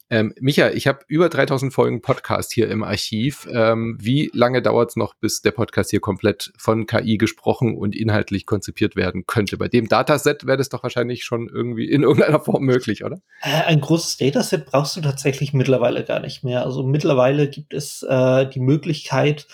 Ähm, 0.10 0.34
Micha, 0.40 0.70
ich 0.70 0.88
habe 0.88 1.00
über 1.08 1.28
3000 1.28 1.74
Folgen 1.74 2.02
Podcast 2.02 2.54
hier 2.54 2.70
im 2.70 2.84
Archiv. 2.84 3.48
Ähm, 3.52 3.98
wie 4.00 4.30
lange 4.34 4.62
dauert 4.62 4.92
es 4.92 4.96
noch, 4.96 5.16
bis 5.16 5.42
der 5.42 5.52
Podcast 5.52 5.90
hier 5.90 6.00
komplett 6.00 6.54
von 6.58 6.86
KI 6.86 7.18
gesprochen 7.18 7.76
und 7.78 7.96
inhaltlich 7.96 8.46
konzipiert 8.46 8.96
werden 8.96 9.26
könnte? 9.26 9.58
Bei 9.58 9.68
dem 9.68 9.90
Dataset 9.90 10.46
wäre 10.46 10.58
das 10.58 10.70
doch 10.70 10.84
wahrscheinlich 10.84 11.26
schon 11.26 11.50
irgendwie 11.50 11.90
in 11.90 12.04
irgendeiner 12.04 12.40
Form 12.40 12.64
möglich, 12.64 13.04
oder? 13.04 13.18
Äh, 13.42 13.64
ein 13.66 13.82
großes 13.82 14.18
Dataset 14.18 14.66
brauchst 14.66 14.96
du 14.96 15.02
tatsächlich 15.02 15.54
mittlerweile 15.54 16.06
gar 16.06 16.22
nicht 16.22 16.44
mehr. 16.44 16.64
Also 16.64 16.84
mittlerweile 16.84 17.50
gibt 17.50 17.74
es 17.74 18.04
äh, 18.04 18.48
die 18.50 18.62
Möglichkeit, 18.62 19.48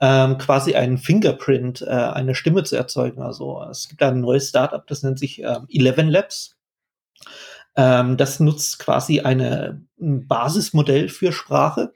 ähm, 0.00 0.36
quasi 0.36 0.74
einen 0.74 0.98
Fingerprint, 0.98 1.82
äh, 1.82 1.90
eine 1.90 2.34
Stimme 2.34 2.64
zu 2.64 2.74
erzeugen. 2.74 3.22
Also 3.22 3.64
es 3.70 3.88
gibt 3.88 4.02
ein 4.02 4.20
neues 4.20 4.48
Startup, 4.48 4.84
das 4.84 5.04
nennt 5.04 5.20
sich 5.20 5.40
ähm, 5.42 5.68
Eleven 5.68 6.08
Labs. 6.08 6.56
Ähm, 7.76 8.16
das 8.16 8.40
nutzt 8.40 8.78
quasi 8.78 9.20
eine, 9.20 9.82
ein 10.00 10.26
Basismodell 10.26 11.08
für 11.08 11.32
Sprache. 11.32 11.92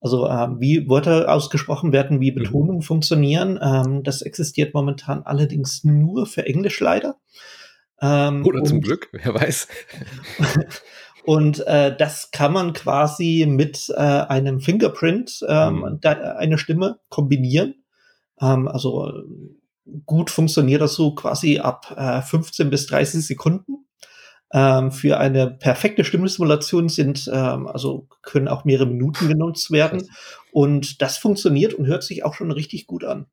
Also 0.00 0.28
ähm, 0.28 0.60
wie 0.60 0.88
Wörter 0.88 1.30
ausgesprochen 1.30 1.92
werden, 1.92 2.20
wie 2.20 2.30
mhm. 2.30 2.36
Betonungen 2.36 2.76
mhm. 2.76 2.82
funktionieren. 2.82 3.58
Ähm, 3.62 4.02
das 4.02 4.22
existiert 4.22 4.72
momentan 4.72 5.22
allerdings 5.24 5.84
nur 5.84 6.26
für 6.26 6.46
Englisch 6.46 6.80
leider. 6.80 7.16
Ähm, 8.00 8.46
Oder 8.46 8.64
zum 8.64 8.80
Glück, 8.80 9.08
wer 9.12 9.34
weiß. 9.34 9.68
Und 11.24 11.66
äh, 11.66 11.94
das 11.94 12.30
kann 12.30 12.52
man 12.54 12.72
quasi 12.72 13.46
mit 13.46 13.92
äh, 13.94 14.00
einem 14.00 14.60
Fingerprint 14.60 15.44
ähm, 15.46 15.80
mhm. 15.80 15.98
eine 16.02 16.56
Stimme 16.56 16.98
kombinieren. 17.10 17.74
Ähm, 18.40 18.68
also 18.68 19.12
gut 20.06 20.30
funktioniert 20.30 20.80
das 20.80 20.94
so 20.94 21.14
quasi 21.14 21.58
ab 21.58 21.94
äh, 21.94 22.22
15 22.22 22.70
bis 22.70 22.86
30 22.86 23.26
Sekunden. 23.26 23.86
Ähm, 24.52 24.90
für 24.90 25.18
eine 25.18 25.48
perfekte 25.48 26.04
Stimmsimulation 26.04 26.88
sind, 26.88 27.30
ähm, 27.32 27.68
also 27.68 28.08
können 28.22 28.48
auch 28.48 28.64
mehrere 28.64 28.86
Minuten 28.86 29.28
genutzt 29.28 29.70
werden. 29.70 30.08
Und 30.52 31.00
das 31.02 31.18
funktioniert 31.18 31.74
und 31.74 31.86
hört 31.86 32.02
sich 32.02 32.24
auch 32.24 32.34
schon 32.34 32.50
richtig 32.50 32.86
gut 32.86 33.04
an. 33.04 33.26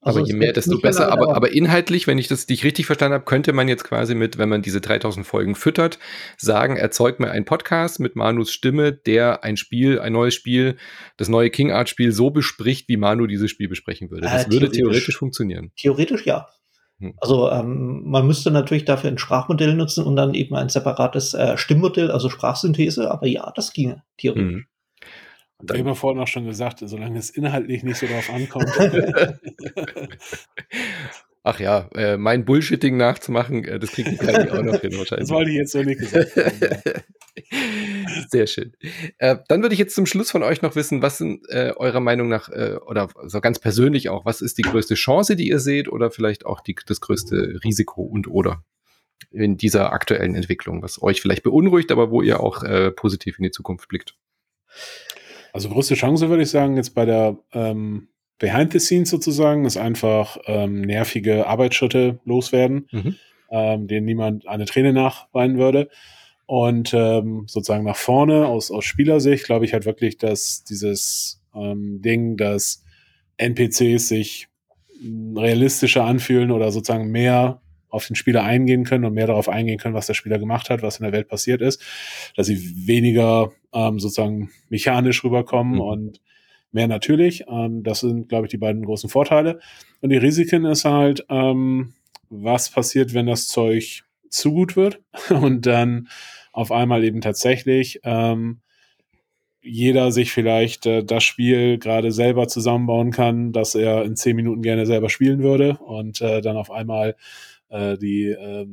Also 0.00 0.20
aber 0.20 0.28
je 0.28 0.34
mehr, 0.34 0.52
desto 0.52 0.78
besser. 0.78 1.10
Aber, 1.10 1.34
aber 1.34 1.52
inhaltlich, 1.52 2.06
wenn 2.06 2.18
ich 2.18 2.28
das 2.28 2.46
dich 2.46 2.62
richtig 2.62 2.86
verstanden 2.86 3.14
habe, 3.14 3.24
könnte 3.24 3.52
man 3.52 3.66
jetzt 3.66 3.82
quasi 3.82 4.14
mit, 4.14 4.38
wenn 4.38 4.48
man 4.48 4.62
diese 4.62 4.80
3000 4.80 5.26
Folgen 5.26 5.56
füttert, 5.56 5.98
sagen, 6.36 6.76
erzeugt 6.76 7.18
mir 7.18 7.32
einen 7.32 7.44
Podcast 7.44 7.98
mit 7.98 8.14
Manus 8.14 8.52
Stimme, 8.52 8.92
der 8.92 9.42
ein 9.42 9.56
Spiel, 9.56 9.98
ein 9.98 10.12
neues 10.12 10.34
Spiel, 10.34 10.76
das 11.16 11.28
neue 11.28 11.50
King 11.50 11.72
Art 11.72 11.88
Spiel 11.88 12.12
so 12.12 12.30
bespricht, 12.30 12.88
wie 12.88 12.96
Manu 12.96 13.26
dieses 13.26 13.50
Spiel 13.50 13.68
besprechen 13.68 14.10
würde. 14.10 14.22
Das 14.22 14.46
äh, 14.46 14.50
würde 14.50 14.70
theoretisch, 14.70 14.78
theoretisch 14.78 15.18
funktionieren. 15.18 15.72
Theoretisch 15.76 16.24
ja. 16.26 16.48
Hm. 17.00 17.14
Also 17.18 17.50
ähm, 17.50 18.02
man 18.04 18.26
müsste 18.26 18.50
natürlich 18.50 18.84
dafür 18.84 19.10
ein 19.10 19.18
Sprachmodell 19.18 19.74
nutzen 19.74 20.04
und 20.04 20.16
dann 20.16 20.34
eben 20.34 20.54
ein 20.56 20.68
separates 20.68 21.34
äh, 21.34 21.56
Stimmmodell, 21.56 22.10
also 22.10 22.28
Sprachsynthese. 22.28 23.10
Aber 23.10 23.26
ja, 23.26 23.52
das 23.54 23.72
ginge 23.72 24.02
theoretisch. 24.16 24.52
Hm. 24.52 24.66
Und 25.60 25.72
wir 25.72 25.78
haben 25.78 25.86
ja 25.86 25.94
vorhin 25.94 26.22
auch 26.22 26.28
schon 26.28 26.46
gesagt, 26.46 26.78
solange 26.82 27.18
es 27.18 27.30
inhaltlich 27.30 27.82
nicht 27.82 27.98
so 27.98 28.06
drauf 28.06 28.30
ankommt. 28.30 28.70
Ach 31.42 31.58
ja, 31.60 31.88
äh, 31.94 32.16
mein 32.16 32.44
Bullshitting 32.44 32.96
nachzumachen, 32.96 33.64
äh, 33.64 33.78
das 33.78 33.90
kriegt 33.90 34.10
die 34.10 34.18
KI 34.18 34.50
auch 34.50 34.62
noch 34.62 34.80
hin 34.80 34.92
wahrscheinlich. 34.98 35.28
Das 35.28 35.30
wollte 35.30 35.50
ich 35.50 35.56
jetzt 35.56 35.72
so 35.72 35.82
nicht 35.82 35.98
gesagt 35.98 36.36
haben. 36.36 36.52
Sehr 38.30 38.46
schön. 38.46 38.72
Äh, 39.18 39.36
dann 39.48 39.62
würde 39.62 39.74
ich 39.74 39.78
jetzt 39.78 39.94
zum 39.94 40.06
Schluss 40.06 40.30
von 40.30 40.42
euch 40.42 40.62
noch 40.62 40.76
wissen, 40.76 41.02
was 41.02 41.18
sind 41.18 41.46
äh, 41.48 41.72
eurer 41.76 42.00
Meinung 42.00 42.28
nach, 42.28 42.48
äh, 42.48 42.76
oder 42.86 43.08
so 43.26 43.40
ganz 43.40 43.58
persönlich 43.58 44.08
auch, 44.08 44.24
was 44.24 44.40
ist 44.40 44.58
die 44.58 44.62
größte 44.62 44.94
Chance, 44.94 45.36
die 45.36 45.48
ihr 45.48 45.60
seht, 45.60 45.88
oder 45.88 46.10
vielleicht 46.10 46.46
auch 46.46 46.60
die, 46.60 46.76
das 46.86 47.00
größte 47.00 47.60
Risiko 47.64 48.02
und 48.02 48.28
oder 48.28 48.64
in 49.30 49.56
dieser 49.56 49.92
aktuellen 49.92 50.34
Entwicklung, 50.34 50.82
was 50.82 51.02
euch 51.02 51.20
vielleicht 51.20 51.42
beunruhigt, 51.42 51.92
aber 51.92 52.10
wo 52.10 52.22
ihr 52.22 52.40
auch 52.40 52.62
äh, 52.62 52.90
positiv 52.90 53.38
in 53.38 53.44
die 53.44 53.50
Zukunft 53.50 53.88
blickt? 53.88 54.16
Also 55.52 55.68
größte 55.68 55.94
Chance 55.94 56.28
würde 56.28 56.42
ich 56.42 56.50
sagen, 56.50 56.76
jetzt 56.76 56.94
bei 56.94 57.04
der 57.04 57.38
ähm, 57.52 58.08
Behind 58.38 58.72
the 58.72 58.78
Scenes 58.78 59.10
sozusagen, 59.10 59.64
ist 59.64 59.76
einfach 59.76 60.38
ähm, 60.46 60.82
nervige 60.82 61.46
Arbeitsschritte 61.46 62.20
loswerden, 62.24 62.88
mhm. 62.92 63.16
ähm, 63.50 63.88
denen 63.88 64.06
niemand 64.06 64.46
eine 64.46 64.66
Träne 64.66 64.92
nachweinen 64.92 65.58
würde. 65.58 65.90
Und 66.48 66.94
ähm, 66.94 67.44
sozusagen 67.46 67.84
nach 67.84 67.96
vorne 67.96 68.46
aus, 68.46 68.70
aus 68.70 68.86
Spielersicht 68.86 69.44
glaube 69.44 69.66
ich 69.66 69.74
halt 69.74 69.84
wirklich, 69.84 70.16
dass 70.16 70.64
dieses 70.64 71.42
ähm, 71.54 72.00
Ding, 72.00 72.38
dass 72.38 72.82
NPCs 73.36 74.08
sich 74.08 74.48
realistischer 75.36 76.04
anfühlen 76.04 76.50
oder 76.50 76.72
sozusagen 76.72 77.10
mehr 77.10 77.60
auf 77.90 78.06
den 78.06 78.16
Spieler 78.16 78.44
eingehen 78.44 78.84
können 78.84 79.04
und 79.04 79.12
mehr 79.12 79.26
darauf 79.26 79.50
eingehen 79.50 79.76
können, 79.76 79.94
was 79.94 80.06
der 80.06 80.14
Spieler 80.14 80.38
gemacht 80.38 80.70
hat, 80.70 80.80
was 80.80 80.96
in 80.96 81.04
der 81.04 81.12
Welt 81.12 81.28
passiert 81.28 81.60
ist, 81.60 81.82
dass 82.34 82.46
sie 82.46 82.86
weniger 82.86 83.52
ähm, 83.74 83.98
sozusagen 83.98 84.48
mechanisch 84.70 85.22
rüberkommen 85.24 85.74
mhm. 85.74 85.80
und 85.82 86.20
mehr 86.72 86.88
natürlich. 86.88 87.44
Ähm, 87.46 87.82
das 87.82 88.00
sind, 88.00 88.30
glaube 88.30 88.46
ich, 88.46 88.50
die 88.50 88.56
beiden 88.56 88.86
großen 88.86 89.10
Vorteile. 89.10 89.60
Und 90.00 90.08
die 90.08 90.16
Risiken 90.16 90.64
ist 90.64 90.86
halt, 90.86 91.26
ähm, 91.28 91.92
was 92.30 92.70
passiert, 92.70 93.12
wenn 93.12 93.26
das 93.26 93.48
Zeug 93.48 94.04
zu 94.30 94.52
gut 94.52 94.76
wird 94.76 95.02
und 95.28 95.66
dann 95.66 96.08
auf 96.58 96.72
einmal 96.72 97.04
eben 97.04 97.20
tatsächlich 97.20 98.00
ähm, 98.02 98.60
jeder 99.62 100.10
sich 100.10 100.32
vielleicht 100.32 100.86
äh, 100.86 101.04
das 101.04 101.22
Spiel 101.22 101.78
gerade 101.78 102.10
selber 102.10 102.48
zusammenbauen 102.48 103.12
kann, 103.12 103.52
dass 103.52 103.76
er 103.76 104.04
in 104.04 104.16
zehn 104.16 104.34
Minuten 104.34 104.62
gerne 104.62 104.84
selber 104.84 105.08
spielen 105.08 105.40
würde 105.40 105.78
und 105.78 106.20
äh, 106.20 106.40
dann 106.40 106.56
auf 106.56 106.72
einmal 106.72 107.14
äh, 107.68 107.96
die, 107.96 108.30
äh, 108.30 108.66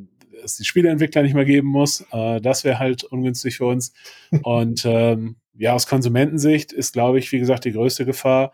es 0.43 0.57
die 0.57 0.65
Spieleentwickler 0.65 1.21
nicht 1.21 1.36
mehr 1.36 1.45
geben 1.45 1.67
muss. 1.67 2.03
Äh, 2.11 2.41
das 2.41 2.63
wäre 2.63 2.79
halt 2.79 3.03
ungünstig 3.03 3.57
für 3.57 3.67
uns. 3.67 3.93
Und 4.43 4.83
ähm, 4.86 5.38
ja, 5.53 5.73
aus 5.73 5.88
Konsumentensicht 5.88 6.73
ist, 6.73 6.93
glaube 6.93 7.19
ich, 7.19 7.31
wie 7.31 7.39
gesagt, 7.39 7.65
die 7.65 7.71
größte 7.71 8.05
Gefahr, 8.05 8.51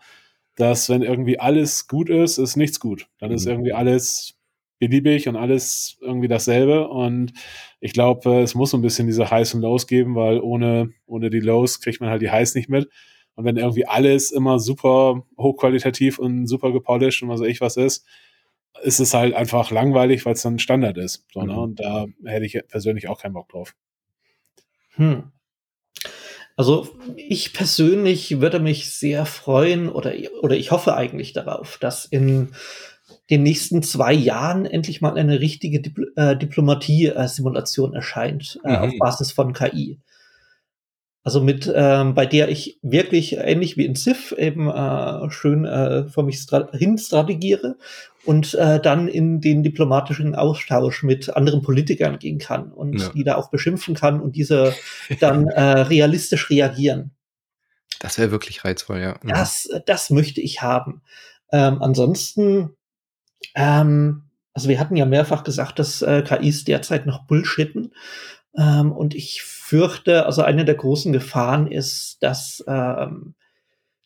dass 0.56 0.88
wenn 0.88 1.02
irgendwie 1.02 1.40
alles 1.40 1.88
gut 1.88 2.08
ist, 2.08 2.38
ist 2.38 2.56
nichts 2.56 2.78
gut. 2.78 3.08
Dann 3.18 3.30
mhm. 3.30 3.36
ist 3.36 3.46
irgendwie 3.46 3.72
alles 3.72 4.38
beliebig 4.82 5.28
und 5.28 5.36
alles 5.36 5.96
irgendwie 6.00 6.26
dasselbe. 6.26 6.88
Und 6.88 7.32
ich 7.78 7.92
glaube, 7.92 8.40
es 8.40 8.56
muss 8.56 8.70
so 8.70 8.76
ein 8.76 8.82
bisschen 8.82 9.06
diese 9.06 9.30
Highs 9.30 9.54
und 9.54 9.60
Lows 9.60 9.86
geben, 9.86 10.16
weil 10.16 10.40
ohne, 10.40 10.90
ohne 11.06 11.30
die 11.30 11.38
Lows 11.38 11.80
kriegt 11.80 12.00
man 12.00 12.10
halt 12.10 12.20
die 12.20 12.32
Highs 12.32 12.56
nicht 12.56 12.68
mit. 12.68 12.88
Und 13.36 13.44
wenn 13.44 13.56
irgendwie 13.56 13.86
alles 13.86 14.32
immer 14.32 14.58
super 14.58 15.22
hochqualitativ 15.38 16.18
und 16.18 16.48
super 16.48 16.72
gepolished 16.72 17.22
und 17.22 17.28
was 17.28 17.40
weiß 17.40 17.48
ich 17.48 17.60
was 17.60 17.76
ist, 17.76 18.04
ist 18.82 18.98
es 18.98 19.14
halt 19.14 19.34
einfach 19.34 19.70
langweilig, 19.70 20.26
weil 20.26 20.32
es 20.32 20.42
dann 20.42 20.58
Standard 20.58 20.98
ist. 20.98 21.26
So, 21.32 21.42
ne? 21.42 21.52
Mhm. 21.52 21.58
Und 21.58 21.80
da 21.80 22.06
hätte 22.24 22.44
ich 22.44 22.58
persönlich 22.66 23.08
auch 23.08 23.22
keinen 23.22 23.34
Bock 23.34 23.48
drauf. 23.50 23.76
Hm. 24.96 25.30
Also 26.56 26.88
ich 27.16 27.52
persönlich 27.52 28.40
würde 28.40 28.58
mich 28.58 28.90
sehr 28.90 29.26
freuen 29.26 29.88
oder, 29.88 30.12
oder 30.42 30.56
ich 30.56 30.72
hoffe 30.72 30.94
eigentlich 30.96 31.32
darauf, 31.32 31.78
dass 31.78 32.04
in 32.04 32.50
den 33.30 33.42
nächsten 33.42 33.82
zwei 33.82 34.12
Jahren 34.12 34.66
endlich 34.66 35.00
mal 35.00 35.16
eine 35.16 35.40
richtige 35.40 35.80
Dipl 35.80 36.12
äh, 36.16 36.36
Diplomatie-Simulation 36.36 37.94
erscheint 37.94 38.58
äh, 38.64 38.70
mhm. 38.70 38.76
auf 38.76 38.92
Basis 38.98 39.32
von 39.32 39.52
KI. 39.52 40.00
Also 41.24 41.40
mit, 41.40 41.70
ähm, 41.72 42.14
bei 42.14 42.26
der 42.26 42.48
ich 42.48 42.80
wirklich 42.82 43.36
ähnlich 43.36 43.76
wie 43.76 43.86
in 43.86 43.94
Civ 43.94 44.32
eben 44.32 44.68
äh, 44.68 45.30
schön 45.30 45.64
äh, 45.64 46.08
vor 46.08 46.24
mich 46.24 46.38
stra 46.38 46.68
hin 46.72 46.98
strategiere 46.98 47.76
und 48.24 48.54
äh, 48.54 48.80
dann 48.80 49.06
in 49.06 49.40
den 49.40 49.62
diplomatischen 49.62 50.34
Austausch 50.34 51.04
mit 51.04 51.30
anderen 51.30 51.62
Politikern 51.62 52.18
gehen 52.18 52.38
kann 52.38 52.72
und 52.72 53.00
ja. 53.00 53.08
die 53.10 53.22
da 53.22 53.36
auch 53.36 53.50
beschimpfen 53.50 53.94
kann 53.94 54.20
und 54.20 54.34
diese 54.34 54.74
dann 55.20 55.46
äh, 55.46 55.60
realistisch 55.60 56.50
reagieren. 56.50 57.12
Das 58.00 58.18
wäre 58.18 58.32
wirklich 58.32 58.64
reizvoll, 58.64 58.98
ja. 58.98 59.16
Mhm. 59.22 59.28
Das, 59.28 59.68
das 59.86 60.10
möchte 60.10 60.40
ich 60.40 60.60
haben. 60.60 61.02
Ähm, 61.52 61.80
ansonsten, 61.80 62.70
ähm, 63.54 64.22
also 64.54 64.68
wir 64.68 64.78
hatten 64.78 64.96
ja 64.96 65.06
mehrfach 65.06 65.44
gesagt, 65.44 65.78
dass 65.78 66.02
äh, 66.02 66.22
KIs 66.22 66.64
derzeit 66.64 67.06
noch 67.06 67.26
bullshitten. 67.26 67.92
Ähm, 68.56 68.92
und 68.92 69.14
ich 69.14 69.42
fürchte, 69.42 70.26
also 70.26 70.42
eine 70.42 70.64
der 70.64 70.74
großen 70.74 71.12
Gefahren 71.12 71.66
ist, 71.66 72.18
dass 72.22 72.62
ähm, 72.66 73.34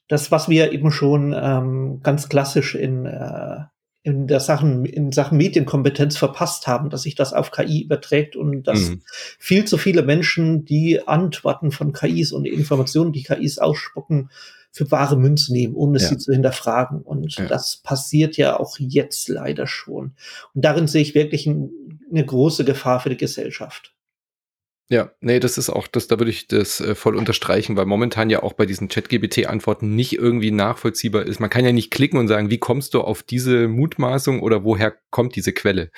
das, 0.09 0.31
was 0.31 0.49
wir 0.49 0.73
eben 0.73 0.93
schon 0.93 1.35
ähm, 1.37 2.01
ganz 2.03 2.29
klassisch 2.29 2.77
in, 2.77 3.07
äh, 3.07 3.65
in 4.03 4.29
der 4.29 4.39
Sachen, 4.39 4.85
in 4.85 5.11
Sachen 5.11 5.37
Medienkompetenz 5.37 6.17
verpasst 6.17 6.69
haben, 6.69 6.91
dass 6.91 7.03
sich 7.03 7.17
das 7.17 7.33
auf 7.33 7.51
KI 7.51 7.83
überträgt 7.83 8.37
und 8.37 8.63
dass 8.63 8.91
mhm. 8.91 9.03
viel 9.41 9.65
zu 9.65 9.79
viele 9.79 10.05
Menschen 10.05 10.65
die 10.65 11.09
Antworten 11.09 11.73
von 11.73 11.93
KIs 11.93 12.31
und 12.31 12.45
die 12.45 12.53
Informationen, 12.53 13.13
die 13.13 13.25
KIs 13.25 13.59
ausspucken, 13.59 14.31
für 14.77 14.91
wahre 14.91 15.17
Münze 15.17 15.55
nehmen, 15.55 15.75
ohne 15.75 15.99
ja. 15.99 16.07
sie 16.07 16.19
zu 16.19 16.35
hinterfragen. 16.35 17.01
Und 17.01 17.35
ja. 17.39 17.47
das 17.47 17.79
passiert 17.79 18.37
ja 18.37 18.61
auch 18.61 18.77
jetzt 18.79 19.27
leider 19.31 19.67
schon. 19.67 20.13
Und 20.55 20.67
darin 20.67 20.87
sehe 20.87 21.01
ich 21.01 21.15
wirklich 21.15 21.47
ein, 21.47 21.71
eine 22.11 22.27
große 22.27 22.67
Gefahr 22.67 23.01
für 23.01 23.09
die 23.09 23.17
Gesellschaft. 23.17 23.96
Ja, 24.89 25.11
nee, 25.21 25.41
das 25.41 25.59
ist 25.59 25.69
auch, 25.69 25.89
das, 25.89 26.07
da 26.07 26.21
würde 26.21 26.31
ich 26.31 26.47
das 26.47 26.81
äh, 26.81 26.95
voll 26.95 27.17
unterstreichen, 27.17 27.77
weil 27.77 27.87
momentan 27.87 28.31
ja 28.31 28.45
auch 28.45 28.53
bei 28.53 28.67
diesen 28.67 28.89
Chat-GBT-Antworten 28.89 29.97
nicht 29.97 30.13
irgendwie 30.13 30.53
nachvollziehbar 30.53 31.25
ist. 31.27 31.41
Man 31.41 31.51
kann 31.51 31.65
ja 31.65 31.73
nicht 31.73 31.91
klicken 31.91 32.21
und 32.21 32.29
sagen, 32.29 32.51
wie 32.51 32.59
kommst 32.59 32.95
du 32.95 33.01
auf 33.01 33.25
diese 33.25 33.67
Mutmaßung 33.67 34.41
oder 34.43 34.63
woher 34.63 34.95
kommt 35.11 35.35
diese 35.35 35.53
Quelle? 35.53 35.91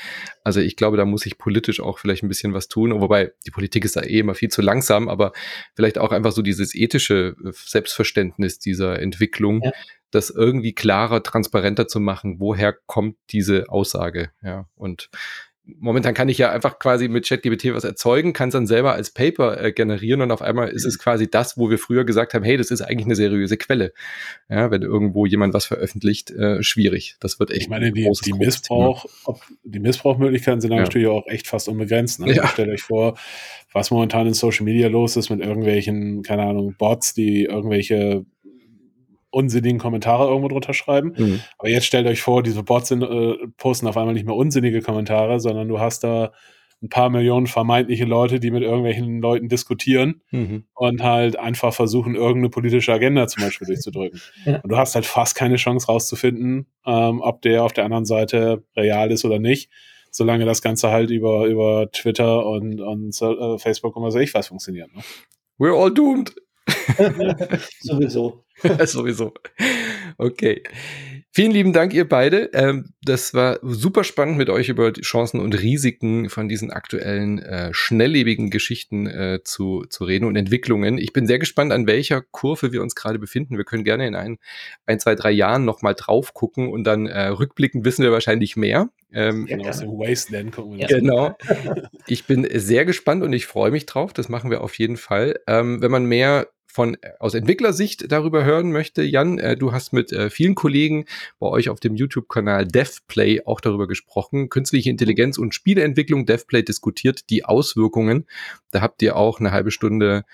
Also 0.42 0.60
ich 0.60 0.74
glaube, 0.74 0.96
da 0.96 1.04
muss 1.04 1.26
ich 1.26 1.36
politisch 1.36 1.80
auch 1.80 1.98
vielleicht 1.98 2.22
ein 2.22 2.28
bisschen 2.28 2.54
was 2.54 2.68
tun, 2.68 2.98
wobei 2.98 3.32
die 3.46 3.50
Politik 3.50 3.84
ist 3.84 3.96
da 3.96 4.02
eh 4.02 4.20
immer 4.20 4.34
viel 4.34 4.48
zu 4.48 4.62
langsam, 4.62 5.10
aber 5.10 5.32
vielleicht 5.76 5.98
auch 5.98 6.10
einfach 6.10 6.32
so 6.32 6.40
dieses 6.40 6.74
ethische 6.74 7.36
äh, 7.44 7.50
Selbstverständnis 7.52 8.58
dieser 8.58 9.00
Entwicklung, 9.00 9.60
ja. 9.64 9.72
das 10.12 10.30
irgendwie 10.30 10.72
klarer, 10.72 11.22
transparenter 11.22 11.88
zu 11.88 12.00
machen, 12.00 12.36
woher 12.40 12.72
kommt 12.86 13.18
diese 13.28 13.68
Aussage, 13.68 14.30
ja, 14.42 14.66
und 14.76 15.10
momentan 15.78 16.14
kann 16.14 16.28
ich 16.28 16.38
ja 16.38 16.50
einfach 16.50 16.78
quasi 16.78 17.08
mit 17.08 17.26
ChatGPT 17.26 17.74
was 17.74 17.84
erzeugen, 17.84 18.32
kann 18.32 18.48
es 18.48 18.52
dann 18.52 18.66
selber 18.66 18.94
als 18.94 19.10
Paper 19.10 19.62
äh, 19.62 19.72
generieren 19.72 20.22
und 20.22 20.30
auf 20.30 20.42
einmal 20.42 20.68
ist 20.68 20.84
es 20.84 20.96
mhm. 20.96 21.02
quasi 21.02 21.30
das, 21.30 21.58
wo 21.58 21.70
wir 21.70 21.78
früher 21.78 22.04
gesagt 22.04 22.34
haben, 22.34 22.44
hey, 22.44 22.56
das 22.56 22.70
ist 22.70 22.80
eigentlich 22.80 23.06
eine 23.06 23.16
seriöse 23.16 23.56
Quelle. 23.56 23.92
Ja, 24.48 24.70
wenn 24.70 24.82
irgendwo 24.82 25.26
jemand 25.26 25.54
was 25.54 25.66
veröffentlicht, 25.66 26.30
äh, 26.30 26.62
schwierig. 26.62 27.16
Das 27.20 27.38
wird 27.38 27.50
echt. 27.50 27.62
Ich 27.62 27.68
meine, 27.68 27.92
die, 27.92 28.10
die 28.24 28.32
Missbrauch, 28.32 29.06
ob, 29.24 29.42
die 29.64 29.80
Missbrauchmöglichkeiten 29.80 30.60
sind 30.60 30.72
ja. 30.72 30.80
natürlich 30.80 31.08
auch 31.08 31.26
echt 31.26 31.46
fast 31.46 31.68
unbegrenzt. 31.68 32.20
Ne? 32.20 32.34
Ja. 32.34 32.42
Also 32.42 32.52
stellt 32.54 32.70
euch 32.70 32.82
vor, 32.82 33.18
was 33.72 33.90
momentan 33.90 34.26
in 34.26 34.34
Social 34.34 34.64
Media 34.64 34.88
los 34.88 35.16
ist 35.16 35.28
mit 35.30 35.40
irgendwelchen, 35.40 36.22
keine 36.22 36.42
Ahnung, 36.42 36.74
Bots, 36.78 37.12
die 37.14 37.44
irgendwelche 37.44 38.24
unsinnigen 39.30 39.78
Kommentare 39.78 40.26
irgendwo 40.28 40.48
drunter 40.48 40.74
schreiben. 40.74 41.14
Mhm. 41.16 41.40
Aber 41.58 41.68
jetzt 41.68 41.86
stellt 41.86 42.06
euch 42.06 42.22
vor, 42.22 42.42
diese 42.42 42.62
Bots 42.62 42.88
sind, 42.88 43.02
äh, 43.02 43.36
posten 43.56 43.86
auf 43.86 43.96
einmal 43.96 44.14
nicht 44.14 44.26
mehr 44.26 44.36
unsinnige 44.36 44.80
Kommentare, 44.80 45.40
sondern 45.40 45.68
du 45.68 45.80
hast 45.80 46.04
da 46.04 46.32
ein 46.82 46.88
paar 46.88 47.10
Millionen 47.10 47.46
vermeintliche 47.46 48.04
Leute, 48.04 48.38
die 48.38 48.50
mit 48.50 48.62
irgendwelchen 48.62 49.20
Leuten 49.20 49.48
diskutieren 49.48 50.22
mhm. 50.30 50.64
und 50.74 51.02
halt 51.02 51.36
einfach 51.36 51.74
versuchen, 51.74 52.14
irgendeine 52.14 52.50
politische 52.50 52.92
Agenda 52.92 53.26
zum 53.26 53.42
Beispiel 53.42 53.66
durchzudrücken. 53.66 54.20
Ja. 54.44 54.60
Und 54.60 54.70
du 54.70 54.76
hast 54.76 54.94
halt 54.94 55.04
fast 55.04 55.34
keine 55.34 55.56
Chance 55.56 55.86
rauszufinden, 55.88 56.66
ähm, 56.86 57.20
ob 57.20 57.42
der 57.42 57.64
auf 57.64 57.72
der 57.72 57.84
anderen 57.84 58.04
Seite 58.04 58.62
real 58.76 59.10
ist 59.10 59.24
oder 59.24 59.40
nicht, 59.40 59.70
solange 60.10 60.44
das 60.44 60.62
Ganze 60.62 60.90
halt 60.90 61.10
über, 61.10 61.46
über 61.46 61.90
Twitter 61.90 62.46
und, 62.46 62.80
und 62.80 63.20
äh, 63.20 63.58
Facebook 63.58 63.96
und 63.96 64.04
was 64.04 64.14
weiß 64.14 64.22
ich 64.22 64.34
was 64.34 64.48
funktioniert. 64.48 64.94
Ne? 64.94 65.02
We're 65.58 65.76
all 65.76 65.92
doomed. 65.92 66.34
Sowieso. 67.80 68.44
Sowieso. 68.84 69.34
Okay. 70.16 70.62
Vielen 71.30 71.52
lieben 71.52 71.72
Dank, 71.72 71.92
ihr 71.94 72.08
beide. 72.08 72.50
Ähm, 72.54 72.94
das 73.02 73.34
war 73.34 73.60
super 73.62 74.02
spannend, 74.02 74.38
mit 74.38 74.50
euch 74.50 74.70
über 74.70 74.90
die 74.90 75.02
Chancen 75.02 75.40
und 75.40 75.60
Risiken 75.60 76.30
von 76.30 76.48
diesen 76.48 76.70
aktuellen, 76.70 77.38
äh, 77.38 77.68
schnelllebigen 77.72 78.50
Geschichten 78.50 79.06
äh, 79.06 79.40
zu, 79.44 79.84
zu 79.88 80.04
reden 80.04 80.24
und 80.24 80.36
Entwicklungen. 80.36 80.98
Ich 80.98 81.12
bin 81.12 81.26
sehr 81.26 81.38
gespannt, 81.38 81.70
an 81.70 81.86
welcher 81.86 82.22
Kurve 82.22 82.72
wir 82.72 82.82
uns 82.82 82.94
gerade 82.94 83.18
befinden. 83.18 83.56
Wir 83.56 83.64
können 83.64 83.84
gerne 83.84 84.06
in 84.06 84.16
ein, 84.16 84.38
ein 84.86 84.98
zwei, 84.98 85.14
drei 85.14 85.30
Jahren 85.30 85.64
nochmal 85.64 85.94
drauf 85.94 86.34
gucken 86.34 86.68
und 86.70 86.84
dann 86.84 87.06
äh, 87.06 87.26
rückblickend 87.26 87.84
wissen 87.84 88.02
wir 88.02 88.10
wahrscheinlich 88.10 88.56
mehr. 88.56 88.88
Ähm, 89.12 89.46
genau, 89.46 89.68
aus 89.68 89.78
dem 89.78 89.90
Wasteland 89.90 90.52
gucken 90.52 90.78
wir 90.78 90.86
das 90.86 90.98
Genau. 90.98 91.36
Ich 92.06 92.24
bin 92.24 92.48
sehr 92.52 92.84
gespannt 92.84 93.22
und 93.22 93.32
ich 93.32 93.46
freue 93.46 93.70
mich 93.70 93.86
drauf. 93.86 94.12
Das 94.12 94.28
machen 94.28 94.50
wir 94.50 94.62
auf 94.62 94.78
jeden 94.78 94.96
Fall. 94.96 95.38
Ähm, 95.46 95.82
wenn 95.82 95.90
man 95.90 96.06
mehr 96.06 96.48
von 96.70 96.96
äh, 97.00 97.10
aus 97.18 97.34
Entwicklersicht 97.34 98.12
darüber 98.12 98.44
hören 98.44 98.70
möchte, 98.70 99.02
Jan, 99.02 99.38
äh, 99.38 99.56
du 99.56 99.72
hast 99.72 99.92
mit 99.92 100.12
äh, 100.12 100.30
vielen 100.30 100.54
Kollegen 100.54 101.06
bei 101.40 101.48
euch 101.48 101.68
auf 101.68 101.80
dem 101.80 101.96
YouTube-Kanal 101.96 102.66
DevPlay 102.66 103.42
auch 103.46 103.60
darüber 103.60 103.88
gesprochen. 103.88 104.48
Künstliche 104.48 104.90
Intelligenz 104.90 105.38
und 105.38 105.54
Spieleentwicklung. 105.54 106.26
DevPlay 106.26 106.62
diskutiert 106.62 107.30
die 107.30 107.44
Auswirkungen. 107.44 108.26
Da 108.70 108.80
habt 108.82 109.02
ihr 109.02 109.16
auch 109.16 109.40
eine 109.40 109.50
halbe 109.50 109.70
Stunde 109.70 110.24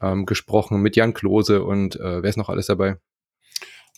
ähm, 0.00 0.26
gesprochen 0.26 0.80
mit 0.80 0.96
Jan 0.96 1.14
Klose 1.14 1.62
und 1.62 1.96
äh, 1.96 2.22
wer 2.22 2.30
ist 2.30 2.36
noch 2.36 2.48
alles 2.48 2.66
dabei? 2.66 2.96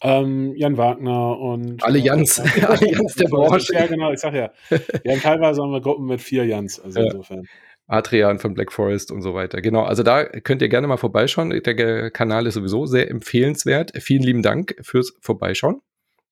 Ähm, 0.03 0.55
Jan 0.57 0.76
Wagner 0.76 1.38
und 1.38 1.82
alle 1.82 1.99
Jans, 1.99 2.38
äh, 2.38 2.62
alle 2.62 2.90
Jans 2.90 3.14
der 3.18 3.28
Branche. 3.28 3.72
Ja, 3.72 3.86
genau, 3.86 4.12
ich 4.12 4.18
sag 4.18 4.34
ja. 4.34 4.51
Wir 4.68 5.12
haben 5.12 5.20
teilweise 5.20 5.62
haben 5.62 5.70
wir 5.70 5.80
Gruppen 5.80 6.07
mit 6.07 6.20
vier 6.20 6.45
Jans, 6.45 6.80
also 6.80 7.01
ja. 7.01 7.07
insofern. 7.07 7.49
Adrian 7.87 8.39
von 8.39 8.55
Black 8.55 8.72
Forest 8.72 9.11
und 9.11 9.22
so 9.22 9.35
weiter. 9.35 9.61
Genau, 9.61 9.82
also 9.82 10.03
da 10.03 10.24
könnt 10.24 10.62
ihr 10.62 10.68
gerne 10.68 10.87
mal 10.87 10.97
vorbeischauen. 10.97 11.51
Der 11.51 12.11
Kanal 12.11 12.47
ist 12.47 12.55
sowieso 12.55 12.87
sehr 12.87 13.11
empfehlenswert. 13.11 13.93
Vielen 14.03 14.22
lieben 14.22 14.43
Dank 14.43 14.74
fürs 14.80 15.14
Vorbeischauen. 15.20 15.80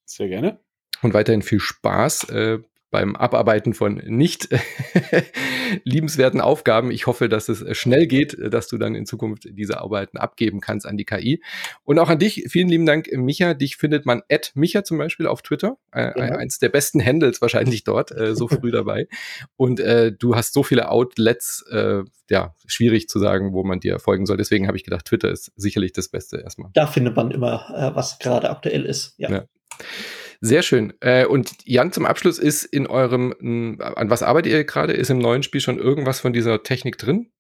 Sehr 0.04 0.28
gerne. 0.28 0.60
Und 1.02 1.14
weiterhin 1.14 1.42
viel 1.42 1.60
Spaß 1.60 2.30
äh, 2.30 2.58
beim 2.92 3.16
Abarbeiten 3.16 3.72
von 3.72 3.94
nicht 4.06 4.48
liebenswerten 5.84 6.40
Aufgaben. 6.40 6.90
Ich 6.90 7.06
hoffe, 7.06 7.28
dass 7.28 7.48
es 7.48 7.76
schnell 7.76 8.06
geht, 8.06 8.36
dass 8.38 8.68
du 8.68 8.76
dann 8.76 8.94
in 8.94 9.06
Zukunft 9.06 9.48
diese 9.50 9.80
Arbeiten 9.80 10.18
abgeben 10.18 10.60
kannst 10.60 10.86
an 10.86 10.98
die 10.98 11.06
KI. 11.06 11.42
Und 11.84 11.98
auch 11.98 12.10
an 12.10 12.18
dich, 12.18 12.44
vielen 12.48 12.68
lieben 12.68 12.84
Dank, 12.84 13.10
Micha. 13.10 13.54
Dich 13.54 13.76
findet 13.76 14.04
man 14.04 14.22
at 14.30 14.52
Micha 14.54 14.84
zum 14.84 14.98
Beispiel 14.98 15.26
auf 15.26 15.40
Twitter. 15.40 15.78
Äh, 15.90 16.12
ja. 16.16 16.36
Eins 16.36 16.58
der 16.58 16.68
besten 16.68 17.04
Handles 17.04 17.40
wahrscheinlich 17.40 17.82
dort, 17.82 18.12
äh, 18.12 18.36
so 18.36 18.46
früh 18.46 18.70
dabei. 18.70 19.08
Und 19.56 19.80
äh, 19.80 20.12
du 20.12 20.36
hast 20.36 20.52
so 20.52 20.62
viele 20.62 20.90
Outlets, 20.90 21.64
äh, 21.70 22.02
ja, 22.28 22.54
schwierig 22.66 23.08
zu 23.08 23.18
sagen, 23.18 23.54
wo 23.54 23.64
man 23.64 23.80
dir 23.80 24.00
folgen 24.00 24.26
soll. 24.26 24.36
Deswegen 24.36 24.66
habe 24.66 24.76
ich 24.76 24.84
gedacht, 24.84 25.06
Twitter 25.06 25.30
ist 25.30 25.50
sicherlich 25.56 25.92
das 25.92 26.10
Beste 26.10 26.38
erstmal. 26.38 26.70
Da 26.74 26.86
findet 26.86 27.16
man 27.16 27.30
immer, 27.30 27.70
äh, 27.74 27.96
was 27.96 28.18
gerade 28.18 28.50
aktuell 28.50 28.84
ist. 28.84 29.14
ja. 29.16 29.30
ja. 29.30 29.44
Sehr 30.44 30.62
schön. 30.62 30.92
Äh, 30.98 31.24
und 31.24 31.52
Jan, 31.64 31.92
zum 31.92 32.04
Abschluss 32.04 32.40
ist 32.40 32.64
in 32.64 32.88
eurem, 32.88 33.78
an 33.80 34.10
was 34.10 34.24
arbeitet 34.24 34.50
ihr 34.52 34.64
gerade? 34.64 34.92
Ist 34.92 35.08
im 35.08 35.18
neuen 35.18 35.44
Spiel 35.44 35.60
schon 35.60 35.78
irgendwas 35.78 36.18
von 36.18 36.32
dieser 36.32 36.64
Technik 36.64 36.98
drin? 36.98 37.30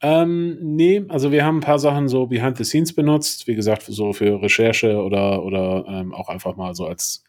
Ähm, 0.00 0.58
nee, 0.60 1.04
also 1.08 1.32
wir 1.32 1.44
haben 1.44 1.58
ein 1.58 1.62
paar 1.62 1.80
Sachen 1.80 2.08
so 2.08 2.26
behind 2.26 2.56
the 2.56 2.62
scenes 2.62 2.92
benutzt, 2.94 3.48
wie 3.48 3.56
gesagt, 3.56 3.82
so 3.82 4.12
für 4.12 4.40
Recherche 4.40 5.02
oder, 5.02 5.42
oder 5.42 5.84
ähm, 5.88 6.14
auch 6.14 6.28
einfach 6.28 6.54
mal 6.54 6.76
so 6.76 6.86
als, 6.86 7.24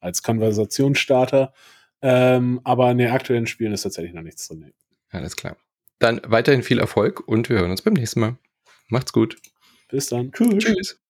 als 0.00 0.22
Konversationsstarter. 0.22 1.54
Ähm, 2.02 2.60
aber 2.62 2.90
in 2.90 2.98
den 2.98 3.10
aktuellen 3.10 3.46
Spielen 3.46 3.72
ist 3.72 3.82
tatsächlich 3.82 4.12
noch 4.12 4.22
nichts 4.22 4.46
drin. 4.46 4.66
Nee. 4.66 4.74
Alles 5.12 5.34
klar. 5.34 5.56
Dann 5.98 6.20
weiterhin 6.26 6.62
viel 6.62 6.78
Erfolg 6.78 7.26
und 7.26 7.48
wir 7.48 7.58
hören 7.58 7.70
uns 7.70 7.80
beim 7.80 7.94
nächsten 7.94 8.20
Mal. 8.20 8.36
Macht's 8.88 9.14
gut. 9.14 9.38
Bis 9.88 10.08
dann. 10.08 10.30
Tschüss. 10.30 10.58
Tschüss. 10.58 11.03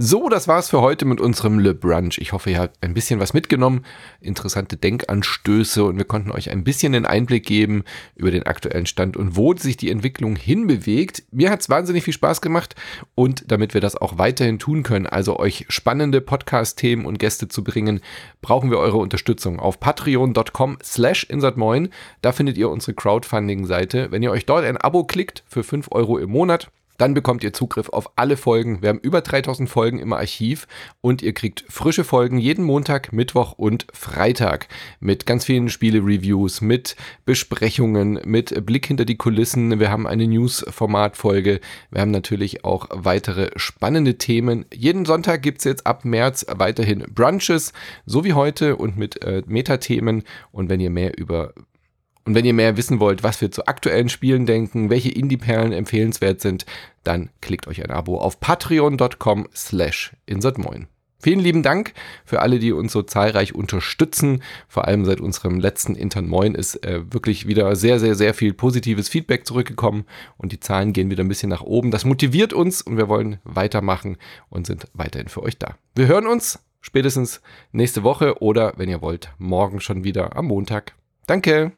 So, 0.00 0.28
das 0.28 0.46
war's 0.46 0.70
für 0.70 0.80
heute 0.80 1.04
mit 1.06 1.20
unserem 1.20 1.58
Le 1.58 1.74
Brunch. 1.74 2.18
Ich 2.18 2.32
hoffe, 2.32 2.50
ihr 2.50 2.60
habt 2.60 2.76
ein 2.84 2.94
bisschen 2.94 3.18
was 3.18 3.34
mitgenommen, 3.34 3.84
interessante 4.20 4.76
Denkanstöße 4.76 5.82
und 5.82 5.96
wir 5.98 6.04
konnten 6.04 6.30
euch 6.30 6.52
ein 6.52 6.62
bisschen 6.62 6.92
den 6.92 7.04
Einblick 7.04 7.44
geben 7.44 7.82
über 8.14 8.30
den 8.30 8.44
aktuellen 8.44 8.86
Stand 8.86 9.16
und 9.16 9.36
wo 9.36 9.56
sich 9.56 9.76
die 9.76 9.90
Entwicklung 9.90 10.36
hinbewegt. 10.36 11.24
Mir 11.32 11.50
hat's 11.50 11.68
wahnsinnig 11.68 12.04
viel 12.04 12.14
Spaß 12.14 12.40
gemacht 12.40 12.76
und 13.16 13.50
damit 13.50 13.74
wir 13.74 13.80
das 13.80 13.96
auch 13.96 14.18
weiterhin 14.18 14.60
tun 14.60 14.84
können, 14.84 15.08
also 15.08 15.36
euch 15.36 15.66
spannende 15.68 16.20
Podcast-Themen 16.20 17.04
und 17.04 17.18
Gäste 17.18 17.48
zu 17.48 17.64
bringen, 17.64 17.98
brauchen 18.40 18.70
wir 18.70 18.78
eure 18.78 18.98
Unterstützung 18.98 19.58
auf 19.58 19.80
patreon.com 19.80 20.78
slash 20.80 21.24
insertmoin. 21.24 21.88
Da 22.22 22.30
findet 22.30 22.56
ihr 22.56 22.70
unsere 22.70 22.94
Crowdfunding-Seite. 22.94 24.12
Wenn 24.12 24.22
ihr 24.22 24.30
euch 24.30 24.46
dort 24.46 24.64
ein 24.64 24.76
Abo 24.76 25.02
klickt 25.02 25.42
für 25.48 25.64
5 25.64 25.88
Euro 25.90 26.18
im 26.18 26.30
Monat, 26.30 26.70
dann 26.98 27.14
bekommt 27.14 27.42
ihr 27.42 27.52
Zugriff 27.52 27.88
auf 27.88 28.10
alle 28.16 28.36
Folgen. 28.36 28.82
Wir 28.82 28.90
haben 28.90 28.98
über 28.98 29.22
3000 29.22 29.70
Folgen 29.70 29.98
im 29.98 30.12
Archiv 30.12 30.66
und 31.00 31.22
ihr 31.22 31.32
kriegt 31.32 31.64
frische 31.68 32.04
Folgen 32.04 32.38
jeden 32.38 32.64
Montag, 32.64 33.12
Mittwoch 33.12 33.52
und 33.52 33.86
Freitag 33.92 34.68
mit 35.00 35.24
ganz 35.24 35.44
vielen 35.44 35.70
Spiele-Reviews, 35.70 36.60
mit 36.60 36.96
Besprechungen, 37.24 38.20
mit 38.24 38.66
Blick 38.66 38.86
hinter 38.86 39.04
die 39.04 39.16
Kulissen. 39.16 39.78
Wir 39.78 39.90
haben 39.90 40.06
eine 40.06 40.26
News-Format-Folge. 40.26 41.60
Wir 41.90 42.00
haben 42.00 42.10
natürlich 42.10 42.64
auch 42.64 42.88
weitere 42.92 43.50
spannende 43.56 44.18
Themen. 44.18 44.66
Jeden 44.74 45.04
Sonntag 45.04 45.42
gibt 45.42 45.58
es 45.58 45.64
jetzt 45.64 45.86
ab 45.86 46.04
März 46.04 46.44
weiterhin 46.48 47.04
Brunches, 47.14 47.72
so 48.06 48.24
wie 48.24 48.32
heute 48.32 48.76
und 48.76 48.96
mit 48.96 49.22
äh, 49.22 49.42
Metathemen. 49.46 50.24
Und 50.50 50.68
wenn 50.68 50.80
ihr 50.80 50.90
mehr 50.90 51.16
über 51.16 51.54
und 52.24 52.34
wenn 52.34 52.44
ihr 52.44 52.54
mehr 52.54 52.76
wissen 52.76 53.00
wollt, 53.00 53.22
was 53.22 53.40
wir 53.40 53.50
zu 53.50 53.66
aktuellen 53.66 54.08
Spielen 54.08 54.46
denken, 54.46 54.90
welche 54.90 55.10
Indie-Perlen 55.10 55.72
empfehlenswert 55.72 56.40
sind, 56.40 56.66
dann 57.04 57.30
klickt 57.40 57.66
euch 57.66 57.82
ein 57.82 57.90
Abo 57.90 58.18
auf 58.18 58.40
patreon.com 58.40 59.48
slash 59.54 60.12
insertmoin. 60.26 60.88
Vielen 61.20 61.40
lieben 61.40 61.64
Dank 61.64 61.94
für 62.24 62.40
alle, 62.40 62.60
die 62.60 62.72
uns 62.72 62.92
so 62.92 63.02
zahlreich 63.02 63.52
unterstützen. 63.52 64.42
Vor 64.68 64.86
allem 64.86 65.04
seit 65.04 65.20
unserem 65.20 65.58
letzten 65.58 65.96
Intern 65.96 66.28
Moin 66.28 66.54
ist 66.54 66.84
äh, 66.84 67.12
wirklich 67.12 67.48
wieder 67.48 67.74
sehr, 67.74 67.98
sehr, 67.98 68.14
sehr 68.14 68.34
viel 68.34 68.54
positives 68.54 69.08
Feedback 69.08 69.44
zurückgekommen 69.44 70.04
und 70.36 70.52
die 70.52 70.60
Zahlen 70.60 70.92
gehen 70.92 71.10
wieder 71.10 71.24
ein 71.24 71.28
bisschen 71.28 71.50
nach 71.50 71.62
oben. 71.62 71.90
Das 71.90 72.04
motiviert 72.04 72.52
uns 72.52 72.82
und 72.82 72.98
wir 72.98 73.08
wollen 73.08 73.40
weitermachen 73.42 74.16
und 74.48 74.66
sind 74.68 74.86
weiterhin 74.92 75.28
für 75.28 75.42
euch 75.42 75.58
da. 75.58 75.74
Wir 75.96 76.06
hören 76.06 76.28
uns 76.28 76.60
spätestens 76.80 77.40
nächste 77.72 78.04
Woche 78.04 78.40
oder, 78.40 78.74
wenn 78.76 78.88
ihr 78.88 79.02
wollt, 79.02 79.32
morgen 79.38 79.80
schon 79.80 80.04
wieder 80.04 80.36
am 80.36 80.46
Montag. 80.46 80.94
Danke! 81.26 81.72